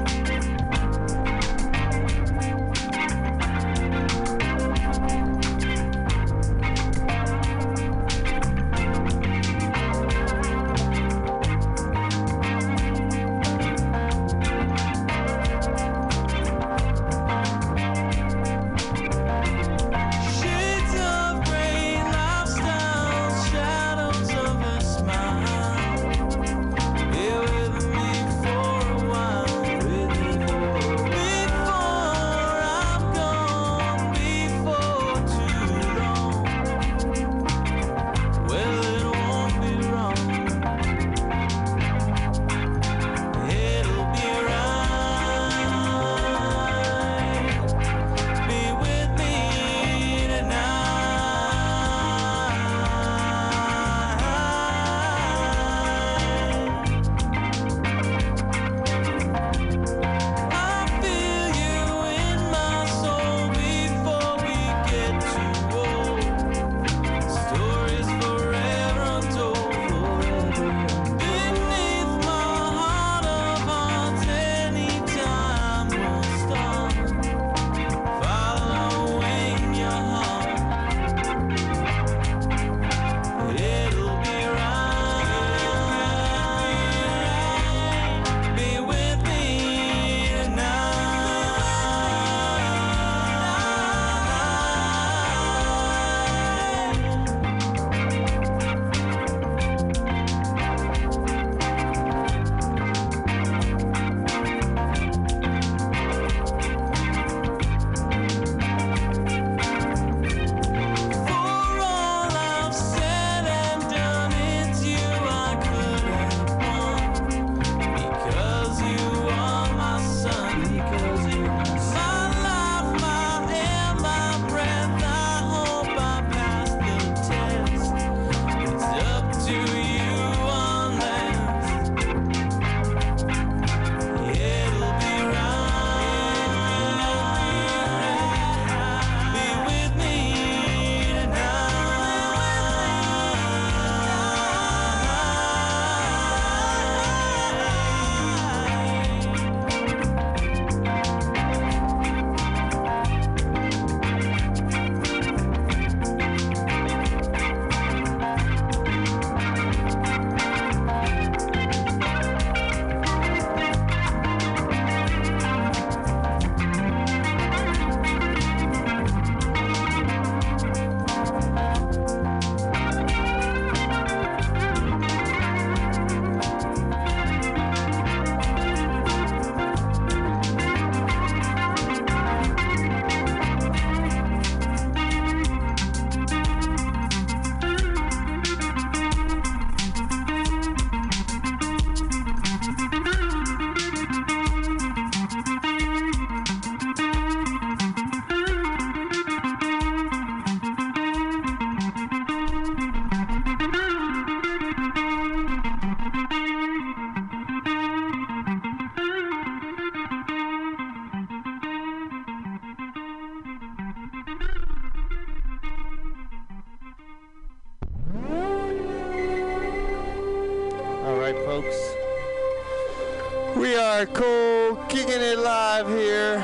Are 224.05 224.06
cool, 224.09 224.76
kicking 224.90 225.22
it 225.22 225.39
live 225.39 225.89
here, 225.89 226.36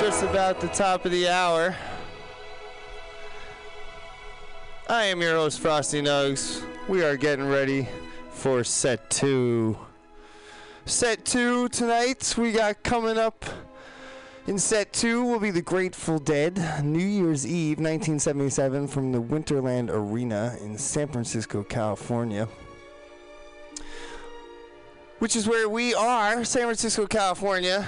just 0.00 0.22
about 0.22 0.62
the 0.62 0.68
top 0.68 1.04
of 1.04 1.12
the 1.12 1.28
hour. 1.28 1.76
I 4.88 5.04
am 5.04 5.20
your 5.20 5.34
host, 5.34 5.60
Frosty 5.60 6.00
Nugs. 6.00 6.64
We 6.88 7.04
are 7.04 7.18
getting 7.18 7.46
ready 7.46 7.86
for 8.30 8.64
set 8.64 9.10
two. 9.10 9.76
Set 10.86 11.26
two 11.26 11.68
tonight, 11.68 12.34
we 12.38 12.50
got 12.50 12.82
coming 12.82 13.18
up 13.18 13.44
in 14.46 14.58
set 14.58 14.94
two 14.94 15.22
will 15.22 15.38
be 15.38 15.50
the 15.50 15.60
Grateful 15.60 16.18
Dead, 16.18 16.82
New 16.82 16.98
Year's 16.98 17.46
Eve 17.46 17.76
1977 17.76 18.88
from 18.88 19.12
the 19.12 19.20
Winterland 19.20 19.90
Arena 19.90 20.56
in 20.62 20.78
San 20.78 21.08
Francisco, 21.08 21.62
California. 21.62 22.48
Which 25.20 25.36
is 25.36 25.46
where 25.46 25.68
we 25.68 25.94
are, 25.94 26.44
San 26.46 26.62
Francisco, 26.62 27.06
California. 27.06 27.86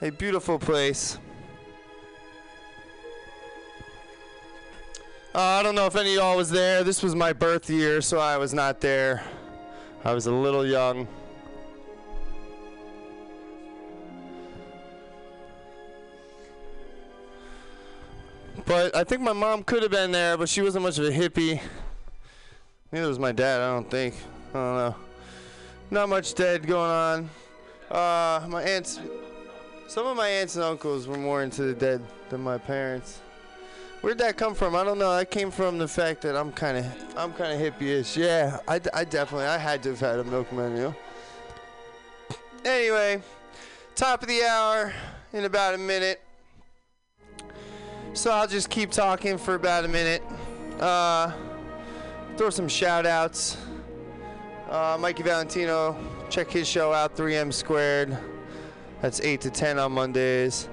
A 0.00 0.10
beautiful 0.10 0.58
place. 0.58 1.18
Uh, 5.34 5.40
I 5.40 5.62
don't 5.62 5.74
know 5.74 5.84
if 5.84 5.94
any 5.94 6.12
of 6.12 6.16
y'all 6.16 6.36
was 6.38 6.48
there. 6.48 6.84
This 6.84 7.02
was 7.02 7.14
my 7.14 7.34
birth 7.34 7.68
year, 7.68 8.00
so 8.00 8.18
I 8.18 8.38
was 8.38 8.54
not 8.54 8.80
there. 8.80 9.24
I 10.06 10.14
was 10.14 10.26
a 10.26 10.32
little 10.32 10.66
young. 10.66 11.06
But 18.64 18.96
I 18.96 19.04
think 19.04 19.20
my 19.20 19.34
mom 19.34 19.64
could 19.64 19.82
have 19.82 19.92
been 19.92 20.12
there, 20.12 20.38
but 20.38 20.48
she 20.48 20.62
wasn't 20.62 20.84
much 20.84 20.98
of 20.98 21.04
a 21.04 21.10
hippie. 21.10 21.60
Neither 22.90 23.06
was 23.06 23.18
my 23.18 23.32
dad, 23.32 23.60
I 23.60 23.74
don't 23.74 23.90
think. 23.90 24.14
I 24.50 24.52
don't 24.54 24.76
know. 24.76 24.96
Not 25.94 26.08
much 26.08 26.34
dead 26.34 26.66
going 26.66 26.90
on. 26.90 27.30
Uh, 27.88 28.44
my 28.48 28.64
aunts, 28.64 28.98
some 29.86 30.08
of 30.08 30.16
my 30.16 30.26
aunts 30.26 30.56
and 30.56 30.64
uncles 30.64 31.06
were 31.06 31.16
more 31.16 31.44
into 31.44 31.62
the 31.62 31.72
dead 31.72 32.02
than 32.30 32.40
my 32.40 32.58
parents. 32.58 33.20
Where'd 34.00 34.18
that 34.18 34.36
come 34.36 34.56
from? 34.56 34.74
I 34.74 34.82
don't 34.82 34.98
know. 34.98 35.16
That 35.16 35.30
came 35.30 35.52
from 35.52 35.78
the 35.78 35.86
fact 35.86 36.22
that 36.22 36.34
I'm 36.34 36.50
kind 36.50 36.78
of, 36.78 36.86
I'm 37.16 37.32
kind 37.34 37.52
of 37.52 37.60
hippie-ish. 37.60 38.16
Yeah, 38.16 38.58
I, 38.66 38.80
I 38.92 39.04
definitely, 39.04 39.46
I 39.46 39.56
had 39.56 39.84
to 39.84 39.90
have 39.90 40.00
had 40.00 40.18
a 40.18 40.24
milkman 40.24 40.74
meal. 40.74 40.96
Anyway, 42.64 43.22
top 43.94 44.20
of 44.20 44.26
the 44.26 44.42
hour 44.42 44.92
in 45.32 45.44
about 45.44 45.74
a 45.74 45.78
minute. 45.78 46.20
So 48.14 48.32
I'll 48.32 48.48
just 48.48 48.68
keep 48.68 48.90
talking 48.90 49.38
for 49.38 49.54
about 49.54 49.84
a 49.84 49.88
minute. 49.88 50.24
Uh, 50.80 51.30
throw 52.36 52.50
some 52.50 52.66
shout 52.66 53.06
outs. 53.06 53.58
Uh, 54.74 54.98
Mikey 54.98 55.22
Valentino, 55.22 55.96
check 56.28 56.50
his 56.50 56.66
show 56.66 56.92
out, 56.92 57.16
3M 57.16 57.52
Squared. 57.52 58.18
That's 59.02 59.20
8 59.20 59.40
to 59.42 59.50
10 59.50 59.78
on 59.78 59.92
Mondays. 59.92 60.68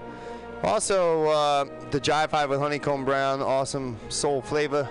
Also, 0.63 1.27
uh, 1.27 1.65
the 1.91 2.01
Jive 2.01 2.31
Hive 2.31 2.49
with 2.49 2.59
Honeycomb 2.59 3.05
Brown, 3.05 3.43
awesome 3.43 3.95
soul 4.09 4.41
flavor. 4.41 4.89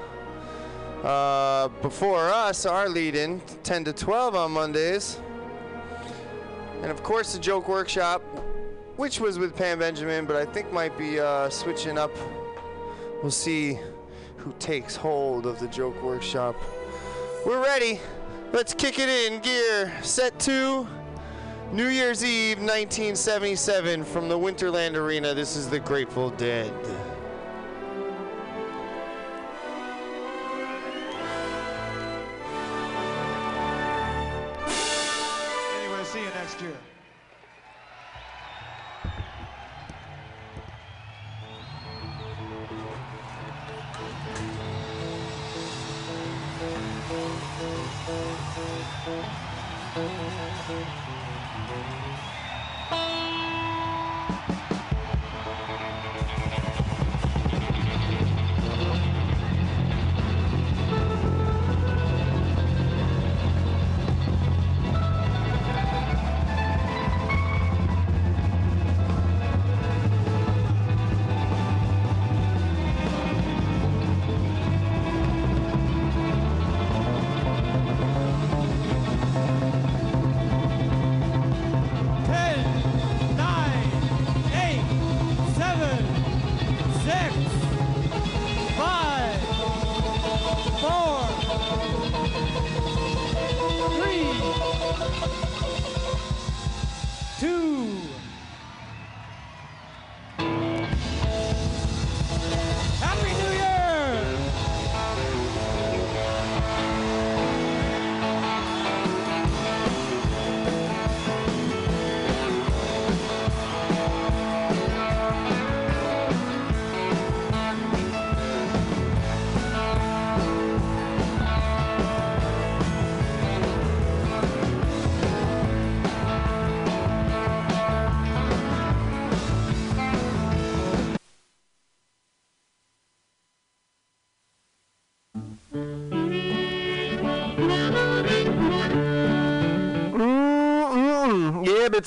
Uh, 1.02 1.66
before 1.82 2.30
us, 2.30 2.64
our 2.66 2.88
lead 2.88 3.16
in, 3.16 3.40
10 3.64 3.82
to 3.86 3.92
12 3.92 4.36
on 4.36 4.52
Mondays. 4.52 5.18
And 6.80 6.92
of 6.92 7.02
course, 7.02 7.32
the 7.32 7.40
Joke 7.40 7.68
Workshop, 7.68 8.22
which 8.94 9.18
was 9.18 9.40
with 9.40 9.56
Pam 9.56 9.80
Benjamin, 9.80 10.24
but 10.24 10.36
I 10.36 10.44
think 10.44 10.72
might 10.72 10.96
be 10.96 11.18
uh, 11.18 11.50
switching 11.50 11.98
up. 11.98 12.12
We'll 13.22 13.32
see 13.32 13.76
who 14.36 14.54
takes 14.60 14.94
hold 14.94 15.46
of 15.46 15.58
the 15.58 15.66
Joke 15.66 16.00
Workshop. 16.00 16.54
We're 17.44 17.60
ready. 17.60 17.98
Let's 18.52 18.74
kick 18.74 18.98
it 18.98 19.08
in 19.08 19.38
gear. 19.40 19.92
Set 20.02 20.36
two. 20.40 20.84
New 21.72 21.86
Year's 21.86 22.24
Eve 22.24 22.58
1977 22.58 24.02
from 24.02 24.28
the 24.28 24.36
Winterland 24.36 24.96
Arena. 24.96 25.34
This 25.34 25.54
is 25.54 25.70
the 25.70 25.78
Grateful 25.78 26.30
Dead. 26.30 26.72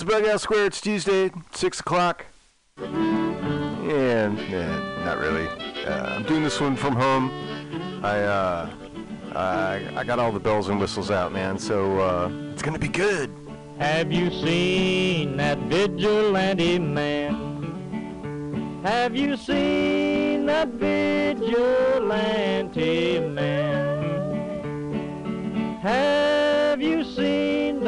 It's 0.04 0.12
Bug 0.12 0.26
Out 0.26 0.42
Square. 0.42 0.66
It's 0.66 0.82
Tuesday, 0.82 1.32
6 1.54 1.80
o'clock. 1.80 2.26
And, 2.78 4.36
nah, 4.52 5.06
not 5.06 5.18
really. 5.18 5.48
Uh, 5.86 6.16
I'm 6.16 6.24
doing 6.24 6.44
this 6.44 6.60
one 6.60 6.76
from 6.76 6.94
home. 6.94 7.32
I, 8.04 8.20
uh, 8.20 8.70
I, 9.34 9.90
I 9.96 10.04
got 10.04 10.20
all 10.20 10.34
the 10.34 10.42
bells 10.42 10.68
and 10.68 10.78
whistles 10.78 11.10
out, 11.10 11.32
man, 11.32 11.58
so 11.58 12.02
uh, 12.02 12.30
it's 12.52 12.62
going 12.62 12.74
to 12.74 12.82
be 12.82 12.90
good. 12.90 13.34
Have 13.80 14.12
you 14.12 14.30
seen 14.30 15.38
that 15.38 15.58
vigilante 15.60 16.80
man? 16.80 18.82
Have 18.84 19.16
you 19.16 19.38
seen 19.38 20.46
that 20.48 20.68
vigilante 20.68 21.62
man? 23.22 24.20
Have 25.82 26.43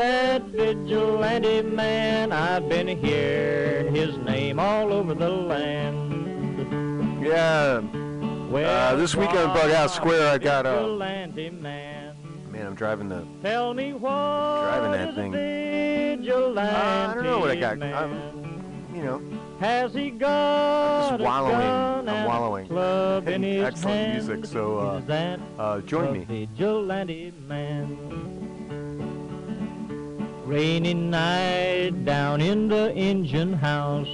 that 0.05 0.43
vigilante 0.43 1.61
man? 1.63 2.31
I've 2.31 2.69
been 2.69 2.87
hearing 2.87 3.95
his 3.95 4.17
name 4.17 4.59
all 4.59 4.93
over 4.93 5.13
the 5.15 5.29
land. 5.29 7.23
Yeah. 7.25 7.81
Uh, 8.53 8.95
this 8.95 9.15
weekend 9.15 9.51
Bug 9.53 9.71
Out 9.71 9.89
Square, 9.91 10.31
I 10.33 10.37
got, 10.37 10.65
uh, 10.65 10.75
Vigilante 10.83 11.49
man. 11.49 12.15
man, 12.51 12.67
I'm 12.67 12.75
driving 12.75 13.09
the, 13.09 13.25
Tell 13.41 13.73
me 13.73 13.93
what 13.93 14.61
driving 14.61 14.91
that 14.91 15.15
thing. 15.15 15.31
vigilante 15.31 16.59
Uh, 16.59 17.09
I 17.09 17.13
don't 17.15 17.23
know 17.23 17.39
what 17.39 17.49
I 17.51 17.55
got. 17.55 17.81
I'm, 17.81 18.13
you 18.95 19.03
know, 19.03 19.21
Has 19.59 19.93
he 19.93 20.11
got 20.11 21.09
just 21.09 21.21
a 21.21 21.23
wallowing. 21.23 21.55
I'm 22.07 22.07
a 22.07 22.27
wallowing. 22.27 22.67
club 22.67 23.27
in 23.27 23.43
his 23.51 23.63
Excellent 23.65 23.97
hand? 23.97 24.13
music, 24.27 24.45
so 24.45 24.77
uh, 24.77 25.37
uh, 25.57 25.81
join 25.81 26.13
me. 26.13 26.23
Vigilante 26.25 27.33
man. 27.47 28.34
Rainy 30.45 30.93
night 30.93 32.05
down 32.05 32.39
in 32.39 32.67
the 32.67 32.93
engine 32.93 33.53
house. 33.53 34.07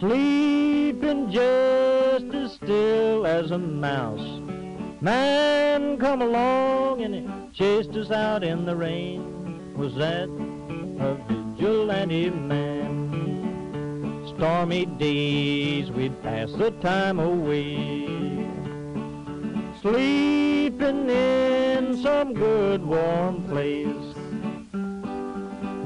Sleeping 0.00 1.30
just 1.30 2.24
as 2.34 2.52
still 2.54 3.24
as 3.24 3.52
a 3.52 3.58
mouse. 3.58 4.40
Man 5.00 5.96
come 5.96 6.22
along 6.22 7.02
and 7.02 7.14
he 7.14 7.24
chased 7.52 7.90
us 7.90 8.10
out 8.10 8.42
in 8.42 8.64
the 8.64 8.74
rain. 8.74 9.76
Was 9.76 9.94
that 9.94 10.28
a 10.28 11.14
vigilante 11.28 12.30
man? 12.30 14.24
Stormy 14.34 14.86
days 14.86 15.92
we'd 15.92 16.20
pass 16.20 16.50
the 16.54 16.72
time 16.80 17.20
away. 17.20 18.08
Sleeping 19.80 21.08
in 21.08 22.02
some 22.02 22.34
good 22.34 22.84
warm 22.84 23.44
place. 23.44 24.11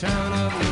town 0.00 0.32
of 0.32 0.69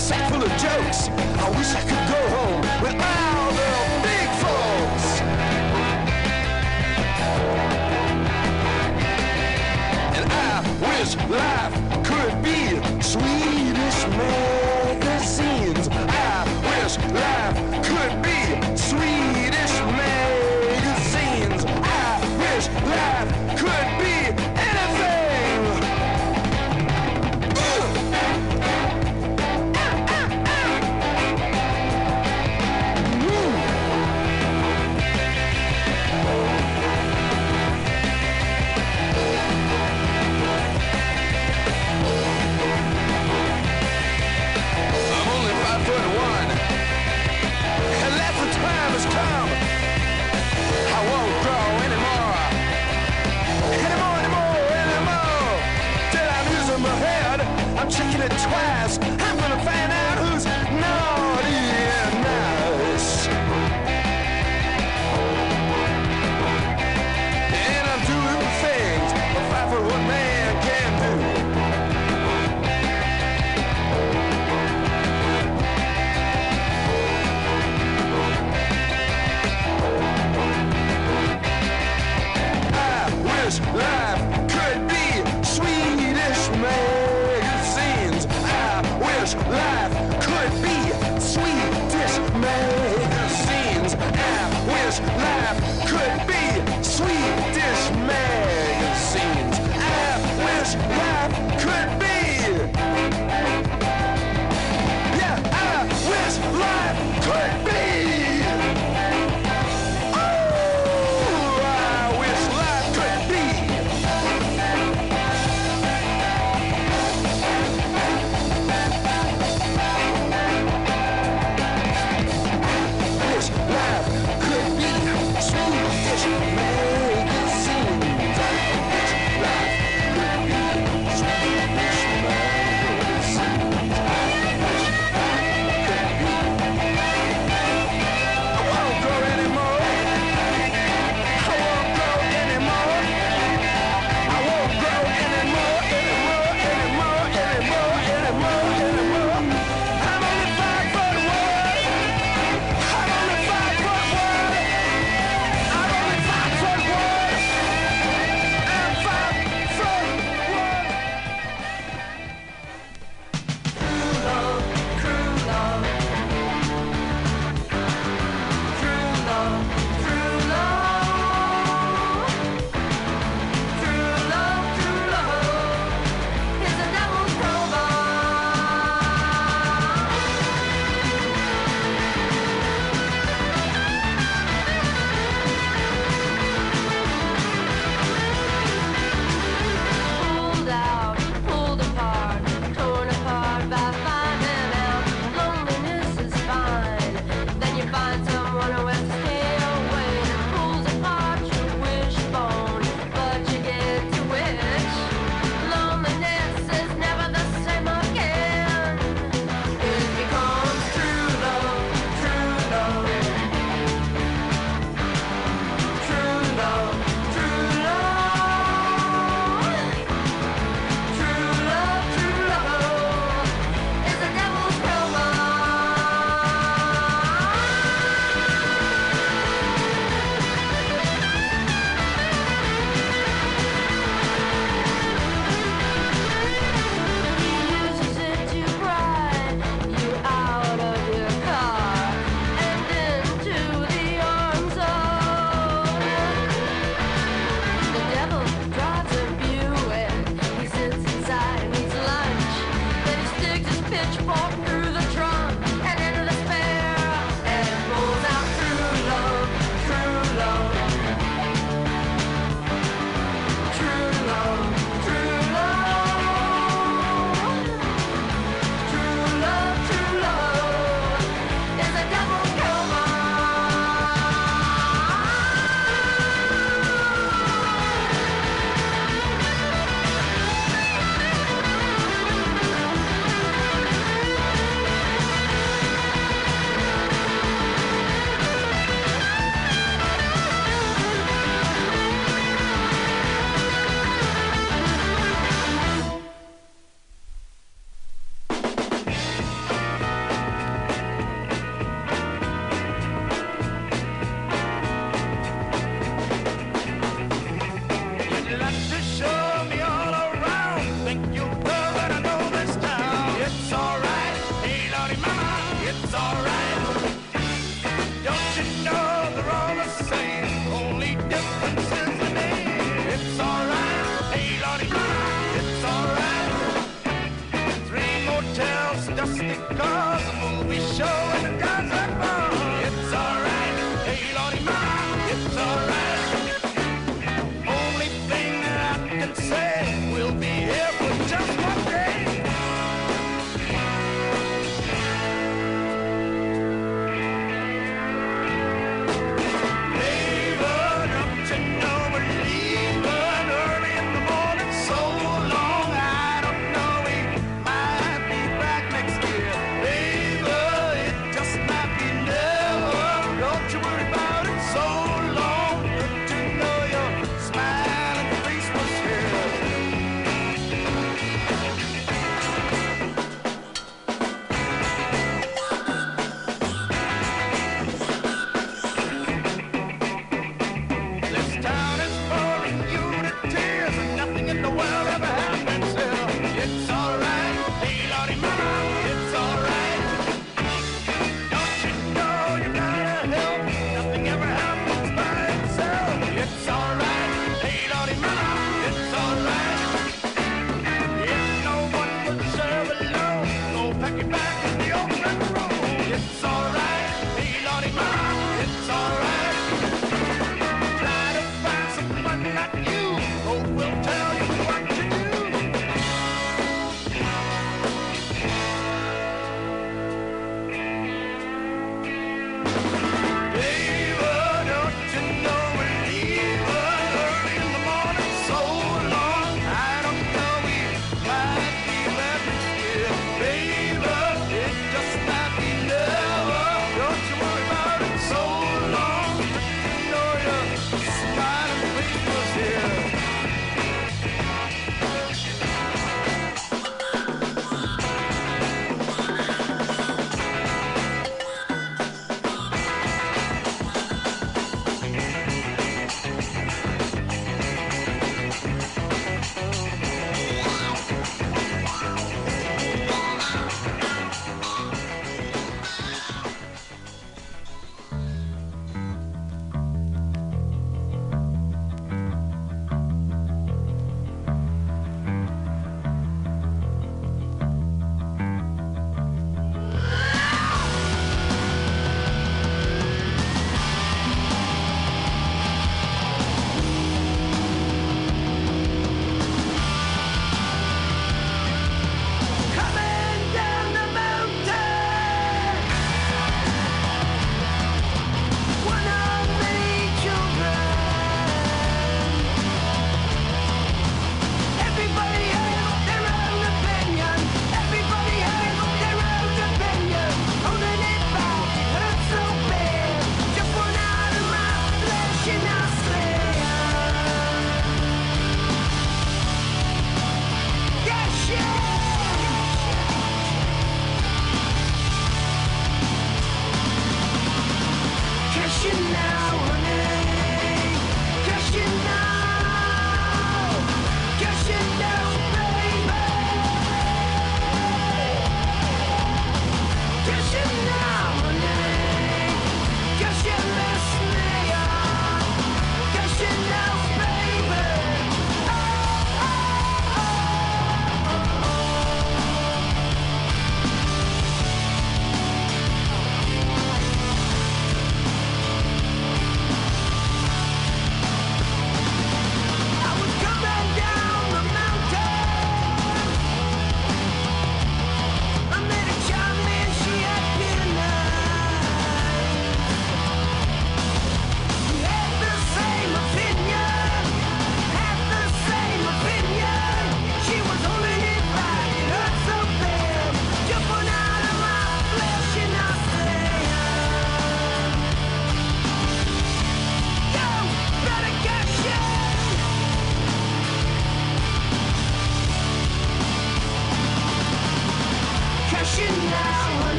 sack 0.00 0.32
full 0.32 0.42
of 0.42 0.48
jokes. 0.52 1.08
I 1.08 1.50
wish 1.50 1.74
I 1.74 1.82
could. 1.82 1.99